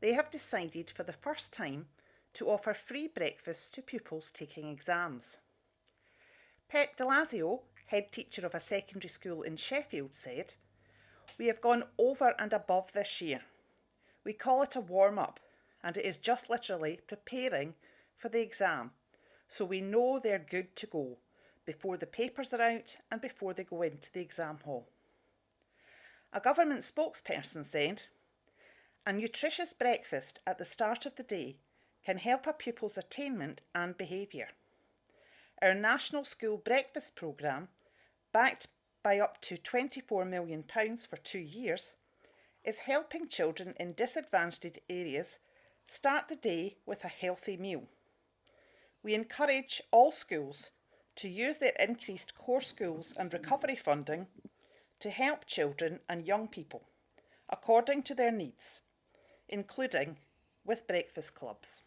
they 0.00 0.14
have 0.14 0.30
decided 0.30 0.90
for 0.90 1.02
the 1.02 1.12
first 1.12 1.52
time 1.52 1.86
to 2.34 2.48
offer 2.48 2.74
free 2.74 3.06
breakfasts 3.06 3.68
to 3.68 3.82
pupils 3.82 4.30
taking 4.30 4.68
exams. 4.68 5.38
Pep 6.68 6.96
Delazio, 6.96 7.60
head 7.86 8.10
teacher 8.10 8.46
of 8.46 8.54
a 8.54 8.60
secondary 8.60 9.10
school 9.10 9.42
in 9.42 9.56
Sheffield, 9.56 10.14
said, 10.14 10.54
we 11.42 11.48
have 11.48 11.60
gone 11.60 11.82
over 11.98 12.36
and 12.38 12.52
above 12.52 12.92
this 12.92 13.20
year. 13.20 13.40
We 14.22 14.32
call 14.32 14.62
it 14.62 14.76
a 14.76 14.80
warm 14.80 15.18
up, 15.18 15.40
and 15.82 15.96
it 15.96 16.04
is 16.04 16.16
just 16.16 16.48
literally 16.48 17.00
preparing 17.08 17.74
for 18.16 18.28
the 18.28 18.40
exam, 18.40 18.92
so 19.48 19.64
we 19.64 19.80
know 19.80 20.20
they're 20.20 20.38
good 20.38 20.76
to 20.76 20.86
go 20.86 21.18
before 21.66 21.96
the 21.96 22.06
papers 22.06 22.54
are 22.54 22.62
out 22.62 22.96
and 23.10 23.20
before 23.20 23.54
they 23.54 23.64
go 23.64 23.82
into 23.82 24.12
the 24.12 24.20
exam 24.20 24.58
hall. 24.64 24.86
A 26.32 26.38
government 26.38 26.82
spokesperson 26.82 27.64
said, 27.64 28.04
A 29.04 29.12
nutritious 29.12 29.74
breakfast 29.74 30.40
at 30.46 30.58
the 30.58 30.64
start 30.64 31.06
of 31.06 31.16
the 31.16 31.24
day 31.24 31.56
can 32.06 32.18
help 32.18 32.46
a 32.46 32.52
pupil's 32.52 32.96
attainment 32.96 33.62
and 33.74 33.98
behaviour. 33.98 34.50
Our 35.60 35.74
National 35.74 36.22
School 36.22 36.56
Breakfast 36.56 37.16
Programme, 37.16 37.66
backed 38.32 38.68
by 39.02 39.18
up 39.18 39.40
to 39.42 39.56
£24 39.56 40.28
million 40.28 40.62
for 40.62 41.16
two 41.18 41.38
years, 41.38 41.96
is 42.64 42.80
helping 42.80 43.28
children 43.28 43.74
in 43.80 43.92
disadvantaged 43.94 44.78
areas 44.88 45.38
start 45.86 46.28
the 46.28 46.36
day 46.36 46.76
with 46.86 47.04
a 47.04 47.08
healthy 47.08 47.56
meal. 47.56 47.88
We 49.02 49.14
encourage 49.14 49.82
all 49.90 50.12
schools 50.12 50.70
to 51.16 51.28
use 51.28 51.58
their 51.58 51.74
increased 51.78 52.36
core 52.36 52.60
schools 52.60 53.14
and 53.16 53.32
recovery 53.32 53.76
funding 53.76 54.28
to 55.00 55.10
help 55.10 55.44
children 55.46 56.00
and 56.08 56.24
young 56.24 56.46
people 56.46 56.84
according 57.50 58.02
to 58.02 58.14
their 58.14 58.30
needs, 58.30 58.80
including 59.48 60.16
with 60.64 60.86
breakfast 60.86 61.34
clubs. 61.34 61.82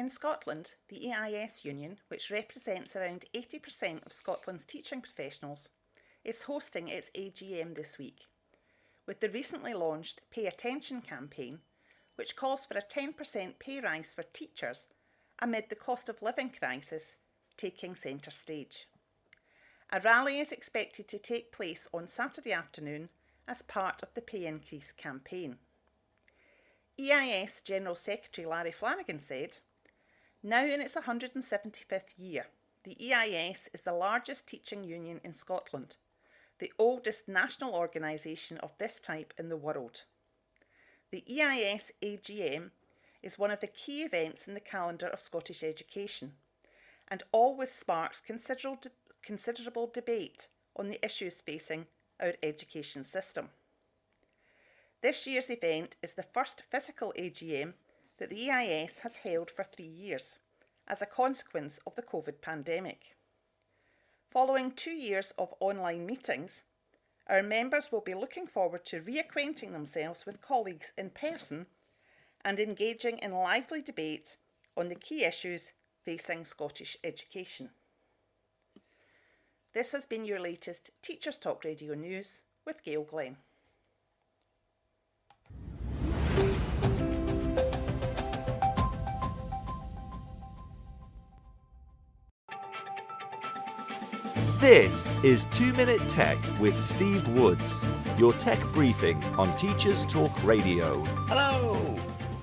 In 0.00 0.08
Scotland, 0.08 0.76
the 0.88 1.12
EIS 1.12 1.62
Union, 1.62 1.98
which 2.08 2.30
represents 2.30 2.96
around 2.96 3.26
80% 3.34 4.06
of 4.06 4.14
Scotland's 4.14 4.64
teaching 4.64 5.02
professionals, 5.02 5.68
is 6.24 6.44
hosting 6.44 6.88
its 6.88 7.10
AGM 7.10 7.74
this 7.74 7.98
week, 7.98 8.28
with 9.04 9.20
the 9.20 9.28
recently 9.28 9.74
launched 9.74 10.22
Pay 10.30 10.46
Attention 10.46 11.02
campaign, 11.02 11.58
which 12.14 12.34
calls 12.34 12.64
for 12.64 12.78
a 12.78 12.80
10% 12.80 13.58
pay 13.58 13.78
rise 13.78 14.14
for 14.14 14.22
teachers 14.22 14.88
amid 15.38 15.68
the 15.68 15.76
cost 15.76 16.08
of 16.08 16.22
living 16.22 16.48
crisis 16.48 17.18
taking 17.58 17.94
centre 17.94 18.30
stage. 18.30 18.86
A 19.92 20.00
rally 20.00 20.40
is 20.40 20.50
expected 20.50 21.08
to 21.08 21.18
take 21.18 21.52
place 21.52 21.86
on 21.92 22.06
Saturday 22.06 22.54
afternoon 22.54 23.10
as 23.46 23.60
part 23.60 24.02
of 24.02 24.14
the 24.14 24.22
pay 24.22 24.46
increase 24.46 24.92
campaign. 24.92 25.58
EIS 26.98 27.60
General 27.60 27.94
Secretary 27.94 28.46
Larry 28.46 28.72
Flanagan 28.72 29.20
said, 29.20 29.58
now 30.42 30.64
in 30.64 30.80
its 30.80 30.94
175th 30.94 32.14
year, 32.16 32.46
the 32.84 33.12
EIS 33.12 33.68
is 33.74 33.82
the 33.82 33.92
largest 33.92 34.46
teaching 34.46 34.84
union 34.84 35.20
in 35.22 35.32
Scotland, 35.32 35.96
the 36.58 36.72
oldest 36.78 37.28
national 37.28 37.74
organisation 37.74 38.56
of 38.58 38.76
this 38.78 38.98
type 38.98 39.34
in 39.38 39.48
the 39.48 39.56
world. 39.56 40.04
The 41.10 41.24
EIS 41.28 41.92
AGM 42.02 42.70
is 43.22 43.38
one 43.38 43.50
of 43.50 43.60
the 43.60 43.66
key 43.66 44.02
events 44.02 44.48
in 44.48 44.54
the 44.54 44.60
calendar 44.60 45.08
of 45.08 45.20
Scottish 45.20 45.62
education 45.62 46.32
and 47.08 47.22
always 47.32 47.70
sparks 47.70 48.20
considerable, 48.20 48.90
considerable 49.22 49.90
debate 49.92 50.48
on 50.76 50.88
the 50.88 51.04
issues 51.04 51.40
facing 51.40 51.86
our 52.20 52.34
education 52.42 53.04
system. 53.04 53.50
This 55.02 55.26
year's 55.26 55.50
event 55.50 55.96
is 56.02 56.12
the 56.12 56.22
first 56.22 56.62
physical 56.70 57.12
AGM 57.18 57.74
that 58.20 58.28
the 58.28 58.50
EIS 58.50 59.00
has 59.00 59.16
held 59.16 59.50
for 59.50 59.64
three 59.64 59.84
years 59.88 60.38
as 60.86 61.00
a 61.00 61.06
consequence 61.06 61.80
of 61.86 61.94
the 61.96 62.02
COVID 62.02 62.42
pandemic. 62.42 63.16
Following 64.30 64.72
two 64.72 64.92
years 64.92 65.32
of 65.38 65.54
online 65.58 66.04
meetings, 66.04 66.62
our 67.26 67.42
members 67.42 67.90
will 67.90 68.02
be 68.02 68.14
looking 68.14 68.46
forward 68.46 68.84
to 68.84 69.00
reacquainting 69.00 69.72
themselves 69.72 70.26
with 70.26 70.42
colleagues 70.42 70.92
in 70.98 71.08
person 71.10 71.66
and 72.44 72.60
engaging 72.60 73.18
in 73.18 73.32
lively 73.32 73.80
debate 73.80 74.36
on 74.76 74.88
the 74.88 74.94
key 74.94 75.24
issues 75.24 75.72
facing 76.02 76.44
Scottish 76.44 76.98
education. 77.02 77.70
This 79.72 79.92
has 79.92 80.04
been 80.04 80.26
your 80.26 80.40
latest 80.40 80.90
Teachers 81.00 81.38
Talk 81.38 81.64
Radio 81.64 81.94
News 81.94 82.40
with 82.66 82.84
Gail 82.84 83.04
Glenn. 83.04 83.38
This 94.60 95.14
is 95.22 95.46
2 95.52 95.72
Minute 95.72 96.06
Tech 96.06 96.36
with 96.60 96.78
Steve 96.78 97.26
Woods, 97.28 97.82
your 98.18 98.34
tech 98.34 98.62
briefing 98.74 99.24
on 99.38 99.56
Teachers 99.56 100.04
Talk 100.04 100.30
Radio. 100.44 101.02
Hello! 101.28 101.98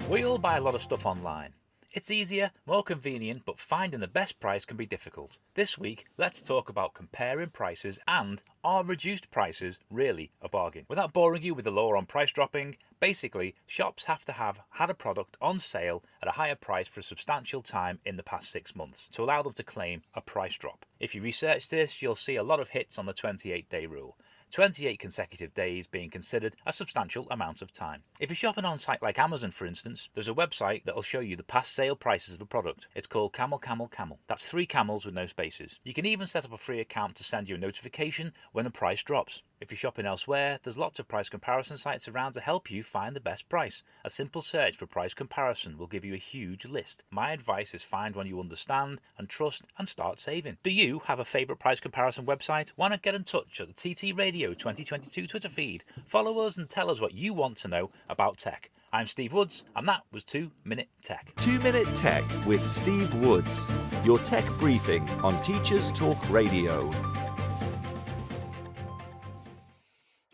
We 0.10 0.26
all 0.26 0.40
buy 0.40 0.58
a 0.58 0.62
lot 0.62 0.74
of 0.74 0.82
stuff 0.82 1.06
online. 1.06 1.54
It's 1.94 2.12
easier, 2.12 2.52
more 2.66 2.84
convenient, 2.84 3.44
but 3.46 3.60
finding 3.60 4.02
the 4.02 4.10
best 4.10 4.42
price 4.42 4.66
can 4.66 4.76
be 4.76 4.86
difficult. 4.86 5.38
This 5.56 5.78
week, 5.78 6.06
let's 6.18 6.42
talk 6.42 6.68
about 6.68 6.94
comparing 6.94 7.50
prices 7.50 7.98
and 8.06 8.44
are 8.62 8.84
reduced 8.84 9.32
prices 9.32 9.80
really 9.90 10.32
a 10.42 10.50
bargain? 10.50 10.86
Without 10.90 11.14
boring 11.14 11.44
you 11.44 11.56
with 11.56 11.64
the 11.64 11.72
law 11.72 11.96
on 11.96 12.06
price 12.06 12.34
dropping, 12.34 12.76
basically, 13.00 13.56
shops 13.66 14.04
have 14.04 14.26
to 14.26 14.34
have 14.34 14.60
had 14.72 14.90
a 14.90 14.94
product 14.94 15.38
on 15.42 15.60
sale 15.60 16.04
at 16.22 16.28
a 16.28 16.32
higher 16.32 16.56
price 16.56 16.90
for 16.90 17.00
a 17.00 17.04
substantial 17.04 17.62
time 17.62 18.00
in 18.04 18.18
the 18.18 18.24
past 18.24 18.52
six 18.52 18.76
months 18.76 19.08
to 19.14 19.24
allow 19.24 19.42
them 19.42 19.54
to 19.54 19.64
claim 19.64 20.02
a 20.14 20.20
price 20.20 20.58
drop. 20.58 20.86
If 21.00 21.16
you 21.16 21.22
research 21.22 21.70
this, 21.70 22.02
you'll 22.02 22.16
see 22.16 22.36
a 22.36 22.44
lot 22.44 22.60
of 22.60 22.70
hits 22.70 23.00
on 23.00 23.06
the 23.06 23.14
28 23.14 23.70
day 23.70 23.86
rule. 23.86 24.18
28 24.52 25.00
consecutive 25.00 25.54
days 25.54 25.88
being 25.88 26.10
considered 26.10 26.56
a 26.66 26.72
substantial 26.72 27.28
amount 27.30 27.62
of 27.62 27.74
time. 27.74 28.04
If 28.20 28.30
you're 28.30 28.36
shopping 28.36 28.66
on 28.66 28.80
site 28.80 29.02
like 29.02 29.20
Amazon, 29.20 29.52
for 29.52 29.66
instance, 29.66 30.10
there's 30.14 30.30
a 30.30 30.34
website 30.34 30.86
that'll 30.86 31.02
show 31.02 31.20
you 31.20 31.36
the 31.36 31.44
past 31.44 31.74
sale 31.74 31.96
prices 31.96 32.36
of 32.36 32.42
a 32.42 32.46
product. 32.46 32.88
It's 32.96 33.08
called 33.08 33.34
Camel 33.34 33.60
Camel 33.60 33.88
Camel. 33.88 34.20
That's 34.28 34.50
three 34.50 34.66
camels 34.66 35.06
with 35.06 35.14
no 35.14 35.26
spaces. 35.26 35.80
You 35.84 35.94
can 35.94 36.06
even 36.06 36.28
set 36.28 36.46
up 36.46 36.54
a 36.54 36.58
free 36.58 36.80
account 36.80 37.16
to 37.16 37.24
send 37.24 37.50
you 37.50 37.56
a 37.56 37.60
notification 37.60 38.34
when 38.52 38.66
the 38.66 38.72
price 38.72 39.04
drops. 39.04 39.44
If 39.60 39.72
you're 39.72 39.78
shopping 39.78 40.06
elsewhere, 40.06 40.60
there's 40.62 40.78
lots 40.78 41.00
of 41.00 41.08
price 41.08 41.30
comparison 41.30 41.78
sites 41.78 42.08
around 42.08 42.34
to 42.34 42.42
help 42.42 42.70
you 42.70 42.84
find 42.84 43.16
the 43.16 43.20
best 43.20 43.50
price. 43.50 43.82
A 44.06 44.10
simple 44.10 44.44
search 44.44 44.76
for 44.76 44.86
price 44.86 45.16
comparison 45.16 45.80
will 45.80 45.88
give 45.88 46.06
you 46.06 46.14
a 46.14 46.18
huge 46.18 46.66
list. 46.66 47.04
My 47.10 47.32
advice 47.32 47.74
is 47.74 47.82
find 47.82 48.16
one 48.16 48.28
you 48.28 48.40
understand 48.40 49.02
and 49.18 49.28
trust 49.28 49.66
and 49.80 49.90
start 49.90 50.20
saving. 50.20 50.58
Do 50.62 50.70
you 50.70 51.00
have 51.06 51.20
a 51.20 51.26
favourite 51.26 51.60
price 51.60 51.80
comparison 51.80 52.28
website? 52.28 52.72
Why 52.76 52.90
not 52.90 53.02
get 53.02 53.16
in 53.16 53.24
touch 53.24 53.60
at 53.60 53.68
the 53.68 53.74
TT 53.74 54.16
Radio 54.16 54.50
2022 54.50 55.26
Twitter 55.26 55.50
feed? 55.50 55.84
Follow 56.06 56.38
us 56.46 56.56
and 56.56 56.70
tell 56.70 56.92
us 56.92 57.02
what 57.02 57.16
you 57.16 57.34
want 57.34 57.58
to 57.58 57.68
know 57.68 57.90
about 58.08 58.38
tech. 58.38 58.70
I'm 58.94 59.08
Steve 59.08 59.34
Woods, 59.34 59.66
and 59.76 59.88
that 59.88 60.04
was 60.12 60.24
2 60.24 60.52
Minute 60.66 60.90
Tech. 61.02 61.34
2 61.38 61.60
Minute 61.60 61.94
Tech 61.96 62.24
with 62.46 62.66
Steve 62.70 63.12
Woods, 63.16 63.72
your 64.06 64.20
tech 64.20 64.48
briefing 64.60 65.10
on 65.24 65.42
Teachers 65.42 65.92
Talk 65.92 66.30
Radio. 66.30 66.92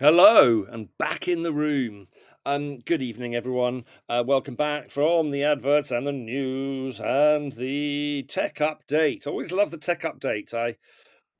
Hello, 0.04 0.66
and 0.70 0.90
back 0.98 1.30
in 1.30 1.44
the 1.44 1.54
room. 1.54 2.10
Um, 2.46 2.80
good 2.80 3.02
evening, 3.02 3.36
everyone. 3.36 3.86
Uh, 4.10 4.22
welcome 4.28 4.56
back 4.56 4.92
from 4.92 5.32
the 5.32 5.44
adverts 5.44 5.92
and 5.92 6.06
the 6.06 6.12
news 6.12 7.00
and 7.00 7.54
the 7.54 8.26
tech 8.28 8.56
update. 8.56 9.26
Always 9.26 9.54
love 9.54 9.72
the 9.72 9.78
tech 9.78 10.02
update. 10.02 10.54
I 10.54 10.76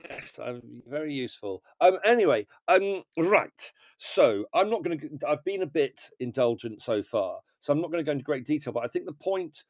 yes, 0.08 0.40
I'm 0.42 0.82
very 0.86 1.12
useful. 1.12 1.62
Um, 1.78 1.98
anyway, 2.06 2.46
um, 2.66 3.02
right. 3.18 3.70
So 3.98 4.46
I'm 4.54 4.70
not 4.70 4.82
going 4.82 4.98
to. 4.98 5.28
I've 5.28 5.44
been 5.44 5.60
a 5.60 5.66
bit 5.66 6.08
indulgent 6.18 6.80
so 6.80 7.02
far, 7.02 7.40
so 7.60 7.70
I'm 7.70 7.82
not 7.82 7.90
going 7.90 8.02
to 8.02 8.08
go 8.08 8.12
into 8.12 8.24
great 8.24 8.46
detail. 8.46 8.72
But 8.72 8.86
I 8.86 8.88
think 8.88 9.04
the 9.04 9.12
point 9.12 9.64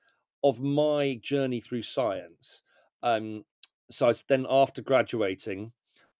of 0.44 0.60
my 0.60 1.18
journey 1.20 1.60
through 1.60 1.82
science. 1.82 2.62
Um, 3.02 3.44
so 3.90 4.10
I, 4.10 4.14
then 4.28 4.46
after 4.48 4.82
graduating, 4.82 5.72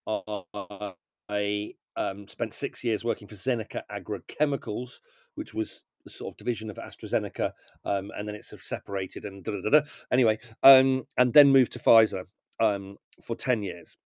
I 0.05 1.75
um, 1.97 2.27
spent 2.27 2.53
six 2.53 2.83
years 2.83 3.03
working 3.03 3.27
for 3.27 3.35
Zeneca 3.35 3.81
Agrochemicals, 3.91 4.99
which 5.35 5.53
was 5.53 5.83
the 6.03 6.09
sort 6.09 6.33
of 6.33 6.37
division 6.37 6.69
of 6.69 6.77
AstraZeneca, 6.77 7.51
um, 7.83 8.11
and 8.15 8.27
then 8.27 8.35
it's 8.35 8.49
sort 8.49 8.59
of 8.59 8.63
separated 8.63 9.25
and 9.25 9.43
da 9.43 9.51
da 9.51 9.69
da. 9.69 9.81
Anyway, 10.11 10.37
um, 10.63 11.03
and 11.17 11.33
then 11.33 11.51
moved 11.51 11.73
to 11.73 11.79
Pfizer 11.79 12.25
um, 12.59 12.97
for 13.25 13.35
ten 13.35 13.63
years. 13.63 13.97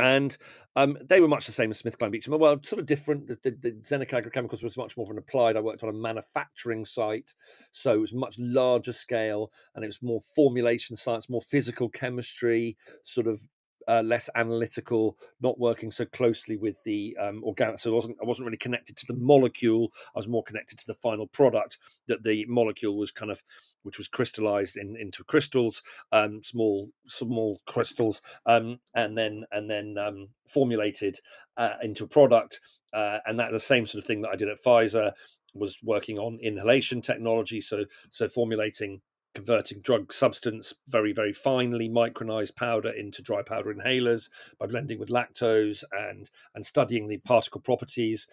And 0.00 0.36
um, 0.74 0.98
they 1.08 1.20
were 1.20 1.28
much 1.28 1.46
the 1.46 1.52
same 1.52 1.70
as 1.70 1.78
Smith, 1.78 1.96
SmithKline 1.96 2.10
Beecham. 2.10 2.36
Well, 2.36 2.60
sort 2.62 2.80
of 2.80 2.86
different. 2.86 3.28
The, 3.28 3.38
the, 3.42 3.50
the 3.50 3.72
Zeneca 3.82 4.20
Agrochemicals 4.20 4.62
was 4.62 4.76
much 4.76 4.96
more 4.96 5.04
of 5.04 5.10
an 5.10 5.18
applied. 5.18 5.56
I 5.56 5.60
worked 5.60 5.84
on 5.84 5.90
a 5.90 5.92
manufacturing 5.92 6.84
site, 6.84 7.34
so 7.70 7.92
it 7.92 8.00
was 8.00 8.12
much 8.12 8.36
larger 8.38 8.92
scale, 8.92 9.52
and 9.74 9.84
it 9.84 9.88
was 9.88 10.02
more 10.02 10.20
formulation 10.34 10.96
science, 10.96 11.28
more 11.28 11.42
physical 11.42 11.88
chemistry, 11.88 12.76
sort 13.04 13.28
of 13.28 13.40
uh, 13.88 14.02
less 14.04 14.28
analytical, 14.34 15.16
not 15.40 15.58
working 15.58 15.90
so 15.90 16.04
closely 16.06 16.56
with 16.56 16.76
the 16.84 17.16
um, 17.20 17.42
organic. 17.44 17.78
So 17.78 17.90
I 17.90 17.94
wasn't 17.94 18.16
I 18.22 18.26
wasn't 18.26 18.46
really 18.46 18.58
connected 18.58 18.96
to 18.96 19.06
the 19.06 19.18
molecule. 19.18 19.92
I 20.14 20.18
was 20.18 20.28
more 20.28 20.42
connected 20.42 20.78
to 20.78 20.86
the 20.86 20.94
final 20.94 21.26
product 21.26 21.78
that 22.08 22.22
the 22.22 22.44
molecule 22.48 22.96
was 22.96 23.10
kind 23.10 23.30
of, 23.30 23.42
which 23.82 23.98
was 23.98 24.08
crystallized 24.08 24.76
in, 24.76 24.96
into 24.96 25.24
crystals, 25.24 25.82
um, 26.12 26.42
small 26.42 26.90
small 27.06 27.60
crystals, 27.66 28.22
um, 28.46 28.78
and 28.94 29.16
then 29.16 29.44
and 29.50 29.70
then 29.70 29.96
um, 29.98 30.28
formulated 30.48 31.16
uh, 31.56 31.74
into 31.82 32.04
a 32.04 32.08
product. 32.08 32.60
Uh, 32.92 33.18
and 33.26 33.40
that 33.40 33.52
the 33.52 33.58
same 33.58 33.86
sort 33.86 34.02
of 34.02 34.06
thing 34.06 34.20
that 34.20 34.30
I 34.30 34.36
did 34.36 34.48
at 34.48 34.58
Pfizer 34.64 35.12
was 35.54 35.78
working 35.82 36.18
on 36.18 36.38
inhalation 36.42 37.00
technology. 37.00 37.60
So 37.60 37.84
so 38.10 38.28
formulating 38.28 39.00
converting 39.34 39.80
drug 39.80 40.12
substance 40.12 40.74
very 40.88 41.12
very 41.12 41.32
finely 41.32 41.88
micronized 41.88 42.54
powder 42.56 42.90
into 42.90 43.22
dry 43.22 43.42
powder 43.42 43.72
inhalers 43.72 44.28
by 44.58 44.66
blending 44.66 44.98
with 44.98 45.08
lactose 45.08 45.84
and 45.92 46.30
and 46.54 46.66
studying 46.66 47.08
the 47.08 47.18
particle 47.18 47.60
properties 47.60 48.26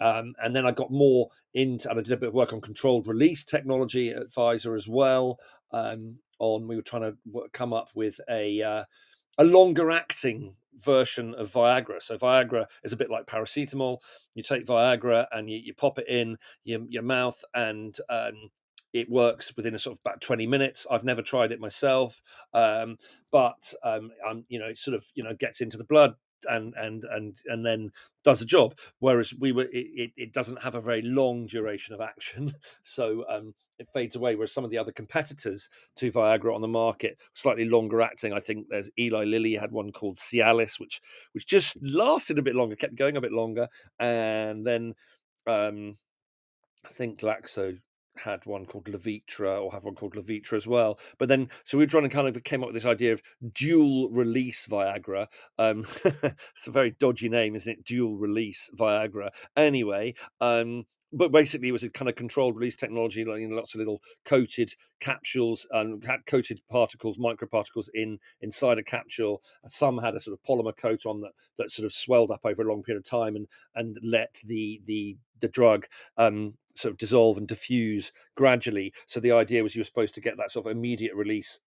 um, 0.00 0.34
and 0.42 0.54
then 0.54 0.66
I 0.66 0.70
got 0.70 0.90
more 0.90 1.28
into, 1.54 1.90
and 1.90 1.98
I 1.98 2.02
did 2.02 2.12
a 2.12 2.16
bit 2.16 2.28
of 2.28 2.34
work 2.34 2.52
on 2.52 2.60
controlled 2.60 3.08
release 3.08 3.44
technology 3.44 4.10
at 4.10 4.28
Pfizer 4.28 4.76
as 4.76 4.86
well. 4.86 5.38
Um, 5.72 6.18
on 6.38 6.68
we 6.68 6.76
were 6.76 6.82
trying 6.82 7.02
to 7.02 7.16
come 7.52 7.72
up 7.72 7.88
with 7.94 8.20
a 8.30 8.62
uh, 8.62 8.84
a 9.38 9.44
longer 9.44 9.90
acting 9.90 10.54
version 10.76 11.34
of 11.34 11.48
Viagra. 11.48 12.00
So 12.00 12.16
Viagra 12.16 12.66
is 12.84 12.92
a 12.92 12.96
bit 12.96 13.10
like 13.10 13.26
paracetamol. 13.26 13.98
You 14.34 14.42
take 14.44 14.64
Viagra 14.64 15.26
and 15.32 15.50
you, 15.50 15.58
you 15.58 15.74
pop 15.74 15.98
it 15.98 16.08
in 16.08 16.36
your, 16.64 16.82
your 16.88 17.02
mouth, 17.02 17.42
and 17.54 17.96
um, 18.08 18.50
it 18.92 19.10
works 19.10 19.52
within 19.56 19.74
a 19.74 19.78
sort 19.78 19.96
of 19.96 20.00
about 20.04 20.20
20 20.20 20.46
minutes. 20.46 20.86
I've 20.90 21.04
never 21.04 21.22
tried 21.22 21.52
it 21.52 21.60
myself 21.60 22.20
um, 22.54 22.96
but 23.30 23.72
um, 23.84 24.10
i'm 24.26 24.44
you 24.48 24.58
know 24.58 24.66
it 24.66 24.78
sort 24.78 24.94
of 24.94 25.04
you 25.14 25.22
know 25.22 25.34
gets 25.34 25.60
into 25.60 25.76
the 25.76 25.84
blood 25.84 26.14
and 26.46 26.74
and 26.76 27.04
and 27.10 27.36
and 27.46 27.64
then 27.64 27.90
does 28.24 28.38
the 28.38 28.44
job. 28.44 28.74
Whereas 29.00 29.34
we 29.38 29.52
were 29.52 29.68
it, 29.72 30.12
it 30.16 30.32
doesn't 30.32 30.62
have 30.62 30.74
a 30.74 30.80
very 30.80 31.02
long 31.02 31.46
duration 31.46 31.94
of 31.94 32.00
action 32.00 32.52
so 32.82 33.24
um 33.28 33.54
it 33.78 33.88
fades 33.94 34.16
away 34.16 34.34
whereas 34.34 34.52
some 34.52 34.64
of 34.64 34.70
the 34.70 34.78
other 34.78 34.90
competitors 34.90 35.68
to 35.94 36.10
viagra 36.10 36.54
on 36.54 36.60
the 36.60 36.68
market 36.68 37.20
slightly 37.34 37.64
longer 37.64 38.00
acting. 38.00 38.32
I 38.32 38.40
think 38.40 38.66
there's 38.68 38.90
eli 38.98 39.24
lilly 39.24 39.54
had 39.54 39.72
one 39.72 39.92
called 39.92 40.16
cialis 40.16 40.80
which 40.80 41.00
which 41.32 41.46
just 41.46 41.76
lasted 41.82 42.38
a 42.38 42.42
bit 42.42 42.54
longer 42.56 42.76
kept 42.76 42.96
going 42.96 43.16
a 43.16 43.20
bit 43.20 43.32
longer 43.32 43.68
and 43.98 44.66
then 44.66 44.94
um 45.46 45.94
I 46.84 46.88
think 46.88 47.20
Glaxo 47.20 47.78
had 48.18 48.46
one 48.46 48.66
called 48.66 48.86
Levitra 48.86 49.62
or 49.62 49.72
have 49.72 49.84
one 49.84 49.94
called 49.94 50.14
Levitra 50.14 50.54
as 50.54 50.66
well. 50.66 50.98
But 51.18 51.28
then, 51.28 51.48
so 51.64 51.78
we 51.78 51.84
were 51.84 51.90
trying 51.90 52.04
to 52.04 52.08
kind 52.08 52.28
of 52.28 52.42
came 52.44 52.62
up 52.62 52.68
with 52.68 52.74
this 52.74 52.86
idea 52.86 53.12
of 53.12 53.22
dual 53.52 54.10
release 54.10 54.66
Viagra. 54.66 55.26
Um, 55.58 55.84
it's 56.04 56.66
a 56.66 56.70
very 56.70 56.90
dodgy 56.90 57.28
name, 57.28 57.54
isn't 57.56 57.72
it? 57.72 57.84
Dual 57.84 58.16
release 58.16 58.70
Viagra. 58.78 59.30
Anyway, 59.56 60.14
um, 60.40 60.84
but 61.12 61.32
basically 61.32 61.68
it 61.68 61.72
was 61.72 61.82
a 61.82 61.90
kind 61.90 62.08
of 62.08 62.16
controlled 62.16 62.56
release 62.56 62.76
technology 62.76 63.24
like 63.24 63.40
you 63.40 63.48
know, 63.48 63.56
lots 63.56 63.74
of 63.74 63.78
little 63.78 64.00
coated 64.24 64.72
capsules 65.00 65.66
and 65.70 66.04
had 66.04 66.26
coated 66.26 66.60
particles 66.70 67.18
microparticles 67.18 67.88
in 67.94 68.18
inside 68.40 68.78
a 68.78 68.82
capsule 68.82 69.40
some 69.66 69.98
had 69.98 70.14
a 70.14 70.20
sort 70.20 70.38
of 70.38 70.42
polymer 70.46 70.76
coat 70.76 71.06
on 71.06 71.20
that 71.20 71.32
that 71.56 71.70
sort 71.70 71.86
of 71.86 71.92
swelled 71.92 72.30
up 72.30 72.40
over 72.44 72.62
a 72.62 72.68
long 72.68 72.82
period 72.82 73.00
of 73.00 73.08
time 73.08 73.36
and 73.36 73.46
and 73.74 73.96
let 74.02 74.38
the 74.44 74.80
the 74.84 75.16
the 75.40 75.48
drug 75.48 75.86
um, 76.16 76.54
sort 76.78 76.92
of 76.92 76.98
dissolve 76.98 77.36
and 77.36 77.48
diffuse 77.48 78.12
gradually. 78.36 78.92
So 79.06 79.20
the 79.20 79.32
idea 79.32 79.62
was 79.62 79.74
you 79.74 79.80
were 79.80 79.84
supposed 79.84 80.14
to 80.14 80.20
get 80.20 80.36
that 80.38 80.50
sort 80.50 80.66
of 80.66 80.72
immediate 80.72 81.14
release 81.14 81.60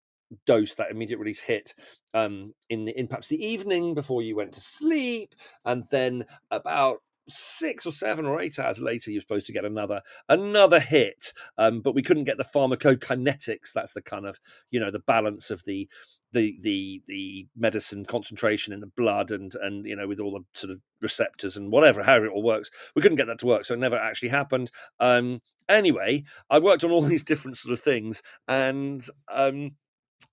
dose, 0.45 0.75
that 0.75 0.91
immediate 0.91 1.17
release 1.17 1.39
hit 1.39 1.73
um, 2.13 2.53
in 2.69 2.85
the, 2.85 2.97
in 2.97 3.07
perhaps 3.07 3.27
the 3.27 3.43
evening 3.43 3.93
before 3.93 4.21
you 4.21 4.35
went 4.35 4.53
to 4.53 4.61
sleep, 4.61 5.33
and 5.65 5.85
then 5.91 6.25
about 6.51 6.97
six 7.27 7.85
or 7.85 7.91
seven 7.91 8.25
or 8.25 8.41
eight 8.41 8.57
hours 8.57 8.81
later 8.81 9.11
you're 9.11 9.21
supposed 9.21 9.45
to 9.45 9.53
get 9.53 9.63
another 9.63 10.01
another 10.27 10.79
hit 10.79 11.31
um, 11.59 11.79
but 11.79 11.93
we 11.93 12.01
couldn't 12.01 12.23
get 12.23 12.37
the 12.37 12.43
pharmacokinetics 12.43 13.71
that's 13.73 13.93
the 13.93 14.01
kind 14.01 14.25
of 14.25 14.39
you 14.71 14.79
know 14.79 14.89
the 14.89 14.97
balance 14.97 15.51
of 15.51 15.63
the 15.65 15.87
the 16.31 16.57
the 16.61 17.01
the 17.07 17.47
medicine 17.55 18.05
concentration 18.05 18.73
in 18.73 18.79
the 18.79 18.91
blood 18.95 19.31
and 19.31 19.53
and 19.61 19.85
you 19.85 19.95
know 19.95 20.07
with 20.07 20.19
all 20.19 20.31
the 20.31 20.43
sort 20.53 20.71
of 20.71 20.79
receptors 21.01 21.57
and 21.57 21.71
whatever 21.71 22.03
however 22.03 22.25
it 22.25 22.31
all 22.31 22.43
works 22.43 22.69
we 22.95 23.01
couldn't 23.01 23.17
get 23.17 23.27
that 23.27 23.39
to 23.39 23.45
work 23.45 23.63
so 23.63 23.73
it 23.73 23.79
never 23.79 23.97
actually 23.97 24.29
happened. 24.29 24.71
Um 24.99 25.41
anyway 25.67 26.23
i 26.49 26.57
worked 26.57 26.83
on 26.83 26.91
all 26.91 27.01
these 27.03 27.23
different 27.23 27.55
sort 27.55 27.71
of 27.71 27.79
things 27.79 28.23
and 28.47 29.05
um 29.31 29.71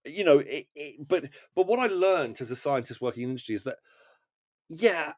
you 0.05 0.25
know 0.25 0.39
it, 0.39 0.67
it, 0.75 1.07
but 1.07 1.25
but 1.55 1.67
what 1.67 1.79
i 1.79 1.87
learned 1.87 2.39
as 2.41 2.51
a 2.51 2.57
scientist 2.57 3.01
working 3.01 3.23
in 3.23 3.31
industry 3.31 3.55
is 3.55 3.65
that 3.65 3.77
yeah 4.69 5.13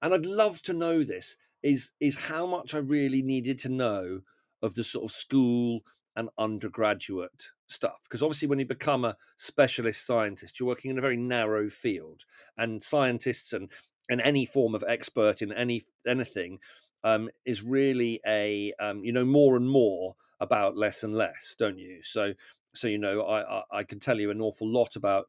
and 0.00 0.14
i'd 0.14 0.24
love 0.24 0.62
to 0.62 0.72
know 0.72 1.02
this 1.02 1.36
is 1.62 1.90
is 2.00 2.26
how 2.26 2.46
much 2.46 2.74
i 2.74 2.78
really 2.78 3.22
needed 3.22 3.58
to 3.58 3.68
know 3.68 4.20
of 4.62 4.74
the 4.74 4.84
sort 4.84 5.04
of 5.04 5.10
school 5.10 5.80
and 6.16 6.28
undergraduate 6.38 7.46
stuff 7.66 8.00
because 8.02 8.22
obviously 8.22 8.48
when 8.48 8.58
you 8.58 8.66
become 8.66 9.04
a 9.04 9.16
specialist 9.36 10.04
scientist 10.04 10.58
you're 10.58 10.66
working 10.66 10.90
in 10.90 10.98
a 10.98 11.00
very 11.00 11.16
narrow 11.16 11.68
field 11.68 12.24
and 12.58 12.82
scientists 12.82 13.52
and 13.52 13.70
and 14.10 14.20
any 14.20 14.44
form 14.44 14.74
of 14.74 14.84
expert 14.86 15.40
in 15.40 15.52
any 15.52 15.82
anything 16.06 16.58
um, 17.04 17.30
is 17.46 17.62
really 17.62 18.20
a 18.26 18.72
um, 18.80 19.02
you 19.04 19.12
know 19.12 19.24
more 19.24 19.56
and 19.56 19.68
more 19.68 20.16
about 20.40 20.76
less 20.76 21.02
and 21.02 21.14
less 21.14 21.54
don't 21.58 21.78
you? 21.78 22.00
So 22.02 22.34
so 22.74 22.88
you 22.88 22.98
know 22.98 23.22
I, 23.22 23.58
I, 23.58 23.62
I 23.72 23.84
can 23.84 24.00
tell 24.00 24.20
you 24.20 24.30
an 24.30 24.40
awful 24.40 24.68
lot 24.68 24.96
about 24.96 25.26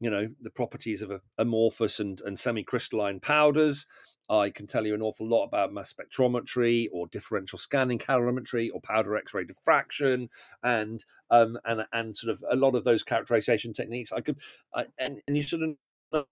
you 0.00 0.10
know 0.10 0.28
the 0.40 0.50
properties 0.50 1.02
of 1.02 1.12
amorphous 1.36 2.00
and, 2.00 2.20
and 2.24 2.38
semi-crystalline 2.38 3.20
powders 3.20 3.86
I 4.30 4.50
can 4.50 4.66
tell 4.68 4.86
you 4.86 4.94
an 4.94 5.02
awful 5.02 5.28
lot 5.28 5.44
about 5.44 5.72
mass 5.74 5.92
spectrometry 5.92 6.88
or 6.92 7.06
differential 7.08 7.58
scanning 7.58 7.98
calorimetry 7.98 8.70
or 8.72 8.80
powder 8.80 9.16
X-ray 9.16 9.44
diffraction 9.44 10.30
and 10.64 11.04
um, 11.30 11.58
and 11.66 11.84
and 11.92 12.16
sort 12.16 12.30
of 12.32 12.42
a 12.50 12.56
lot 12.56 12.74
of 12.76 12.84
those 12.84 13.02
characterization 13.02 13.72
techniques. 13.74 14.12
I 14.12 14.20
could 14.22 14.38
I, 14.74 14.86
and, 14.98 15.20
and 15.28 15.36
you 15.36 15.42
of 15.62 15.76
know 16.12 16.24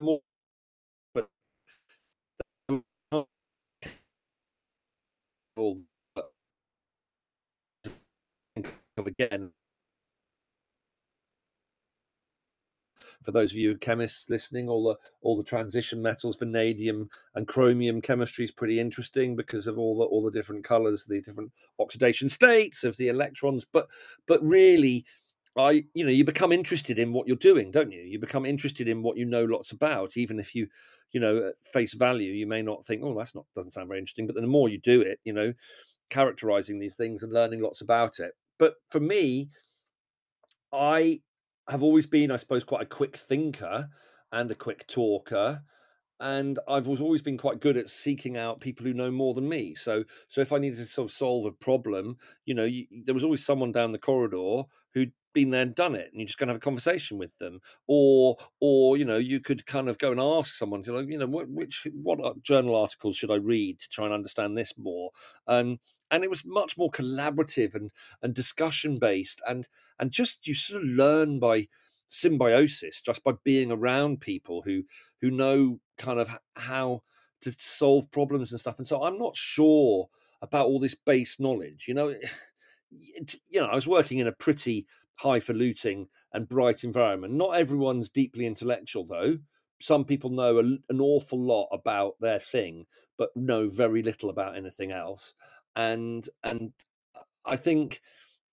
more. 0.00 0.20
But 1.14 1.28
again 9.06 9.52
for 13.24 13.32
those 13.32 13.52
of 13.52 13.58
you 13.58 13.76
chemists 13.76 14.28
listening, 14.28 14.68
all 14.68 14.84
the 14.84 14.96
all 15.20 15.36
the 15.36 15.44
transition 15.44 16.02
metals, 16.02 16.36
vanadium 16.36 17.08
and 17.34 17.48
chromium 17.48 18.00
chemistry 18.00 18.44
is 18.44 18.50
pretty 18.50 18.80
interesting 18.80 19.36
because 19.36 19.66
of 19.66 19.78
all 19.78 19.98
the 19.98 20.04
all 20.04 20.22
the 20.22 20.30
different 20.30 20.64
colors, 20.64 21.04
the 21.06 21.20
different 21.20 21.52
oxidation 21.78 22.28
states 22.28 22.84
of 22.84 22.96
the 22.96 23.08
electrons. 23.08 23.64
But 23.70 23.88
but 24.26 24.42
really, 24.42 25.04
I 25.56 25.84
you 25.94 26.04
know 26.04 26.10
you 26.10 26.24
become 26.24 26.52
interested 26.52 26.98
in 26.98 27.12
what 27.12 27.26
you're 27.26 27.36
doing, 27.36 27.70
don't 27.70 27.92
you? 27.92 28.02
You 28.02 28.18
become 28.18 28.46
interested 28.46 28.88
in 28.88 29.02
what 29.02 29.16
you 29.16 29.24
know 29.24 29.44
lots 29.44 29.72
about, 29.72 30.16
even 30.16 30.38
if 30.38 30.54
you 30.54 30.68
you 31.12 31.20
know 31.20 31.48
at 31.48 31.60
face 31.72 31.94
value 31.94 32.32
you 32.32 32.46
may 32.46 32.62
not 32.62 32.84
think, 32.84 33.02
oh, 33.04 33.14
that's 33.16 33.34
not 33.34 33.46
doesn't 33.54 33.72
sound 33.72 33.88
very 33.88 33.98
interesting. 33.98 34.26
But 34.26 34.36
the 34.36 34.46
more 34.46 34.68
you 34.68 34.78
do 34.78 35.00
it, 35.00 35.20
you 35.24 35.32
know, 35.32 35.52
characterizing 36.10 36.78
these 36.78 36.94
things 36.94 37.22
and 37.22 37.32
learning 37.32 37.62
lots 37.62 37.80
about 37.80 38.18
it. 38.18 38.32
But 38.58 38.74
for 38.90 39.00
me, 39.00 39.50
I 40.72 41.20
have 41.68 41.82
always 41.82 42.06
been, 42.06 42.30
I 42.30 42.36
suppose, 42.36 42.64
quite 42.64 42.82
a 42.82 42.86
quick 42.86 43.16
thinker 43.16 43.88
and 44.30 44.50
a 44.50 44.54
quick 44.54 44.86
talker. 44.86 45.62
And 46.20 46.60
I've 46.68 46.88
always 46.88 47.22
been 47.22 47.38
quite 47.38 47.60
good 47.60 47.76
at 47.76 47.90
seeking 47.90 48.36
out 48.36 48.60
people 48.60 48.86
who 48.86 48.94
know 48.94 49.10
more 49.10 49.34
than 49.34 49.48
me. 49.48 49.74
So, 49.74 50.04
so 50.28 50.40
if 50.40 50.52
I 50.52 50.58
needed 50.58 50.78
to 50.78 50.86
sort 50.86 51.10
of 51.10 51.12
solve 51.12 51.46
a 51.46 51.52
problem, 51.52 52.16
you 52.44 52.54
know, 52.54 52.64
you, 52.64 52.86
there 53.04 53.14
was 53.14 53.24
always 53.24 53.44
someone 53.44 53.72
down 53.72 53.90
the 53.90 53.98
corridor 53.98 54.62
who'd 54.94 55.12
been 55.34 55.50
there 55.50 55.62
and 55.62 55.74
done 55.74 55.94
it, 55.96 56.10
and 56.12 56.20
you 56.20 56.26
just 56.26 56.38
going 56.38 56.46
to 56.46 56.52
have 56.52 56.58
a 56.58 56.60
conversation 56.60 57.18
with 57.18 57.36
them, 57.38 57.58
or, 57.88 58.36
or 58.60 58.96
you 58.96 59.04
know, 59.04 59.16
you 59.16 59.40
could 59.40 59.66
kind 59.66 59.88
of 59.88 59.98
go 59.98 60.12
and 60.12 60.20
ask 60.20 60.54
someone, 60.54 60.82
you 60.86 60.92
know, 60.92 61.00
you 61.00 61.18
know, 61.18 61.26
which 61.26 61.88
what 61.94 62.42
journal 62.42 62.76
articles 62.76 63.16
should 63.16 63.30
I 63.30 63.36
read 63.36 63.80
to 63.80 63.88
try 63.88 64.04
and 64.04 64.14
understand 64.14 64.56
this 64.56 64.74
more? 64.78 65.10
Um, 65.48 65.78
and 66.12 66.24
it 66.24 66.30
was 66.30 66.44
much 66.44 66.78
more 66.78 66.90
collaborative 66.92 67.74
and 67.74 67.90
and 68.22 68.34
discussion 68.34 68.98
based 68.98 69.42
and 69.48 69.68
and 69.98 70.12
just 70.12 70.46
you 70.46 70.54
sort 70.54 70.82
of 70.82 70.88
learn 70.88 71.40
by 71.40 71.68
symbiosis 72.08 73.00
just 73.00 73.24
by 73.24 73.32
being 73.44 73.72
around 73.72 74.20
people 74.20 74.62
who 74.62 74.84
who 75.22 75.30
know 75.30 75.80
kind 75.98 76.20
of 76.20 76.30
how 76.56 77.00
to 77.40 77.52
solve 77.58 78.10
problems 78.12 78.52
and 78.52 78.60
stuff. 78.60 78.78
And 78.78 78.86
so 78.86 79.02
i'm 79.04 79.18
not 79.18 79.36
sure 79.36 80.08
about 80.42 80.66
all 80.66 80.80
this 80.80 80.94
base 80.94 81.40
knowledge 81.40 81.86
you 81.88 81.94
know? 81.94 82.14
You 83.50 83.60
know 83.60 83.66
i 83.66 83.74
was 83.74 83.86
working 83.86 84.18
in 84.18 84.26
a 84.26 84.32
pretty 84.32 84.86
highfalutin 85.16 86.08
and 86.34 86.48
bright 86.48 86.84
environment. 86.84 87.34
Not 87.34 87.56
everyone's 87.56 88.08
deeply 88.08 88.46
intellectual 88.46 89.04
though. 89.06 89.38
Some 89.80 90.04
people 90.04 90.30
know 90.30 90.58
a, 90.58 90.62
an 90.62 91.00
awful 91.00 91.38
lot 91.38 91.68
about 91.72 92.14
their 92.20 92.38
thing 92.38 92.86
but 93.18 93.30
know 93.36 93.68
very 93.68 94.02
little 94.02 94.30
about 94.30 94.56
anything 94.56 94.90
else 94.90 95.34
and 95.76 96.28
and 96.44 96.72
I 97.46 97.56
think 97.56 98.00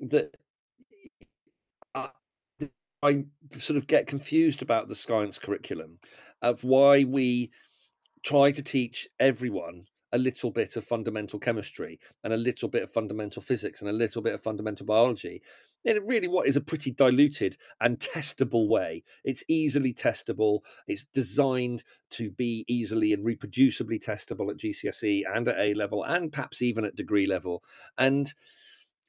that 0.01 0.35
I, 1.95 2.09
I 3.03 3.25
sort 3.57 3.77
of 3.77 3.87
get 3.87 4.07
confused 4.07 4.61
about 4.61 4.87
the 4.87 4.95
science 4.95 5.39
curriculum 5.39 5.99
of 6.41 6.63
why 6.63 7.03
we 7.03 7.51
try 8.23 8.51
to 8.51 8.63
teach 8.63 9.07
everyone 9.19 9.85
a 10.11 10.17
little 10.17 10.51
bit 10.51 10.75
of 10.75 10.83
fundamental 10.83 11.39
chemistry 11.39 11.99
and 12.23 12.33
a 12.33 12.37
little 12.37 12.69
bit 12.69 12.83
of 12.83 12.91
fundamental 12.91 13.41
physics 13.41 13.81
and 13.81 13.89
a 13.89 13.93
little 13.93 14.21
bit 14.21 14.33
of 14.33 14.41
fundamental 14.41 14.85
biology 14.85 15.41
in 15.85 16.05
really 16.05 16.27
what 16.27 16.47
is 16.47 16.57
a 16.57 16.61
pretty 16.61 16.91
diluted 16.91 17.57
and 17.79 17.99
testable 17.99 18.67
way. 18.67 19.03
It's 19.23 19.43
easily 19.47 19.93
testable. 19.93 20.59
It's 20.87 21.05
designed 21.05 21.83
to 22.11 22.31
be 22.31 22.65
easily 22.67 23.13
and 23.13 23.25
reproducibly 23.25 24.03
testable 24.03 24.49
at 24.49 24.57
GCSE 24.57 25.23
and 25.33 25.47
at 25.47 25.59
A 25.59 25.73
level 25.73 26.03
and 26.03 26.31
perhaps 26.31 26.61
even 26.61 26.85
at 26.85 26.95
degree 26.95 27.25
level. 27.25 27.63
And 27.97 28.33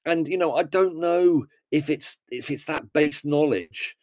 and 0.06 0.28
you 0.28 0.38
know, 0.38 0.54
I 0.54 0.62
don't 0.62 0.98
know 0.98 1.46
if 1.70 1.90
it's 1.90 2.18
if 2.30 2.50
it's 2.50 2.64
that 2.66 2.92
base 2.92 3.24
knowledge 3.24 3.96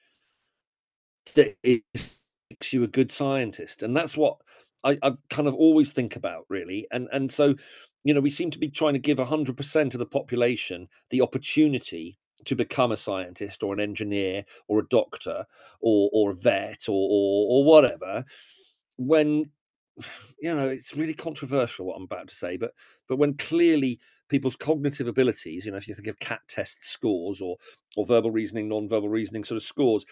that 1.36 1.56
is, 1.64 1.82
makes 2.50 2.74
you 2.74 2.84
a 2.84 2.88
good 2.88 3.12
scientist. 3.12 3.84
And 3.84 3.96
that's 3.96 4.18
what 4.18 4.38
I, 4.84 4.98
I've 5.02 5.18
kind 5.30 5.48
of 5.48 5.56
always 5.56 5.92
think 5.92 6.16
about 6.16 6.46
really. 6.50 6.88
And 6.92 7.08
and 7.12 7.32
so 7.32 7.56
you 8.04 8.14
know, 8.14 8.22
we 8.22 8.30
seem 8.30 8.52
to 8.52 8.60
be 8.60 8.70
trying 8.70 8.94
to 8.94 9.00
give 9.00 9.20
100% 9.20 9.94
of 9.94 10.00
the 10.00 10.06
population 10.06 10.88
the 11.10 11.22
opportunity 11.22 12.18
to 12.46 12.56
become 12.56 12.92
a 12.92 12.98
scientist 12.98 13.64
or 13.64 13.74
an 13.74 13.82
engineer 13.82 14.46
or 14.70 14.80
a 14.80 14.88
doctor 14.88 15.46
or 15.82 16.10
or 16.14 16.32
a 16.32 16.36
vet 16.36 16.88
or 16.88 16.94
or, 17.12 17.48
or 17.50 17.66
whatever 17.66 18.24
when 18.98 19.50
you 20.40 20.54
know 20.56 20.68
it's 20.68 20.96
really 20.96 21.14
controversial 21.14 21.88
what 21.88 21.98
I'm 21.98 22.04
about 22.04 22.28
to 22.28 22.36
say, 22.36 22.58
but 22.58 22.72
but 23.08 23.18
when 23.18 23.36
clearly 23.36 24.00
people's 24.30 24.56
cognitive 24.56 25.08
abilities, 25.08 25.66
you 25.66 25.72
know, 25.72 25.78
if 25.78 25.88
you 25.88 25.96
think 25.96 26.08
of 26.08 26.20
CAT 26.20 26.42
test 26.48 26.86
scores 26.86 27.42
or 27.42 27.58
or 27.96 28.06
verbal 28.06 28.32
reasoning, 28.32 28.70
non-verbal 28.70 29.10
reasoning 29.10 29.44
sort 29.44 29.58
of 29.58 29.64
scores, 29.64 30.06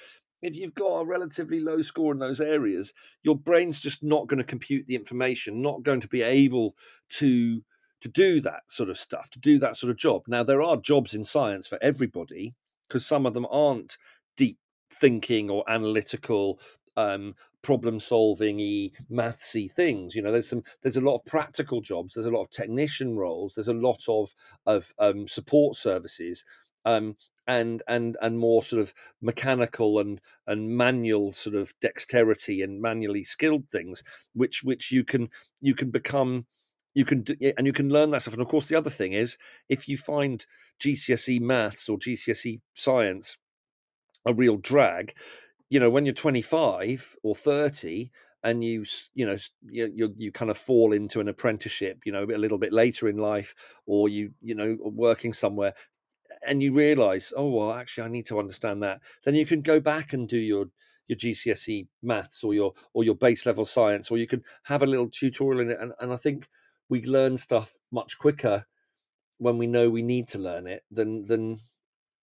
if 0.45 0.55
you've 0.55 0.75
got 0.75 0.99
a 0.99 1.05
relatively 1.05 1.59
low 1.59 1.81
score 1.81 2.13
in 2.13 2.19
those 2.19 2.39
areas, 2.39 2.93
your 3.23 3.35
brain's 3.35 3.79
just 3.79 4.03
not 4.03 4.27
going 4.27 4.37
to 4.37 4.43
compute 4.43 4.85
the 4.87 4.95
information, 4.95 5.61
not 5.61 5.83
going 5.83 5.99
to 6.01 6.07
be 6.07 6.21
able 6.21 6.75
to 7.09 7.63
to 8.01 8.09
do 8.09 8.39
that 8.41 8.61
sort 8.67 8.89
of 8.89 8.97
stuff, 8.97 9.29
to 9.31 9.39
do 9.39 9.57
that 9.57 9.75
sort 9.75 9.89
of 9.89 9.97
job. 9.97 10.23
Now 10.27 10.43
there 10.43 10.61
are 10.61 10.77
jobs 10.77 11.15
in 11.15 11.23
science 11.23 11.67
for 11.67 11.79
everybody 11.81 12.53
because 12.87 13.05
some 13.05 13.25
of 13.25 13.33
them 13.33 13.47
aren't 13.49 13.97
deep 14.37 14.59
thinking 14.91 15.49
or 15.49 15.63
analytical 15.67 16.59
um, 16.97 17.33
problem 17.63 17.99
solving 17.99 18.91
mathsy 19.11 19.69
things 19.69 20.15
you 20.15 20.21
know 20.21 20.31
there's 20.31 20.47
some 20.47 20.61
there's 20.83 20.97
a 20.97 21.01
lot 21.01 21.15
of 21.15 21.25
practical 21.25 21.81
jobs 21.81 22.13
there's 22.13 22.27
a 22.27 22.31
lot 22.31 22.41
of 22.41 22.49
technician 22.51 23.17
roles 23.17 23.55
there's 23.55 23.67
a 23.67 23.73
lot 23.73 24.03
of 24.07 24.35
of 24.67 24.93
um, 24.99 25.27
support 25.27 25.75
services 25.75 26.45
um, 26.85 27.17
and 27.47 27.83
and 27.87 28.17
and 28.21 28.39
more 28.39 28.63
sort 28.63 28.81
of 28.81 28.93
mechanical 29.21 29.99
and 29.99 30.19
and 30.47 30.75
manual 30.77 31.31
sort 31.31 31.55
of 31.55 31.73
dexterity 31.79 32.61
and 32.61 32.81
manually 32.81 33.23
skilled 33.23 33.69
things 33.69 34.03
which 34.33 34.63
which 34.63 34.91
you 34.91 35.03
can 35.03 35.29
you 35.61 35.75
can 35.75 35.91
become 35.91 36.45
you 36.93 37.05
can 37.05 37.21
do, 37.23 37.35
and 37.57 37.67
you 37.67 37.73
can 37.73 37.89
learn 37.89 38.09
that 38.11 38.21
stuff. 38.21 38.33
And 38.33 38.41
of 38.41 38.47
course 38.47 38.67
the 38.67 38.75
other 38.77 38.89
thing 38.89 39.13
is 39.13 39.37
if 39.69 39.87
you 39.87 39.97
find 39.97 40.45
gcse 40.79 41.39
maths 41.41 41.89
or 41.89 41.97
gcse 41.97 42.61
science 42.73 43.37
a 44.25 44.33
real 44.33 44.57
drag 44.57 45.13
you 45.69 45.79
know 45.79 45.89
when 45.89 46.05
you're 46.05 46.13
25 46.15 47.15
or 47.23 47.35
30 47.35 48.11
and 48.43 48.63
you 48.63 48.85
you 49.15 49.25
know 49.25 49.37
you, 49.69 49.91
you 49.93 50.13
you 50.17 50.31
kind 50.31 50.51
of 50.51 50.57
fall 50.57 50.93
into 50.93 51.19
an 51.19 51.27
apprenticeship 51.27 52.01
you 52.05 52.11
know 52.11 52.23
a 52.23 52.37
little 52.37 52.57
bit 52.57 52.73
later 52.73 53.07
in 53.07 53.17
life 53.17 53.55
or 53.85 54.09
you 54.09 54.31
you 54.41 54.55
know 54.55 54.77
working 54.81 55.33
somewhere 55.33 55.73
and 56.47 56.61
you 56.61 56.73
realize 56.73 57.33
oh 57.35 57.49
well 57.49 57.73
actually 57.73 58.03
i 58.03 58.09
need 58.09 58.25
to 58.25 58.39
understand 58.39 58.81
that 58.81 59.01
then 59.23 59.35
you 59.35 59.45
can 59.45 59.61
go 59.61 59.79
back 59.79 60.13
and 60.13 60.27
do 60.27 60.37
your 60.37 60.65
your 61.07 61.17
gcse 61.17 61.87
maths 62.01 62.43
or 62.43 62.53
your 62.53 62.73
or 62.93 63.03
your 63.03 63.15
base 63.15 63.45
level 63.45 63.65
science 63.65 64.09
or 64.09 64.17
you 64.17 64.27
can 64.27 64.41
have 64.63 64.81
a 64.81 64.87
little 64.87 65.09
tutorial 65.09 65.61
in 65.61 65.71
it 65.71 65.77
and, 65.79 65.93
and 65.99 66.11
i 66.11 66.17
think 66.17 66.47
we 66.89 67.03
learn 67.03 67.37
stuff 67.37 67.77
much 67.91 68.17
quicker 68.17 68.65
when 69.37 69.57
we 69.57 69.67
know 69.67 69.89
we 69.89 70.01
need 70.01 70.27
to 70.27 70.37
learn 70.37 70.67
it 70.67 70.83
than 70.91 71.23
than 71.25 71.57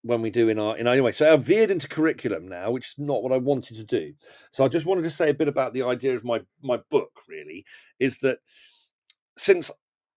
when 0.03 0.21
we 0.21 0.29
do 0.29 0.49
in 0.49 0.59
our 0.59 0.77
in 0.77 0.87
our 0.87 0.93
anyway. 0.93 1.11
So 1.11 1.31
I've 1.31 1.43
veered 1.43 1.71
into 1.71 1.87
curriculum 1.87 2.47
now, 2.47 2.71
which 2.71 2.89
is 2.89 2.95
not 2.97 3.23
what 3.23 3.31
I 3.31 3.37
wanted 3.37 3.77
to 3.77 3.85
do. 3.85 4.13
So 4.51 4.63
I 4.63 4.67
just 4.67 4.85
wanted 4.85 5.03
to 5.03 5.11
say 5.11 5.29
a 5.29 5.33
bit 5.33 5.47
about 5.47 5.73
the 5.73 5.83
idea 5.83 6.15
of 6.15 6.23
my 6.23 6.41
my 6.61 6.79
book. 6.89 7.21
Really, 7.27 7.65
is 7.99 8.19
that 8.19 8.39
since 9.37 9.71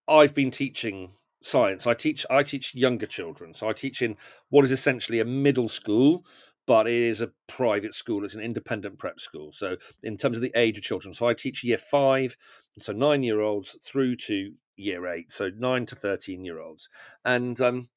I've 0.09 0.35
been 0.35 0.51
teaching 0.51 1.13
science, 1.47 1.87
I 1.87 1.95
teach 1.95 2.27
I 2.29 2.43
teach 2.43 2.75
younger 2.75 3.07
children. 3.07 3.55
So 3.55 3.69
I 3.69 3.73
teach 3.73 4.03
in 4.03 4.17
what 4.51 4.65
is 4.65 4.73
essentially 4.73 5.21
a 5.21 5.25
middle 5.25 5.69
school, 5.69 6.25
but 6.67 6.87
it 6.87 6.95
is 6.95 7.21
a 7.21 7.31
private 7.47 7.95
school. 7.95 8.25
It's 8.25 8.35
an 8.35 8.41
independent 8.41 8.99
prep 8.99 9.21
school. 9.21 9.53
So 9.53 9.77
in 10.03 10.17
terms 10.17 10.37
of 10.37 10.43
the 10.43 10.53
age 10.57 10.77
of 10.77 10.85
children, 10.85 11.15
so 11.15 11.27
I 11.27 11.35
teach 11.35 11.63
year 11.63 11.79
five, 11.79 12.37
so 12.79 12.93
nine 12.93 13.23
year 13.23 13.41
olds 13.41 13.79
through 13.85 14.17
to 14.17 14.53
year 14.77 15.07
eight, 15.07 15.33
so 15.33 15.51
nine 15.57 15.87
to 15.87 15.95
thirteen 15.95 16.45
year 16.45 16.61
olds, 16.61 16.89
and 17.25 17.61
um, 17.61 17.89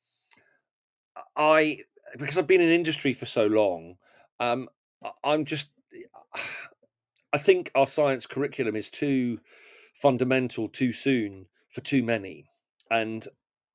I 1.36 1.80
because 2.18 2.38
I've 2.38 2.47
been 2.47 2.62
in 2.62 2.70
industry 2.70 3.14
for 3.14 3.26
so 3.26 3.47
long, 3.47 3.95
um, 4.39 4.70
I'm 5.24 5.45
just 5.45 5.70
I 7.34 7.38
think 7.38 7.72
our 7.76 7.88
science 7.88 8.26
curriculum 8.26 8.76
is 8.76 8.89
too 8.89 9.39
fundamental 9.93 10.70
too 10.70 10.93
soon 10.93 11.47
for 11.70 11.82
too 11.82 12.04
many, 12.04 12.45
and 12.89 13.28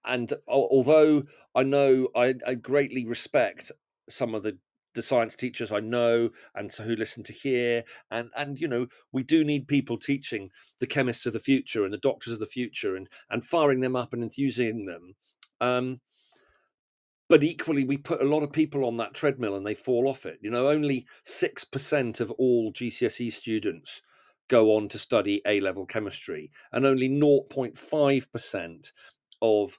and 0.04 0.32
although 0.48 1.22
I 1.54 1.62
know 1.62 2.08
I, 2.14 2.34
I 2.46 2.54
greatly 2.54 3.06
respect 3.06 3.72
some 4.08 4.34
of 4.34 4.42
the 4.42 4.58
the 4.94 5.02
science 5.02 5.34
teachers 5.34 5.72
I 5.72 5.80
know 5.80 6.30
and 6.54 6.70
so 6.70 6.84
who 6.84 6.94
listen 6.94 7.22
to 7.24 7.32
here 7.32 7.84
and 8.10 8.30
and 8.36 8.60
you 8.60 8.68
know 8.68 8.86
we 9.12 9.22
do 9.22 9.44
need 9.44 9.68
people 9.68 9.98
teaching 9.98 10.50
the 10.78 10.86
chemists 10.86 11.26
of 11.26 11.32
the 11.32 11.40
future 11.40 11.84
and 11.84 11.92
the 11.92 11.98
doctors 11.98 12.32
of 12.32 12.38
the 12.38 12.46
future 12.46 12.96
and 12.96 13.08
and 13.28 13.44
firing 13.44 13.80
them 13.80 13.96
up 13.96 14.12
and 14.12 14.22
enthusing 14.22 14.86
them 14.86 15.14
um, 15.60 16.00
but 17.28 17.42
equally 17.42 17.84
we 17.84 17.96
put 17.96 18.20
a 18.20 18.24
lot 18.24 18.42
of 18.42 18.52
people 18.52 18.84
on 18.84 18.96
that 18.98 19.14
treadmill 19.14 19.56
and 19.56 19.66
they 19.66 19.74
fall 19.74 20.08
off 20.08 20.26
it 20.26 20.38
you 20.40 20.50
know 20.50 20.68
only 20.68 21.06
6% 21.26 22.20
of 22.20 22.30
all 22.32 22.72
gcse 22.72 23.32
students 23.32 24.02
go 24.48 24.76
on 24.76 24.88
to 24.88 24.98
study 24.98 25.40
a 25.46 25.60
level 25.60 25.86
chemistry 25.86 26.50
and 26.72 26.84
only 26.84 27.08
0.5% 27.08 28.92
of 29.42 29.78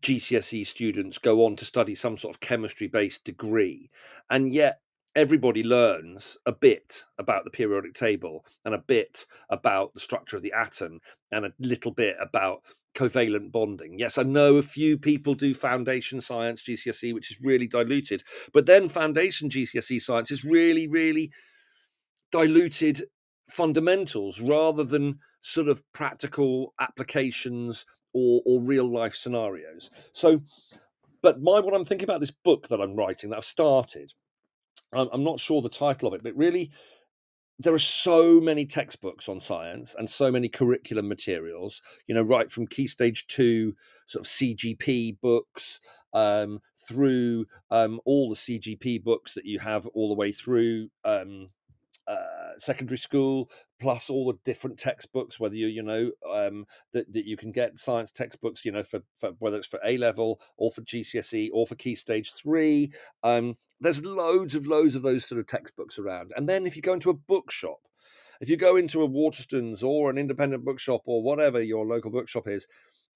gcse 0.00 0.66
students 0.66 1.18
go 1.18 1.44
on 1.44 1.56
to 1.56 1.64
study 1.64 1.94
some 1.94 2.16
sort 2.16 2.34
of 2.34 2.40
chemistry 2.40 2.88
based 2.88 3.24
degree 3.24 3.90
and 4.30 4.52
yet 4.52 4.80
everybody 5.16 5.64
learns 5.64 6.36
a 6.46 6.52
bit 6.52 7.04
about 7.18 7.44
the 7.44 7.50
periodic 7.50 7.94
table 7.94 8.44
and 8.64 8.74
a 8.74 8.78
bit 8.86 9.26
about 9.50 9.92
the 9.94 10.00
structure 10.00 10.36
of 10.36 10.42
the 10.42 10.52
atom 10.52 11.00
and 11.32 11.46
a 11.46 11.52
little 11.58 11.90
bit 11.90 12.16
about 12.20 12.62
covalent 12.94 13.52
bonding. 13.52 13.98
Yes, 13.98 14.18
I 14.18 14.22
know 14.22 14.56
a 14.56 14.62
few 14.62 14.98
people 14.98 15.34
do 15.34 15.54
foundation 15.54 16.20
science 16.20 16.62
GCSE, 16.62 17.14
which 17.14 17.30
is 17.30 17.38
really 17.40 17.66
diluted, 17.66 18.22
but 18.52 18.66
then 18.66 18.88
foundation 18.88 19.48
GCSE 19.48 20.00
science 20.00 20.30
is 20.30 20.44
really, 20.44 20.88
really 20.88 21.30
diluted 22.30 23.04
fundamentals 23.48 24.40
rather 24.40 24.84
than 24.84 25.18
sort 25.40 25.68
of 25.68 25.82
practical 25.92 26.74
applications 26.80 27.86
or, 28.12 28.42
or 28.44 28.60
real 28.60 28.90
life 28.90 29.14
scenarios. 29.14 29.90
So, 30.12 30.42
but 31.22 31.40
my 31.40 31.60
what 31.60 31.74
I'm 31.74 31.84
thinking 31.84 32.08
about 32.08 32.20
this 32.20 32.30
book 32.30 32.68
that 32.68 32.80
I'm 32.80 32.96
writing 32.96 33.30
that 33.30 33.36
I've 33.36 33.44
started, 33.44 34.12
I'm, 34.92 35.08
I'm 35.12 35.24
not 35.24 35.40
sure 35.40 35.62
the 35.62 35.68
title 35.68 36.08
of 36.08 36.14
it, 36.14 36.22
but 36.22 36.36
really 36.36 36.70
there 37.58 37.74
are 37.74 37.78
so 37.78 38.40
many 38.40 38.64
textbooks 38.64 39.28
on 39.28 39.40
science 39.40 39.94
and 39.98 40.08
so 40.08 40.30
many 40.30 40.48
curriculum 40.48 41.08
materials 41.08 41.82
you 42.06 42.14
know 42.14 42.22
right 42.22 42.50
from 42.50 42.66
key 42.66 42.86
stage 42.86 43.26
two 43.26 43.74
sort 44.06 44.24
of 44.24 44.30
cgp 44.30 45.20
books 45.20 45.80
um, 46.14 46.60
through 46.88 47.44
um, 47.70 48.00
all 48.04 48.28
the 48.30 48.36
cgp 48.36 49.02
books 49.02 49.34
that 49.34 49.44
you 49.44 49.58
have 49.58 49.86
all 49.88 50.08
the 50.08 50.14
way 50.14 50.32
through 50.32 50.88
um, 51.04 51.48
uh, 52.08 52.58
secondary 52.58 52.98
school, 52.98 53.50
plus 53.80 54.08
all 54.08 54.26
the 54.26 54.38
different 54.44 54.78
textbooks, 54.78 55.38
whether 55.38 55.54
you 55.54 55.66
you 55.66 55.82
know 55.82 56.10
um, 56.32 56.64
that 56.92 57.12
that 57.12 57.26
you 57.26 57.36
can 57.36 57.52
get 57.52 57.78
science 57.78 58.10
textbooks, 58.10 58.64
you 58.64 58.72
know, 58.72 58.82
for, 58.82 59.02
for 59.18 59.32
whether 59.38 59.58
it's 59.58 59.66
for 59.66 59.80
A 59.84 59.98
level 59.98 60.40
or 60.56 60.70
for 60.70 60.82
GCSE 60.82 61.50
or 61.52 61.66
for 61.66 61.74
Key 61.74 61.94
Stage 61.94 62.32
Three. 62.32 62.92
Um, 63.22 63.56
there's 63.80 64.04
loads 64.04 64.54
of 64.54 64.66
loads 64.66 64.94
of 64.94 65.02
those 65.02 65.24
sort 65.26 65.38
of 65.38 65.46
textbooks 65.46 65.98
around. 65.98 66.32
And 66.36 66.48
then 66.48 66.66
if 66.66 66.74
you 66.76 66.82
go 66.82 66.94
into 66.94 67.10
a 67.10 67.14
bookshop, 67.14 67.78
if 68.40 68.48
you 68.48 68.56
go 68.56 68.76
into 68.76 69.02
a 69.02 69.08
Waterstones 69.08 69.84
or 69.84 70.10
an 70.10 70.18
independent 70.18 70.64
bookshop 70.64 71.02
or 71.06 71.22
whatever 71.22 71.62
your 71.62 71.86
local 71.86 72.10
bookshop 72.10 72.48
is, 72.48 72.66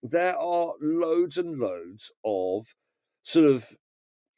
there 0.02 0.36
are 0.36 0.74
loads 0.80 1.38
and 1.38 1.58
loads 1.58 2.12
of 2.24 2.74
sort 3.22 3.46
of 3.46 3.76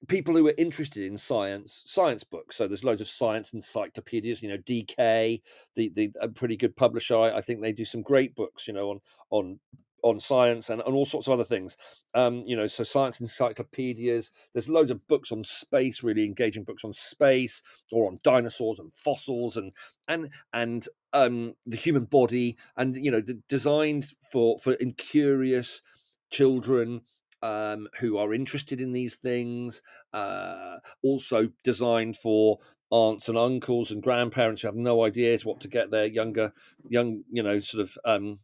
people 0.09 0.35
who 0.35 0.47
are 0.49 0.55
interested 0.59 1.05
in 1.05 1.17
science 1.17 1.83
science 1.87 2.25
books. 2.25 2.57
So 2.57 2.67
there's 2.67 2.85
loads 2.85 3.01
of 3.01 3.09
science 3.09 3.53
encyclopedias 3.53 4.43
you 4.43 4.49
know 4.49 4.59
dk 4.59 5.41
the 5.75 5.93
the 5.95 6.11
a 6.21 6.29
pretty 6.29 6.57
good 6.57 6.77
publisher. 6.77 7.17
I, 7.19 7.41
think 7.41 7.61
they 7.61 7.73
do 7.73 7.85
some 7.85 8.03
great 8.03 8.35
books 8.35 8.67
you 8.67 8.75
know 8.75 8.91
on 8.91 9.01
on 9.31 9.61
on 10.03 10.21
science 10.21 10.69
and, 10.69 10.83
and 10.83 10.95
all 10.95 11.07
sorts 11.07 11.27
of 11.27 11.33
other 11.33 11.45
things. 11.45 11.77
Um 12.15 12.45
you 12.47 12.57
know 12.57 12.67
so 12.67 12.85
science 12.85 13.21
encyclopedias 13.21 14.31
there's 14.53 14.69
loads 14.69 14.91
of 14.91 15.07
books 15.09 15.33
on 15.33 15.45
space 15.45 16.03
really 16.03 16.25
engaging 16.25 16.65
books 16.65 16.85
on 16.85 16.93
space 16.93 17.63
or 17.93 18.07
on 18.07 18.19
dinosaurs 18.23 18.79
and 18.79 18.93
fossils 18.93 19.57
and 19.57 19.73
and 20.09 20.31
and 20.53 20.89
um 21.13 21.55
the 21.67 21.77
human 21.77 22.05
body. 22.05 22.57
And 22.77 22.97
you 22.97 23.11
know 23.11 23.23
designed 23.49 24.13
for 24.31 24.59
for 24.59 24.75
incurious 24.75 25.83
children 26.31 27.03
um, 27.45 27.89
who 28.01 28.17
are 28.17 28.33
interested 28.33 28.81
in 28.81 28.93
these 28.93 29.17
things, 29.17 29.83
uh, 30.15 30.79
also 31.03 31.51
designed 31.63 32.17
for 32.17 32.59
aunts 32.91 33.29
and 33.29 33.37
uncles 33.37 33.91
and 33.91 34.03
grandparents 34.03 34.63
who 34.63 34.69
have 34.69 34.77
no 34.77 35.05
ideas 35.05 35.45
what 35.45 35.61
to 35.61 35.69
get 35.69 35.91
their 35.91 36.07
younger, 36.07 36.53
young, 36.89 37.23
you 37.31 37.43
know, 37.43 37.61
sort 37.61 37.83
of 37.83 37.99
um, 38.07 38.39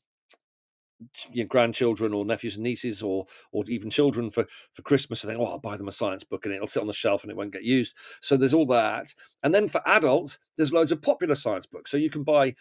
you 1.32 1.42
know, 1.42 1.48
grandchildren 1.48 2.12
or 2.12 2.26
nephews 2.26 2.56
and 2.56 2.64
nieces 2.64 3.02
or 3.02 3.24
or 3.52 3.64
even 3.68 3.88
children 3.88 4.28
for 4.28 4.46
for 4.72 4.82
Christmas 4.82 5.24
and 5.24 5.32
think, 5.32 5.40
oh, 5.40 5.50
I'll 5.50 5.58
buy 5.58 5.78
them 5.78 5.88
a 5.88 5.92
science 5.92 6.24
book 6.24 6.44
and 6.44 6.54
it'll 6.54 6.66
sit 6.66 6.80
on 6.82 6.86
the 6.86 6.92
shelf 6.92 7.22
and 7.22 7.30
it 7.30 7.36
won't 7.38 7.54
get 7.54 7.64
used. 7.64 7.96
So 8.20 8.36
there's 8.36 8.52
all 8.52 8.66
that. 8.66 9.14
And 9.42 9.54
then 9.54 9.66
for 9.66 9.80
adults, 9.86 10.38
there's 10.58 10.74
loads 10.74 10.92
of 10.92 11.00
popular 11.00 11.36
science 11.36 11.64
books. 11.64 11.90
So 11.90 11.96
you 11.96 12.10
can 12.10 12.22
buy 12.22 12.54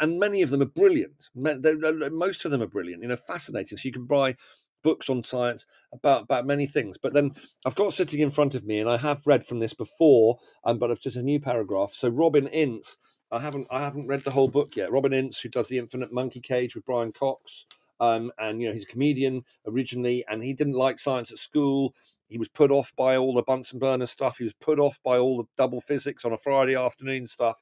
and 0.00 0.18
many 0.18 0.42
of 0.42 0.50
them 0.50 0.60
are 0.60 0.66
brilliant. 0.66 1.30
Most 1.34 2.44
of 2.44 2.50
them 2.50 2.62
are 2.62 2.66
brilliant, 2.66 3.02
you 3.02 3.08
know, 3.08 3.16
fascinating. 3.16 3.78
So 3.78 3.86
you 3.88 3.92
can 3.92 4.06
buy 4.06 4.36
books 4.82 5.08
on 5.08 5.24
science 5.24 5.66
about 5.92 6.22
about 6.22 6.46
many 6.46 6.66
things. 6.66 6.98
But 6.98 7.12
then 7.12 7.32
I've 7.66 7.74
got 7.74 7.92
sitting 7.92 8.20
in 8.20 8.30
front 8.30 8.54
of 8.54 8.64
me, 8.64 8.78
and 8.78 8.88
I 8.88 8.96
have 8.96 9.22
read 9.26 9.46
from 9.46 9.58
this 9.58 9.74
before, 9.74 10.38
um, 10.64 10.78
but 10.78 10.90
it's 10.90 11.02
just 11.02 11.16
a 11.16 11.22
new 11.22 11.40
paragraph. 11.40 11.90
So 11.90 12.08
Robin 12.08 12.46
Ince 12.48 12.98
I 13.30 13.40
haven't 13.40 13.66
I 13.70 13.80
haven't 13.80 14.06
read 14.06 14.24
the 14.24 14.30
whole 14.30 14.48
book 14.48 14.76
yet. 14.76 14.90
Robin 14.90 15.12
Ince, 15.12 15.40
who 15.40 15.48
does 15.48 15.68
the 15.68 15.78
Infinite 15.78 16.12
Monkey 16.12 16.40
Cage 16.40 16.74
with 16.74 16.84
Brian 16.84 17.12
Cox, 17.12 17.66
um, 18.00 18.32
and 18.38 18.60
you 18.60 18.68
know 18.68 18.72
he's 18.72 18.84
a 18.84 18.86
comedian 18.86 19.42
originally, 19.66 20.24
and 20.28 20.42
he 20.42 20.54
didn't 20.54 20.74
like 20.74 20.98
science 20.98 21.30
at 21.30 21.38
school. 21.38 21.94
He 22.28 22.38
was 22.38 22.48
put 22.48 22.70
off 22.70 22.92
by 22.96 23.16
all 23.16 23.34
the 23.34 23.42
Bunsen 23.42 23.78
burner 23.78 24.06
stuff. 24.06 24.38
He 24.38 24.44
was 24.44 24.54
put 24.54 24.78
off 24.78 24.98
by 25.02 25.18
all 25.18 25.38
the 25.38 25.48
double 25.56 25.80
physics 25.80 26.24
on 26.24 26.32
a 26.32 26.36
Friday 26.36 26.74
afternoon 26.74 27.26
stuff. 27.26 27.60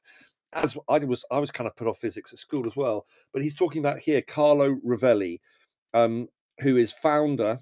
As 0.53 0.77
I 0.89 0.99
was, 0.99 1.25
I 1.31 1.39
was 1.39 1.51
kind 1.51 1.67
of 1.67 1.75
put 1.75 1.87
off 1.87 1.99
physics 1.99 2.31
at 2.31 2.39
school 2.39 2.65
as 2.65 2.75
well. 2.75 3.05
But 3.33 3.43
he's 3.43 3.55
talking 3.55 3.79
about 3.79 3.99
here 3.99 4.21
Carlo 4.21 4.75
Rovelli, 4.85 5.39
um, 5.93 6.27
who 6.59 6.77
is 6.77 6.91
founder 6.91 7.59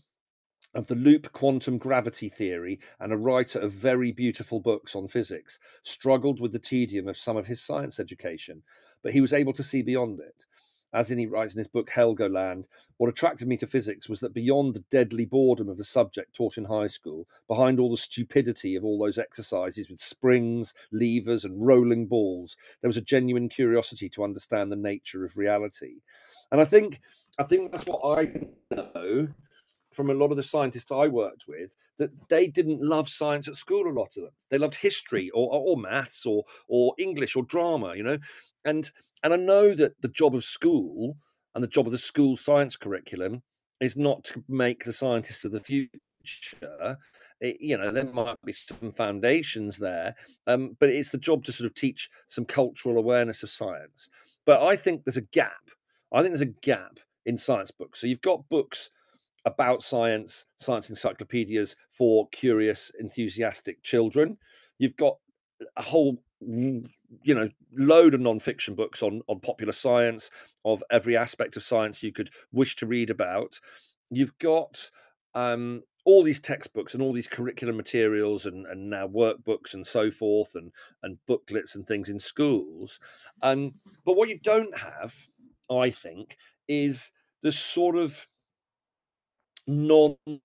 of 0.73 0.87
the 0.87 0.95
loop 0.95 1.31
quantum 1.31 1.77
gravity 1.77 2.29
theory 2.29 2.79
and 2.99 3.13
a 3.13 3.17
writer 3.17 3.59
of 3.59 3.71
very 3.71 4.11
beautiful 4.11 4.59
books 4.59 4.95
on 4.95 5.07
physics, 5.07 5.57
struggled 5.83 6.41
with 6.41 6.51
the 6.51 6.59
tedium 6.59 7.07
of 7.07 7.17
some 7.17 7.37
of 7.37 7.47
his 7.47 7.61
science 7.61 7.99
education, 7.99 8.61
but 9.01 9.13
he 9.13 9.21
was 9.21 9.33
able 9.33 9.53
to 9.53 9.63
see 9.63 9.81
beyond 9.81 10.19
it. 10.19 10.45
As 10.93 11.11
in 11.11 11.17
he 11.17 11.25
writes 11.25 11.53
in 11.53 11.57
his 11.57 11.67
book 11.67 11.89
Helgoland, 11.89 12.65
what 12.97 13.09
attracted 13.09 13.49
me 13.49 13.57
to 13.57 13.67
physics 13.67 14.07
was 14.07 14.21
that 14.21 14.33
beyond 14.33 14.73
the 14.73 14.85
deadly 14.89 15.25
boredom 15.25 15.67
of 15.67 15.77
the 15.77 15.83
subject 15.83 16.33
taught 16.33 16.57
in 16.57 16.65
high 16.65 16.87
school, 16.87 17.27
behind 17.49 17.81
all 17.81 17.89
the 17.89 17.97
stupidity 17.97 18.75
of 18.75 18.85
all 18.85 18.97
those 18.97 19.17
exercises 19.17 19.89
with 19.89 19.99
springs, 19.99 20.73
levers, 20.93 21.43
and 21.43 21.67
rolling 21.67 22.07
balls, 22.07 22.55
there 22.79 22.87
was 22.87 22.95
a 22.95 23.01
genuine 23.01 23.49
curiosity 23.49 24.07
to 24.07 24.23
understand 24.23 24.71
the 24.71 24.77
nature 24.77 25.25
of 25.25 25.35
reality. 25.35 25.95
And 26.49 26.61
I 26.61 26.65
think 26.65 27.01
I 27.37 27.43
think 27.43 27.71
that's 27.71 27.85
what 27.85 28.19
I 28.19 28.31
know 28.75 29.27
from 29.95 30.09
a 30.09 30.13
lot 30.13 30.29
of 30.29 30.37
the 30.37 30.43
scientists 30.43 30.91
I 30.91 31.07
worked 31.07 31.45
with 31.47 31.75
that 31.97 32.11
they 32.29 32.47
didn't 32.47 32.81
love 32.81 33.07
science 33.07 33.47
at 33.47 33.55
school. 33.55 33.87
A 33.87 33.97
lot 33.97 34.09
of 34.17 34.23
them 34.23 34.31
they 34.49 34.57
loved 34.57 34.75
history 34.75 35.29
or, 35.31 35.49
or 35.51 35.77
maths 35.77 36.25
or 36.25 36.43
or 36.67 36.93
English 36.97 37.35
or 37.35 37.43
drama, 37.43 37.95
you 37.95 38.03
know. 38.03 38.17
And 38.65 38.91
and 39.23 39.33
I 39.33 39.37
know 39.37 39.73
that 39.73 40.01
the 40.01 40.09
job 40.09 40.35
of 40.35 40.43
school 40.43 41.17
and 41.55 41.63
the 41.63 41.69
job 41.69 41.85
of 41.85 41.91
the 41.91 41.97
school 41.97 42.35
science 42.35 42.75
curriculum 42.75 43.41
is 43.79 43.95
not 43.95 44.23
to 44.25 44.43
make 44.47 44.83
the 44.83 44.93
scientists 44.93 45.45
of 45.45 45.51
the 45.51 45.59
future. 45.59 46.97
It, 47.39 47.57
you 47.59 47.77
know, 47.77 47.91
there 47.91 48.05
might 48.05 48.37
be 48.45 48.51
some 48.51 48.91
foundations 48.91 49.77
there, 49.77 50.15
um, 50.47 50.75
but 50.79 50.89
it's 50.89 51.11
the 51.11 51.17
job 51.17 51.43
to 51.45 51.51
sort 51.51 51.69
of 51.69 51.75
teach 51.75 52.09
some 52.27 52.45
cultural 52.45 52.97
awareness 52.97 53.43
of 53.43 53.49
science. 53.49 54.09
But 54.45 54.61
I 54.61 54.75
think 54.75 55.03
there's 55.03 55.17
a 55.17 55.21
gap. 55.21 55.69
I 56.11 56.21
think 56.21 56.31
there's 56.31 56.41
a 56.41 56.45
gap 56.45 56.99
in 57.25 57.37
science 57.37 57.71
books. 57.71 58.01
So 58.01 58.07
you've 58.07 58.21
got 58.21 58.49
books 58.49 58.89
about 59.45 59.83
science, 59.83 60.45
science 60.57 60.89
encyclopedias 60.89 61.75
for 61.91 62.27
curious, 62.29 62.91
enthusiastic 62.99 63.83
children. 63.83 64.37
You've 64.79 64.95
got 64.95 65.17
a 65.77 65.81
whole 65.81 66.17
you 66.41 67.33
know 67.33 67.49
load 67.73 68.13
of 68.13 68.21
non-fiction 68.21 68.75
books 68.75 69.01
on 69.01 69.21
on 69.27 69.39
popular 69.39 69.73
science 69.73 70.29
of 70.63 70.83
every 70.91 71.15
aspect 71.15 71.55
of 71.55 71.63
science 71.63 72.03
you 72.03 72.11
could 72.11 72.29
wish 72.51 72.75
to 72.75 72.85
read 72.85 73.09
about 73.09 73.59
you've 74.09 74.37
got 74.39 74.89
um, 75.33 75.81
all 76.05 76.23
these 76.23 76.39
textbooks 76.39 76.93
and 76.93 77.01
all 77.01 77.11
these 77.11 77.27
curriculum 77.27 77.75
materials 77.75 78.45
and, 78.45 78.65
and 78.67 78.89
now 78.89 79.07
workbooks 79.07 79.73
and 79.73 79.87
so 79.87 80.11
forth 80.11 80.55
and 80.55 80.71
and 81.03 81.17
booklets 81.25 81.75
and 81.75 81.87
things 81.87 82.09
in 82.09 82.19
schools 82.19 82.99
um, 83.41 83.73
but 84.05 84.15
what 84.15 84.29
you 84.29 84.39
don't 84.39 84.77
have 84.77 85.13
i 85.71 85.89
think 85.89 86.37
is 86.67 87.11
the 87.41 87.51
sort 87.51 87.95
of 87.95 88.27
non-science 89.67 90.39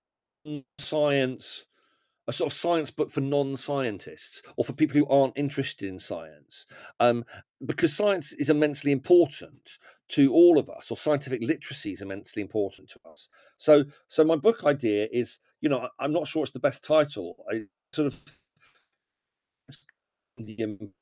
a 2.27 2.33
sort 2.33 2.51
of 2.51 2.57
science 2.57 2.91
book 2.91 3.09
for 3.09 3.21
non-scientists 3.21 4.43
or 4.55 4.63
for 4.63 4.73
people 4.73 4.97
who 4.97 5.07
aren't 5.07 5.37
interested 5.37 5.89
in 5.89 5.99
science. 5.99 6.67
Um, 6.99 7.25
because 7.65 7.95
science 7.95 8.31
is 8.33 8.49
immensely 8.49 8.91
important 8.91 9.77
to 10.09 10.31
all 10.33 10.57
of 10.57 10.69
us 10.69 10.91
or 10.91 10.97
scientific 10.97 11.41
literacy 11.41 11.91
is 11.91 12.01
immensely 12.01 12.41
important 12.41 12.89
to 12.89 12.99
us. 13.09 13.27
So 13.57 13.83
so 14.07 14.23
my 14.23 14.35
book 14.35 14.63
idea 14.65 15.07
is 15.11 15.39
you 15.61 15.69
know 15.69 15.89
i'm 15.99 16.13
not 16.13 16.27
sure 16.27 16.43
it's 16.43 16.51
the 16.51 16.59
best 16.59 16.83
title. 16.83 17.35
I 17.51 17.63
sort 17.93 18.13
of 18.13 18.21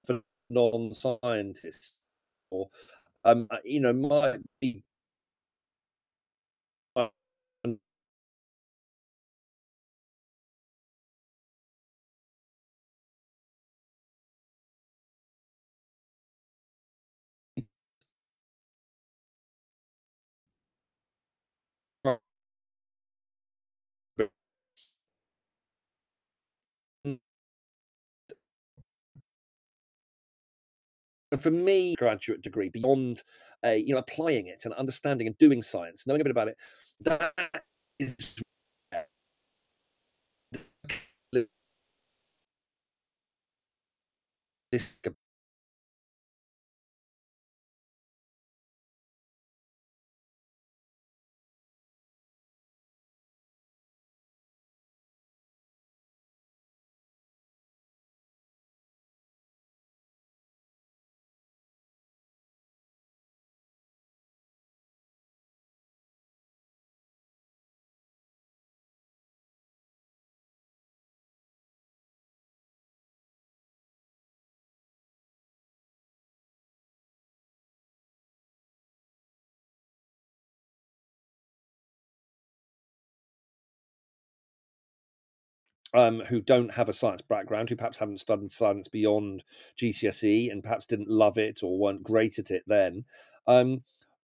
for 0.06 0.22
non-scientists 0.50 1.98
or 2.52 2.70
um, 3.26 3.48
you 3.64 3.80
know 3.80 3.94
might 3.94 4.40
be 4.60 4.84
for 31.38 31.52
me, 31.52 31.96
graduate 31.96 32.42
degree 32.42 32.70
beyond 32.70 33.24
a 33.64 33.78
you 33.78 33.94
know 33.94 34.00
applying 34.00 34.48
it 34.48 34.66
and 34.66 34.74
understanding 34.76 35.28
and 35.28 35.38
doing 35.38 35.62
science, 35.62 36.06
knowing 36.08 36.22
a 36.22 36.24
bit 36.24 36.32
about 36.32 36.48
it, 36.48 36.58
that 37.02 37.64
is 38.00 38.16
this 44.72 44.98
um, 85.94 86.22
who 86.22 86.42
don't 86.42 86.74
have 86.74 86.90
a 86.90 86.94
science 86.94 87.22
background, 87.22 87.70
who 87.70 87.76
perhaps 87.76 87.98
haven't 87.98 88.20
studied 88.20 88.52
science 88.52 88.88
beyond 88.88 89.44
GCSE 89.78 90.52
and 90.52 90.64
perhaps 90.64 90.86
didn't 90.86 91.10
love 91.10 91.38
it 91.38 91.62
or 91.64 91.78
weren't 91.78 92.04
great 92.04 92.38
at 92.40 92.52
it 92.52 92.64
then. 92.68 93.06
Um, 93.48 93.82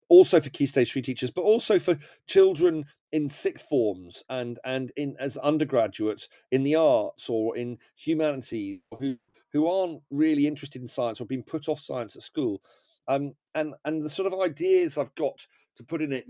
also 0.10 0.40
for 0.40 0.50
key 0.50 0.66
stage 0.66 0.92
three 0.92 1.02
teachers, 1.02 1.32
but 1.32 1.44
also 1.44 1.80
for 1.80 1.98
children 2.28 2.86
in 3.12 3.30
sixth 3.30 3.68
forms 3.68 4.24
and 4.30 4.60
and 4.64 4.92
in 4.96 5.16
as 5.20 5.38
undergraduates 5.38 6.30
in 6.52 6.64
the 6.64 6.76
arts 6.76 7.30
or 7.30 7.58
in 7.58 7.78
humanities 7.96 8.80
who 9.00 9.18
who 9.52 9.68
aren't 9.68 10.02
really 10.12 10.46
interested 10.46 10.82
in 10.82 10.88
science 10.88 11.20
or 11.20 11.26
being 11.26 11.44
put 11.44 11.68
off 11.68 11.80
science 11.80 12.16
at 12.16 12.22
school. 12.22 12.62
Um, 13.08 13.34
and 13.56 13.74
and 13.86 14.04
the 14.04 14.10
sort 14.10 14.32
of 14.32 14.40
ideas 14.40 14.98
I've 14.98 15.16
got 15.16 15.48
to 15.78 15.84
put 15.84 16.02
in 16.02 16.12
it, 16.12 16.26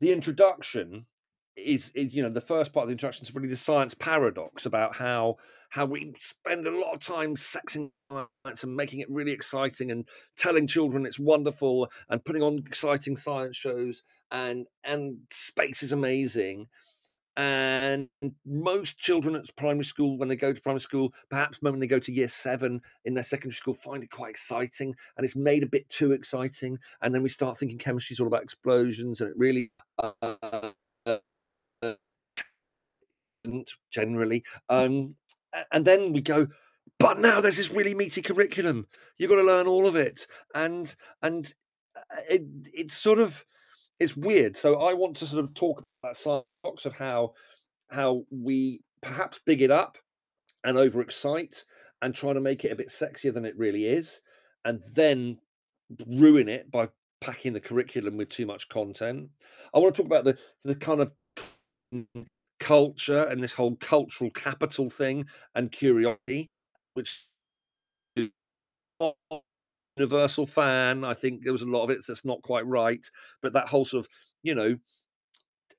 the 0.00 0.12
introduction 0.12 1.06
is, 1.56 1.90
is 1.94 2.14
you 2.14 2.22
know 2.22 2.30
the 2.30 2.40
first 2.40 2.72
part 2.72 2.84
of 2.84 2.88
the 2.88 2.92
introduction 2.92 3.24
is 3.24 3.34
really 3.34 3.48
the 3.48 3.56
science 3.56 3.94
paradox 3.94 4.66
about 4.66 4.96
how 4.96 5.36
how 5.70 5.84
we 5.84 6.12
spend 6.18 6.66
a 6.66 6.70
lot 6.70 6.92
of 6.92 7.00
time 7.00 7.34
sexing 7.34 7.90
science 8.10 8.62
and 8.62 8.76
making 8.76 9.00
it 9.00 9.10
really 9.10 9.32
exciting 9.32 9.90
and 9.90 10.08
telling 10.36 10.66
children 10.66 11.06
it's 11.06 11.18
wonderful 11.18 11.90
and 12.08 12.24
putting 12.24 12.42
on 12.42 12.58
exciting 12.58 13.16
science 13.16 13.56
shows 13.56 14.02
and 14.30 14.66
and 14.84 15.18
space 15.30 15.82
is 15.82 15.92
amazing. 15.92 16.68
And 17.36 18.08
most 18.46 18.96
children 18.96 19.34
at 19.34 19.56
primary 19.56 19.82
school 19.82 20.16
when 20.16 20.28
they 20.28 20.36
go 20.36 20.52
to 20.52 20.60
primary 20.60 20.80
school 20.80 21.12
perhaps 21.30 21.60
when 21.60 21.80
they 21.80 21.88
go 21.88 21.98
to 21.98 22.12
year 22.12 22.28
seven 22.28 22.80
in 23.04 23.14
their 23.14 23.24
secondary 23.24 23.54
school 23.56 23.74
find 23.74 24.04
it 24.04 24.10
quite 24.10 24.30
exciting 24.30 24.94
and 25.16 25.24
it's 25.24 25.34
made 25.34 25.64
a 25.64 25.68
bit 25.68 25.88
too 25.88 26.12
exciting. 26.12 26.78
And 27.02 27.12
then 27.12 27.22
we 27.22 27.28
start 27.28 27.58
thinking 27.58 27.78
chemistry 27.78 28.14
is 28.14 28.20
all 28.20 28.28
about 28.28 28.44
explosions 28.44 29.20
and 29.20 29.30
it 29.30 29.36
really 29.36 29.72
uh, 29.98 30.70
generally. 33.92 34.44
Um, 34.68 35.16
and 35.72 35.84
then 35.84 36.12
we 36.12 36.20
go, 36.20 36.48
but 36.98 37.18
now 37.20 37.40
there's 37.40 37.56
this 37.56 37.70
really 37.70 37.94
meaty 37.94 38.22
curriculum. 38.22 38.86
You've 39.18 39.30
got 39.30 39.36
to 39.36 39.42
learn 39.42 39.66
all 39.66 39.86
of 39.86 39.96
it, 39.96 40.26
and 40.54 40.94
and 41.22 41.52
uh, 41.96 42.20
it, 42.28 42.42
it's 42.72 42.94
sort 42.94 43.18
of 43.18 43.44
it's 44.00 44.16
weird. 44.16 44.56
So 44.56 44.80
I 44.80 44.94
want 44.94 45.16
to 45.18 45.26
sort 45.26 45.44
of 45.44 45.54
talk 45.54 45.82
about 46.02 46.16
science 46.16 46.86
of 46.86 46.96
how 46.96 47.34
how 47.90 48.24
we 48.30 48.80
perhaps 49.02 49.40
big 49.44 49.62
it 49.62 49.70
up 49.70 49.98
and 50.64 50.76
overexcite 50.76 51.64
and 52.02 52.14
try 52.14 52.32
to 52.32 52.40
make 52.40 52.64
it 52.64 52.72
a 52.72 52.76
bit 52.76 52.88
sexier 52.88 53.32
than 53.32 53.44
it 53.44 53.56
really 53.58 53.86
is. 53.86 54.22
and 54.64 54.82
then 54.94 55.38
ruin 56.06 56.48
it 56.48 56.70
by 56.70 56.88
packing 57.20 57.52
the 57.52 57.60
curriculum 57.60 58.16
with 58.16 58.28
too 58.28 58.46
much 58.46 58.68
content. 58.68 59.28
I 59.74 59.78
want 59.78 59.94
to 59.94 60.02
talk 60.02 60.06
about 60.10 60.24
the 60.24 60.38
the 60.64 60.74
kind 60.74 61.00
of 61.00 61.12
culture 62.60 63.24
and 63.24 63.42
this 63.42 63.52
whole 63.52 63.76
cultural 63.76 64.30
capital 64.30 64.90
thing 64.90 65.26
and 65.54 65.72
curiosity, 65.72 66.50
which 66.94 67.26
universal 69.96 70.46
fan. 70.46 71.04
I 71.04 71.14
think 71.14 71.42
there 71.42 71.52
was 71.52 71.62
a 71.62 71.66
lot 71.68 71.84
of 71.84 71.90
it 71.90 72.04
that's 72.06 72.24
not 72.24 72.42
quite 72.42 72.66
right, 72.66 73.04
but 73.42 73.52
that 73.52 73.68
whole 73.68 73.84
sort 73.84 74.04
of 74.04 74.10
you 74.42 74.54
know 74.54 74.76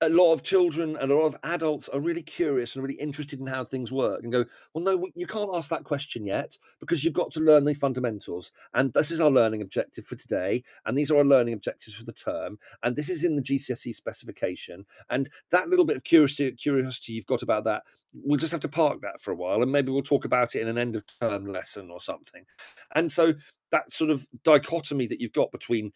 a 0.01 0.09
lot 0.09 0.33
of 0.33 0.43
children 0.43 0.97
and 0.97 1.11
a 1.11 1.15
lot 1.15 1.25
of 1.25 1.37
adults 1.43 1.89
are 1.89 1.99
really 1.99 2.21
curious 2.21 2.75
and 2.75 2.83
really 2.83 2.99
interested 2.99 3.39
in 3.39 3.47
how 3.47 3.63
things 3.63 3.91
work 3.91 4.23
and 4.23 4.31
go, 4.31 4.45
well, 4.73 4.83
no, 4.83 5.07
you 5.15 5.27
can't 5.27 5.49
ask 5.53 5.69
that 5.69 5.83
question 5.83 6.25
yet 6.25 6.57
because 6.79 7.03
you've 7.03 7.13
got 7.13 7.31
to 7.31 7.39
learn 7.39 7.65
the 7.65 7.73
fundamentals. 7.73 8.51
And 8.73 8.93
this 8.93 9.11
is 9.11 9.19
our 9.19 9.29
learning 9.29 9.61
objective 9.61 10.05
for 10.05 10.15
today. 10.15 10.63
And 10.85 10.97
these 10.97 11.11
are 11.11 11.17
our 11.17 11.25
learning 11.25 11.53
objectives 11.53 11.95
for 11.95 12.03
the 12.03 12.13
term. 12.13 12.57
And 12.83 12.95
this 12.95 13.09
is 13.09 13.23
in 13.23 13.35
the 13.35 13.41
GCSE 13.41 13.93
specification. 13.93 14.85
And 15.09 15.29
that 15.51 15.69
little 15.69 15.85
bit 15.85 15.95
of 15.95 16.03
curiosity, 16.03 16.51
curiosity 16.51 17.13
you've 17.13 17.25
got 17.25 17.41
about 17.41 17.63
that, 17.65 17.83
we'll 18.13 18.39
just 18.39 18.51
have 18.51 18.61
to 18.61 18.69
park 18.69 19.01
that 19.01 19.21
for 19.21 19.31
a 19.31 19.35
while 19.35 19.61
and 19.61 19.71
maybe 19.71 19.91
we'll 19.91 20.01
talk 20.01 20.23
about 20.23 20.55
it 20.55 20.61
in 20.61 20.67
an 20.67 20.77
end 20.77 20.95
of 20.95 21.03
term 21.19 21.45
lesson 21.45 21.89
or 21.91 21.99
something. 21.99 22.45
And 22.93 23.11
so 23.11 23.33
that 23.71 23.91
sort 23.91 24.09
of 24.09 24.27
dichotomy 24.43 25.07
that 25.07 25.19
you've 25.19 25.33
got 25.33 25.51
between 25.51 25.91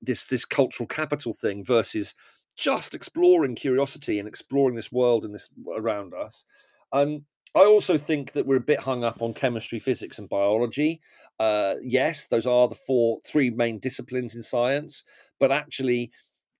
this 0.00 0.24
this 0.24 0.44
cultural 0.44 0.86
capital 0.86 1.32
thing 1.32 1.64
versus 1.64 2.14
just 2.56 2.94
exploring 2.94 3.54
curiosity 3.54 4.18
and 4.18 4.28
exploring 4.28 4.74
this 4.74 4.92
world 4.92 5.24
and 5.24 5.34
this 5.34 5.48
around 5.76 6.14
us. 6.14 6.44
Um, 6.92 7.24
I 7.56 7.64
also 7.64 7.96
think 7.96 8.32
that 8.32 8.46
we're 8.46 8.56
a 8.56 8.60
bit 8.60 8.80
hung 8.80 9.04
up 9.04 9.22
on 9.22 9.32
chemistry, 9.32 9.78
physics, 9.78 10.18
and 10.18 10.28
biology. 10.28 11.00
Uh, 11.38 11.74
yes, 11.82 12.26
those 12.26 12.46
are 12.46 12.66
the 12.66 12.74
four, 12.74 13.20
three 13.24 13.50
main 13.50 13.78
disciplines 13.78 14.34
in 14.34 14.42
science, 14.42 15.04
but 15.38 15.52
actually, 15.52 16.10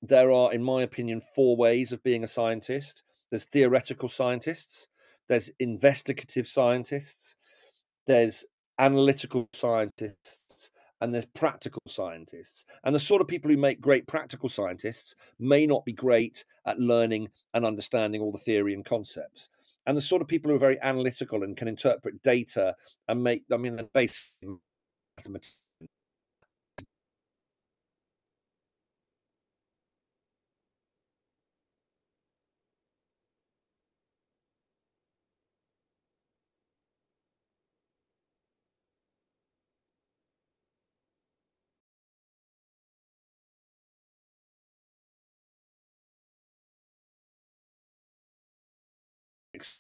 there 0.03 0.31
are, 0.31 0.53
in 0.53 0.63
my 0.63 0.83
opinion, 0.83 1.21
four 1.35 1.57
ways 1.57 1.93
of 1.93 2.03
being 2.05 2.23
a 2.23 2.29
scientist. 2.29 3.03
There's 3.31 3.45
theoretical 3.45 4.09
scientists, 4.09 4.89
there's 5.29 5.51
investigative 5.59 6.47
scientists, 6.47 7.37
there's 8.07 8.45
analytical 8.79 9.49
scientists, 9.53 10.44
and 11.01 11.15
there's 11.15 11.27
practical 11.27 11.83
scientists. 11.87 12.65
And 12.85 12.95
the 12.95 13.01
sort 13.01 13.21
of 13.21 13.29
people 13.29 13.51
who 13.51 13.57
make 13.57 13.81
great 13.81 14.07
practical 14.07 14.49
scientists 14.49 15.15
may 15.39 15.67
not 15.67 15.85
be 15.85 15.93
great 15.93 16.45
at 16.67 16.79
learning 16.79 17.29
and 17.53 17.65
understanding 17.65 18.21
all 18.21 18.33
the 18.33 18.39
theory 18.39 18.75
and 18.75 18.85
concepts. 18.85 19.49
And 19.87 19.97
the 19.97 20.03
sort 20.03 20.23
of 20.23 20.29
people 20.29 20.51
who 20.51 20.57
are 20.57 20.61
very 20.61 20.79
analytical 20.83 21.43
and 21.43 21.57
can 21.57 21.69
interpret 21.69 22.23
data 22.23 22.75
and 23.09 23.23
make, 23.23 23.43
I 23.53 23.57
mean, 23.57 23.77
they're 23.77 23.87
based 23.93 24.37
mathematics 25.19 25.64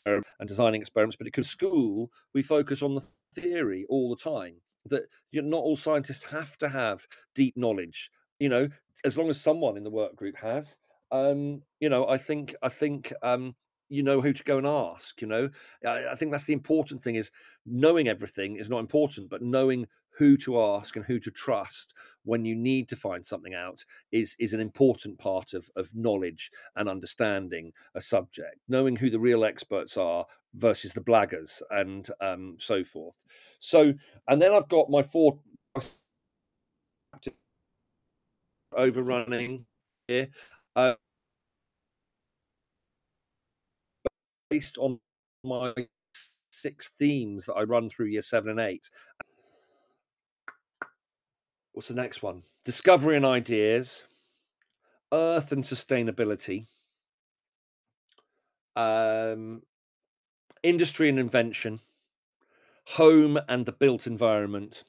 and 0.06 0.46
designing 0.46 0.80
experiments, 0.80 1.16
but 1.16 1.26
at 1.26 1.44
school 1.44 2.10
we 2.32 2.42
focus 2.42 2.82
on 2.82 2.94
the 2.94 3.04
theory 3.34 3.86
all 3.88 4.10
the 4.10 4.22
time. 4.22 4.56
That 4.86 5.04
you 5.32 5.40
know, 5.40 5.48
not 5.48 5.64
all 5.64 5.76
scientists 5.76 6.24
have 6.26 6.58
to 6.58 6.68
have 6.68 7.06
deep 7.34 7.56
knowledge. 7.56 8.10
You 8.38 8.48
know, 8.48 8.68
as 9.04 9.16
long 9.16 9.28
as 9.30 9.40
someone 9.40 9.76
in 9.76 9.84
the 9.84 9.90
work 9.90 10.16
group 10.16 10.36
has. 10.38 10.78
Um, 11.12 11.62
you 11.80 11.88
know, 11.88 12.08
I 12.08 12.16
think 12.16 12.54
I 12.62 12.68
think 12.68 13.12
um, 13.22 13.54
you 13.88 14.02
know 14.02 14.20
who 14.20 14.32
to 14.32 14.44
go 14.44 14.58
and 14.58 14.66
ask. 14.66 15.20
You 15.20 15.28
know, 15.28 15.48
I, 15.86 16.08
I 16.08 16.14
think 16.14 16.32
that's 16.32 16.44
the 16.44 16.52
important 16.52 17.02
thing. 17.02 17.14
Is 17.16 17.30
knowing 17.66 18.08
everything 18.08 18.56
is 18.56 18.70
not 18.70 18.80
important, 18.80 19.30
but 19.30 19.42
knowing 19.42 19.86
who 20.16 20.36
to 20.36 20.60
ask 20.60 20.96
and 20.96 21.04
who 21.04 21.18
to 21.18 21.30
trust 21.30 21.94
when 22.24 22.44
you 22.44 22.54
need 22.54 22.88
to 22.88 22.96
find 22.96 23.24
something 23.24 23.54
out 23.54 23.84
is 24.12 24.36
is 24.38 24.52
an 24.52 24.60
important 24.60 25.18
part 25.18 25.54
of 25.54 25.68
of 25.76 25.90
knowledge 25.94 26.50
and 26.76 26.88
understanding 26.88 27.72
a 27.94 28.00
subject 28.00 28.56
knowing 28.68 28.96
who 28.96 29.10
the 29.10 29.18
real 29.18 29.44
experts 29.44 29.96
are 29.96 30.24
versus 30.54 30.92
the 30.92 31.00
blaggers 31.00 31.60
and 31.70 32.08
um, 32.20 32.54
so 32.58 32.84
forth 32.84 33.22
so 33.58 33.92
and 34.28 34.40
then 34.40 34.52
i've 34.52 34.68
got 34.68 34.88
my 34.90 35.02
four 35.02 35.38
overrunning 38.76 39.66
here 40.08 40.28
uh, 40.76 40.94
based 44.54 44.78
on 44.78 45.00
my 45.42 45.72
six 46.52 46.92
themes 46.96 47.46
that 47.46 47.54
i 47.54 47.62
run 47.62 47.88
through 47.88 48.06
year 48.06 48.22
seven 48.22 48.50
and 48.52 48.60
eight. 48.60 48.88
What's 51.72 51.88
the 51.88 51.94
next 51.94 52.22
one? 52.22 52.44
Discovery 52.64 53.16
and 53.16 53.26
ideas, 53.26 54.04
Earth 55.12 55.50
and 55.50 55.64
sustainability, 55.64 56.66
um, 58.76 59.62
industry 60.62 61.08
and 61.08 61.18
invention, 61.18 61.80
home 62.86 63.40
and 63.48 63.66
the 63.66 63.72
built 63.72 64.06
environment, 64.06 64.84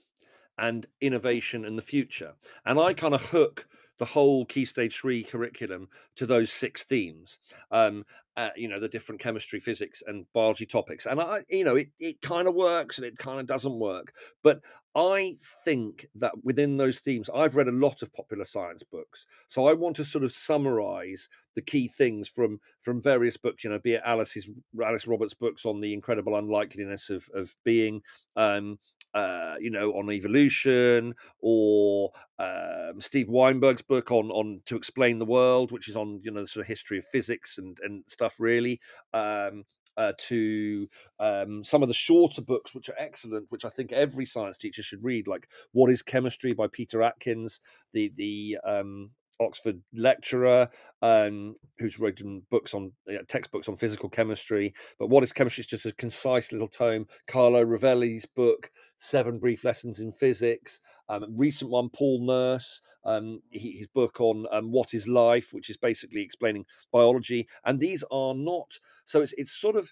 and 0.60 0.86
innovation 1.02 1.66
and 1.66 1.76
the 1.76 1.82
future. 1.82 2.34
And 2.68 2.80
I 2.80 2.94
kind 2.94 3.16
of 3.16 3.26
hook 3.32 3.68
the 3.98 4.06
whole 4.06 4.46
Key 4.46 4.66
Stage 4.66 5.00
3 5.00 5.24
curriculum 5.24 5.88
to 6.16 6.26
those 6.26 6.52
six 6.52 6.84
themes. 6.84 7.40
Um, 7.72 8.06
uh, 8.38 8.50
you 8.56 8.68
know 8.68 8.80
the 8.80 8.90
different 8.90 9.22
chemistry 9.22 9.60
physics 9.60 10.04
and 10.06 10.26
biology 10.34 10.66
topics 10.66 11.06
and 11.06 11.22
i 11.22 11.42
you 11.50 11.64
know 11.64 11.76
it, 11.78 11.88
it 12.00 12.22
kind 12.22 12.48
of 12.48 12.54
works 12.54 12.98
and 12.98 13.08
it 13.08 13.18
kind 13.18 13.40
of 13.40 13.48
doesn't 13.48 13.80
work 13.80 14.14
but 14.44 14.60
i 14.94 15.36
think 15.64 16.08
that 16.14 16.34
within 16.44 16.76
those 16.76 17.00
themes 17.00 17.30
i've 17.34 17.56
read 17.56 17.70
a 17.70 17.72
lot 17.72 18.02
of 18.02 18.14
popular 18.14 18.44
science 18.44 18.84
books 18.84 19.26
so 19.48 19.68
i 19.68 19.74
want 19.74 19.96
to 19.96 20.04
sort 20.04 20.24
of 20.24 20.34
summarize 20.34 21.30
the 21.56 21.62
key 21.62 21.88
things 21.88 22.28
from 22.28 22.60
from 22.82 23.02
various 23.02 23.38
books 23.38 23.64
you 23.64 23.70
know 23.70 23.80
be 23.80 23.94
it 23.94 24.02
alice's 24.06 24.50
alice 24.84 25.08
roberts 25.08 25.34
books 25.34 25.66
on 25.66 25.80
the 25.80 25.94
incredible 25.94 26.36
unlikeliness 26.36 27.10
of 27.10 27.30
of 27.34 27.56
being 27.64 28.02
um 28.36 28.78
uh, 29.16 29.56
you 29.60 29.72
know, 29.72 29.92
on 29.94 30.12
evolution, 30.12 31.16
or 31.40 32.12
um, 32.38 33.00
Steve 33.00 33.30
Weinberg's 33.30 33.82
book 33.82 34.12
on 34.12 34.30
on 34.30 34.62
to 34.66 34.76
explain 34.76 35.20
the 35.20 35.26
world, 35.26 35.72
which 35.72 35.88
is 35.88 35.96
on 35.96 36.20
you 36.22 36.32
know 36.32 36.42
the 36.42 36.48
sort 36.48 36.66
of 36.66 36.68
history 36.68 36.98
of 36.98 37.06
physics 37.06 37.58
and 37.58 37.80
and 37.82 38.04
stuff 38.08 38.36
really. 38.40 38.80
Um, 39.14 39.64
uh, 39.98 40.12
to 40.18 40.90
um, 41.22 41.64
some 41.64 41.82
of 41.82 41.88
the 41.88 41.94
shorter 41.94 42.42
books, 42.42 42.76
which 42.76 42.90
are 42.90 42.96
excellent, 42.98 43.46
which 43.48 43.64
I 43.64 43.70
think 43.70 43.94
every 43.94 44.26
science 44.26 44.58
teacher 44.58 44.84
should 44.84 45.02
read, 45.02 45.26
like 45.26 45.48
"What 45.72 45.90
Is 45.90 46.02
Chemistry" 46.02 46.54
by 46.54 46.68
Peter 46.68 47.02
Atkins, 47.02 47.62
the 47.94 48.12
the 48.18 48.58
um, 48.68 49.12
Oxford 49.40 49.82
lecturer 49.94 50.70
um, 51.02 51.56
who's 51.80 52.00
written 52.00 52.44
books 52.50 52.74
on 52.74 52.92
you 53.08 53.16
know, 53.16 53.24
textbooks 53.28 53.70
on 53.70 53.76
physical 53.76 54.10
chemistry. 54.10 54.74
But 55.00 55.10
what 55.10 55.24
is 55.24 55.34
chemistry? 55.34 55.62
It's 55.62 55.70
just 55.70 55.86
a 55.86 55.94
concise 55.94 56.52
little 56.52 56.68
tome. 56.68 57.08
Carlo 57.28 57.64
Rovelli's 57.64 58.26
book, 58.26 58.72
Seven 58.98 59.40
Brief 59.40 59.64
Lessons 59.64 60.00
in 60.00 60.12
Physics. 60.12 60.80
Um, 61.10 61.26
recent 61.36 61.70
one, 61.72 61.90
Paul 61.90 62.26
Nurse, 62.26 62.82
um, 63.06 63.42
he, 63.52 63.74
his 63.78 63.88
book 63.88 64.22
on 64.22 64.46
um, 64.52 64.72
what 64.72 64.94
is 64.94 65.08
life, 65.08 65.50
which 65.52 65.70
is 65.70 65.78
basically 65.78 66.22
explaining 66.22 66.66
biology. 66.92 67.48
And 67.66 67.80
these 67.80 68.04
are 68.12 68.34
not 68.34 68.72
so. 69.06 69.22
It's 69.22 69.34
it's 69.38 69.52
sort 69.52 69.76
of 69.76 69.92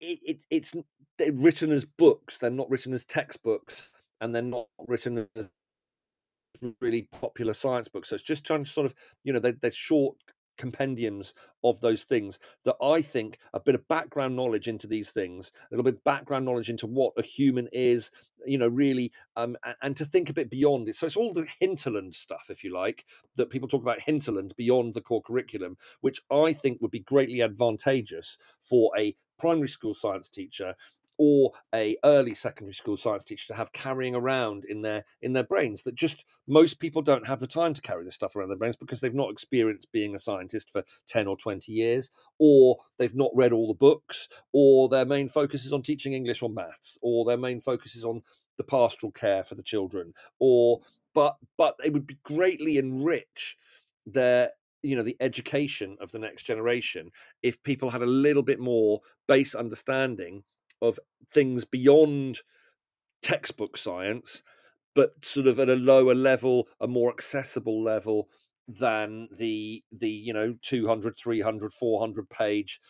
it, 0.00 0.18
it 0.22 0.42
it's 0.50 0.72
written 1.34 1.72
as 1.72 1.84
books. 1.84 2.38
They're 2.38 2.50
not 2.50 2.70
written 2.70 2.92
as 2.94 3.04
textbooks, 3.04 3.90
and 4.20 4.34
they're 4.34 4.42
not 4.42 4.68
written 4.86 5.28
as 5.36 5.50
really 6.80 7.08
popular 7.12 7.54
science 7.54 7.88
books. 7.88 8.10
So 8.10 8.14
it's 8.16 8.24
just 8.24 8.44
trying 8.44 8.64
to 8.64 8.70
sort 8.70 8.86
of, 8.86 8.94
you 9.24 9.32
know, 9.32 9.38
they're, 9.38 9.56
they're 9.60 9.70
short 9.70 10.16
compendiums 10.56 11.34
of 11.64 11.80
those 11.80 12.04
things 12.04 12.38
that 12.64 12.76
I 12.82 13.02
think 13.02 13.38
a 13.52 13.60
bit 13.60 13.74
of 13.74 13.86
background 13.88 14.36
knowledge 14.36 14.68
into 14.68 14.86
these 14.86 15.10
things, 15.10 15.50
a 15.54 15.74
little 15.74 15.84
bit 15.84 16.02
background 16.04 16.44
knowledge 16.44 16.70
into 16.70 16.86
what 16.86 17.12
a 17.18 17.22
human 17.22 17.68
is, 17.72 18.10
you 18.46 18.58
know, 18.58 18.68
really, 18.68 19.12
um, 19.36 19.56
and, 19.82 19.96
to 19.96 20.04
think 20.04 20.30
a 20.30 20.34
bit 20.34 20.50
beyond 20.50 20.88
it. 20.88 20.94
So 20.94 21.06
it's 21.06 21.16
all 21.16 21.32
the 21.32 21.46
hinterland 21.60 22.14
stuff, 22.14 22.46
if 22.48 22.64
you 22.64 22.72
like, 22.72 23.04
that 23.36 23.50
people 23.50 23.68
talk 23.68 23.82
about 23.82 24.00
hinterland 24.00 24.54
beyond 24.56 24.94
the 24.94 25.00
core 25.00 25.22
curriculum, 25.22 25.76
which 26.00 26.20
I 26.30 26.52
think 26.52 26.80
would 26.80 26.90
be 26.90 27.00
greatly 27.00 27.42
advantageous 27.42 28.38
for 28.60 28.92
a 28.96 29.14
primary 29.38 29.68
school 29.68 29.94
science 29.94 30.28
teacher 30.28 30.74
or 31.18 31.52
a 31.74 31.96
early 32.04 32.34
secondary 32.34 32.74
school 32.74 32.96
science 32.96 33.24
teacher 33.24 33.46
to 33.46 33.54
have 33.54 33.72
carrying 33.72 34.14
around 34.14 34.64
in 34.68 34.82
their 34.82 35.04
in 35.22 35.32
their 35.32 35.44
brains 35.44 35.82
that 35.82 35.94
just 35.94 36.24
most 36.46 36.78
people 36.80 37.02
don't 37.02 37.26
have 37.26 37.40
the 37.40 37.46
time 37.46 37.74
to 37.74 37.80
carry 37.80 38.04
this 38.04 38.14
stuff 38.14 38.36
around 38.36 38.48
their 38.48 38.58
brains 38.58 38.76
because 38.76 39.00
they've 39.00 39.14
not 39.14 39.30
experienced 39.30 39.90
being 39.92 40.14
a 40.14 40.18
scientist 40.18 40.70
for 40.70 40.82
10 41.06 41.26
or 41.26 41.36
20 41.36 41.72
years 41.72 42.10
or 42.38 42.76
they've 42.98 43.14
not 43.14 43.30
read 43.34 43.52
all 43.52 43.68
the 43.68 43.74
books 43.74 44.28
or 44.52 44.88
their 44.88 45.06
main 45.06 45.28
focus 45.28 45.64
is 45.64 45.72
on 45.72 45.82
teaching 45.82 46.12
english 46.12 46.42
or 46.42 46.50
maths 46.50 46.98
or 47.02 47.24
their 47.24 47.38
main 47.38 47.60
focus 47.60 47.96
is 47.96 48.04
on 48.04 48.22
the 48.56 48.64
pastoral 48.64 49.12
care 49.12 49.44
for 49.44 49.54
the 49.54 49.62
children, 49.62 50.12
or 50.38 50.80
but 51.14 51.36
but 51.56 51.76
it 51.84 51.92
would 51.92 52.06
be 52.06 52.18
greatly 52.24 52.78
enrich 52.78 53.56
their 54.06 54.50
you 54.82 54.96
know 54.96 55.02
the 55.02 55.16
education 55.20 55.96
of 56.00 56.12
the 56.12 56.18
next 56.18 56.44
generation 56.44 57.10
if 57.42 57.62
people 57.62 57.90
had 57.90 58.02
a 58.02 58.06
little 58.06 58.42
bit 58.42 58.60
more 58.60 59.00
base 59.26 59.54
understanding 59.54 60.44
of 60.82 60.98
things 61.30 61.64
beyond 61.64 62.38
textbook 63.22 63.76
science 63.76 64.42
but 64.94 65.12
sort 65.24 65.46
of 65.46 65.58
at 65.58 65.68
a 65.68 65.74
lower 65.74 66.14
level 66.14 66.68
a 66.80 66.86
more 66.86 67.10
accessible 67.10 67.82
level 67.82 68.28
than 68.68 69.28
the 69.38 69.82
the 69.92 70.10
you 70.10 70.32
know 70.32 70.54
200 70.62 71.16
300 71.16 71.72
400 71.72 72.28
page 72.28 72.80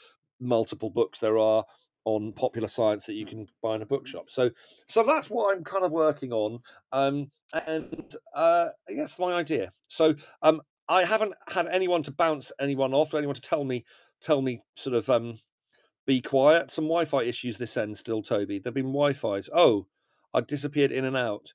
multiple 0.40 0.90
books 0.90 1.20
there 1.20 1.38
are 1.38 1.64
on 2.06 2.32
popular 2.32 2.68
science 2.68 3.04
that 3.04 3.14
you 3.14 3.26
can 3.26 3.48
buy 3.62 3.74
in 3.74 3.82
a 3.82 3.86
bookshop. 3.86 4.30
So 4.30 4.50
so 4.86 5.02
that's 5.02 5.28
what 5.28 5.54
i'm 5.54 5.64
kind 5.64 5.84
of 5.84 5.90
working 5.90 6.32
on 6.32 6.60
um 6.92 7.30
and 7.66 8.14
uh 8.34 8.68
that's 8.88 9.18
my 9.18 9.34
idea. 9.34 9.72
So 9.88 10.14
um 10.40 10.62
i 10.88 11.02
haven't 11.02 11.34
had 11.52 11.66
anyone 11.66 12.02
to 12.04 12.12
bounce 12.12 12.52
anyone 12.60 12.94
off 12.94 13.12
or 13.12 13.18
anyone 13.18 13.34
to 13.34 13.40
tell 13.40 13.64
me 13.64 13.84
tell 14.20 14.40
me 14.40 14.62
sort 14.76 14.94
of 14.94 15.10
um 15.10 15.38
be 16.06 16.20
quiet. 16.20 16.70
Some 16.70 16.84
wi-fi 16.84 17.22
issues 17.22 17.58
this 17.58 17.76
end 17.76 17.98
still 17.98 18.22
toby. 18.22 18.58
There've 18.58 18.74
been 18.74 18.92
wi-fi's. 18.92 19.50
Oh 19.52 19.86
i 20.32 20.40
disappeared 20.40 20.92
in 20.92 21.04
and 21.04 21.16
out. 21.16 21.52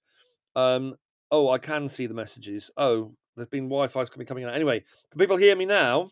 Um 0.56 0.96
oh 1.32 1.50
i 1.50 1.58
can 1.58 1.88
see 1.88 2.06
the 2.06 2.14
messages. 2.14 2.70
Oh 2.78 3.16
there's 3.36 3.50
been 3.50 3.70
wi-fi's 3.70 4.10
coming 4.10 4.28
coming 4.28 4.44
out. 4.44 4.54
Anyway 4.54 4.84
can 5.12 5.20
people 5.20 5.38
hear 5.38 5.56
me 5.56 5.66
now? 5.66 6.12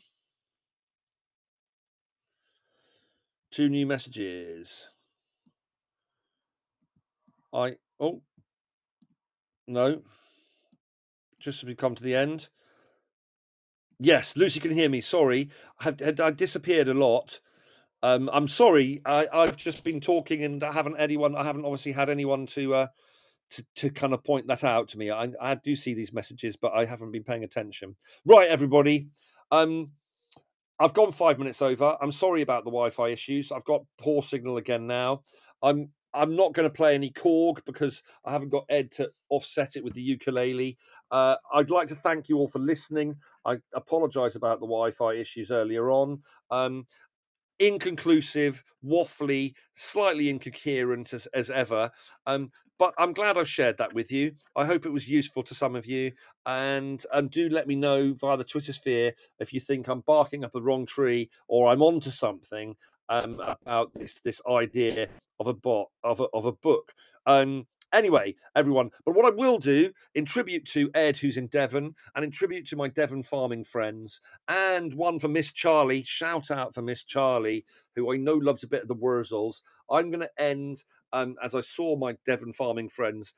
Two 3.52 3.70
new 3.70 3.86
messages. 3.86 4.88
I 7.54 7.76
oh 8.00 8.22
no. 9.68 10.02
Just 11.40 11.64
as 11.64 11.68
we 11.68 11.76
come 11.76 11.96
to 11.96 12.04
the 12.04 12.16
end. 12.16 12.48
Yes 14.00 14.38
lucy 14.38 14.62
can 14.62 14.72
hear 14.72 14.90
me. 14.90 15.02
Sorry. 15.02 15.50
I 15.82 15.84
have 15.86 16.20
i 16.22 16.32
disappeared 16.32 16.88
a 16.88 16.94
lot 16.94 17.42
um 18.04 18.30
i'm 18.32 18.48
sorry 18.48 19.02
i 19.06 19.28
i've 19.34 19.58
just 19.58 19.84
been 19.84 20.00
talking 20.00 20.44
and 20.44 20.64
i 20.64 20.72
haven't 20.72 20.98
anyone 20.98 21.36
i 21.36 21.44
haven't 21.44 21.66
obviously 21.66 21.92
had 21.92 22.10
anyone 22.10 22.46
to 22.46 22.74
uh 22.76 22.88
to, 23.50 23.66
to 23.76 23.90
kind 23.90 24.14
of 24.14 24.24
point 24.24 24.46
that 24.46 24.64
out 24.64 24.88
to 24.88 24.98
me 25.00 25.10
I, 25.10 25.32
I 25.42 25.56
do 25.56 25.76
see 25.76 25.94
these 25.94 26.14
messages 26.14 26.56
but 26.56 26.72
i 26.74 26.86
haven't 26.86 27.12
been 27.12 27.24
paying 27.24 27.44
attention 27.44 27.96
right 28.26 28.48
everybody 28.48 29.08
um 29.52 29.92
I've 30.80 30.94
gone 30.94 31.12
five 31.12 31.38
minutes 31.38 31.62
over. 31.62 31.98
I'm 32.02 32.12
sorry 32.12 32.42
about 32.42 32.64
the 32.64 32.72
Wi-Fi 32.72 33.10
issues. 33.10 33.52
I've 33.52 33.66
got 33.66 33.84
poor 33.98 34.24
signal 34.24 34.58
again 34.58 34.88
now. 34.88 35.24
I'm 35.62 35.90
I'm 36.14 36.36
not 36.36 36.54
going 36.54 36.68
to 36.68 36.74
play 36.74 36.96
any 36.96 37.12
Korg 37.12 37.64
because 37.66 38.02
I 38.26 38.32
haven't 38.32 38.50
got 38.50 38.66
Ed 38.70 38.92
to 38.94 39.12
offset 39.30 39.76
it 39.76 39.84
with 39.84 39.94
the 39.94 40.02
ukulele. 40.02 40.78
Uh, 41.12 41.36
I'd 41.54 41.70
like 41.70 41.88
to 41.90 41.96
thank 41.96 42.30
you 42.30 42.38
all 42.38 42.48
for 42.48 42.58
listening. 42.58 43.16
I 43.46 43.58
apologise 43.76 44.36
about 44.36 44.60
the 44.60 44.66
Wi-Fi 44.66 45.14
issues 45.14 45.52
earlier 45.52 45.92
on. 45.92 46.24
Um, 46.50 46.88
inconclusive, 47.60 48.64
waffly, 48.86 49.54
slightly 49.74 50.30
incoherent 50.30 51.14
as, 51.14 51.28
as 51.28 51.50
ever. 51.50 51.92
Um, 52.26 52.52
but 52.78 52.94
I'm 52.98 53.12
glad 53.12 53.38
I've 53.38 53.48
shared 53.48 53.78
that 53.78 53.94
with 53.94 54.10
you. 54.12 54.32
I 54.56 54.66
hope 54.66 54.86
it 54.86 54.94
was 54.94 55.10
useful 55.10 55.44
to 55.44 55.54
some 55.54 55.76
of 55.76 55.86
you. 55.86 56.14
And 56.46 57.04
and 57.14 57.30
do 57.30 57.50
let 57.50 57.68
me 57.68 57.76
know 57.76 58.14
via 58.14 58.38
the 58.38 58.46
Twitter 58.46 58.72
sphere 58.72 59.14
if 59.40 59.54
you 59.54 59.60
think 59.60 59.88
I'm 59.88 60.00
barking 60.02 60.46
up 60.46 60.54
the 60.54 60.62
wrong 60.62 60.86
tree 60.86 61.30
or 61.50 61.70
I'm 61.70 61.82
onto 61.82 62.10
something 62.10 62.76
um, 63.10 63.42
about 63.42 63.92
this 63.94 64.22
this 64.22 64.42
idea 64.50 65.08
of 65.42 65.48
a 65.48 65.54
bot 65.54 65.88
of 66.04 66.22
a, 66.22 66.28
of 66.34 66.46
a 66.46 66.54
book. 66.54 66.94
Um, 67.26 67.68
Anyway, 67.92 68.36
everyone, 68.56 68.92
but 69.06 69.16
what 69.16 69.26
I 69.26 69.36
will 69.36 69.58
do 69.58 69.92
in 70.14 70.24
tribute 70.24 70.66
to 70.66 70.92
Ed, 70.94 71.18
who's 71.18 71.38
in 71.38 71.48
Devon, 71.48 71.96
and 72.16 72.24
in 72.24 72.30
tribute 72.30 72.68
to 72.68 72.76
my 72.76 72.88
Devon 72.88 73.24
farming 73.24 73.64
friends, 73.64 74.22
and 74.48 74.94
one 74.94 75.18
for 75.18 75.28
Miss 75.28 75.52
Charlie, 75.52 76.04
shout 76.04 76.52
out 76.52 76.74
for 76.74 76.84
Miss 76.84 77.04
Charlie, 77.04 77.66
who 77.96 78.14
I 78.14 78.18
know 78.18 78.36
loves 78.36 78.64
a 78.64 78.68
bit 78.68 78.84
of 78.84 78.88
the 78.88 78.96
Wurzels. 78.96 79.62
I'm 79.90 80.12
going 80.12 80.22
to 80.22 80.42
end 80.42 80.84
um, 81.14 81.36
as 81.44 81.56
I 81.56 81.62
saw 81.62 81.96
my 81.96 82.16
Devon 82.26 82.54
farming 82.54 82.90
friends 82.90 83.34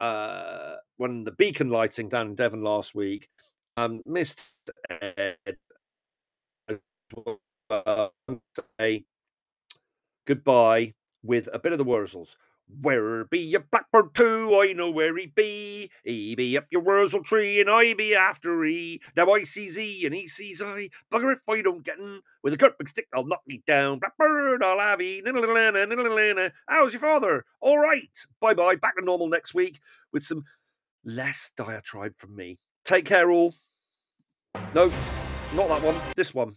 uh, 0.00 0.76
when 0.96 1.24
the 1.24 1.32
beacon 1.32 1.68
lighting 1.68 2.08
down 2.08 2.28
in 2.28 2.34
Devon 2.34 2.62
last 2.62 2.94
week. 2.94 3.28
Um, 3.76 4.02
Mr. 4.08 4.50
Ed, 4.90 5.36
uh, 7.70 8.08
say 8.80 9.04
goodbye 10.26 10.94
with 11.22 11.48
a 11.52 11.58
bit 11.58 11.72
of 11.72 11.78
the 11.78 11.84
Wurzels. 11.84 12.36
Where 12.80 13.24
be 13.24 13.38
your 13.38 13.64
blackbird 13.70 14.14
too? 14.14 14.58
I 14.60 14.72
know 14.72 14.90
where 14.90 15.16
he 15.16 15.26
be. 15.26 15.90
He 16.04 16.34
be 16.34 16.56
up 16.56 16.66
your 16.70 16.82
wurzel 16.82 17.22
tree, 17.22 17.60
and 17.60 17.70
I 17.70 17.94
be 17.94 18.14
after 18.14 18.62
he. 18.64 19.00
Now 19.16 19.32
I 19.32 19.44
sees 19.44 19.76
he, 19.76 20.04
and 20.06 20.14
he 20.14 20.26
sees 20.26 20.62
I. 20.62 20.90
Bugger 21.12 21.32
if 21.32 21.48
I 21.48 21.62
don't 21.62 21.84
get 21.84 21.98
him. 21.98 22.22
With 22.42 22.54
a 22.54 22.56
good 22.56 22.72
big 22.78 22.88
stick, 22.88 23.06
I'll 23.14 23.26
knock 23.26 23.42
me 23.46 23.62
down. 23.66 23.98
Blackbird, 23.98 24.62
I'll 24.62 24.78
have 24.78 25.00
he. 25.00 25.22
How's 26.68 26.92
your 26.92 27.00
father? 27.00 27.44
All 27.60 27.78
right. 27.78 28.26
Bye 28.40 28.54
bye. 28.54 28.76
Back 28.76 28.96
to 28.96 29.04
normal 29.04 29.28
next 29.28 29.54
week 29.54 29.80
with 30.12 30.22
some 30.22 30.44
less 31.04 31.52
diatribe 31.56 32.14
from 32.18 32.36
me. 32.36 32.58
Take 32.84 33.04
care, 33.04 33.30
all. 33.30 33.54
No, 34.74 34.90
not 35.54 35.68
that 35.68 35.82
one. 35.82 36.00
This 36.16 36.34
one. 36.34 36.56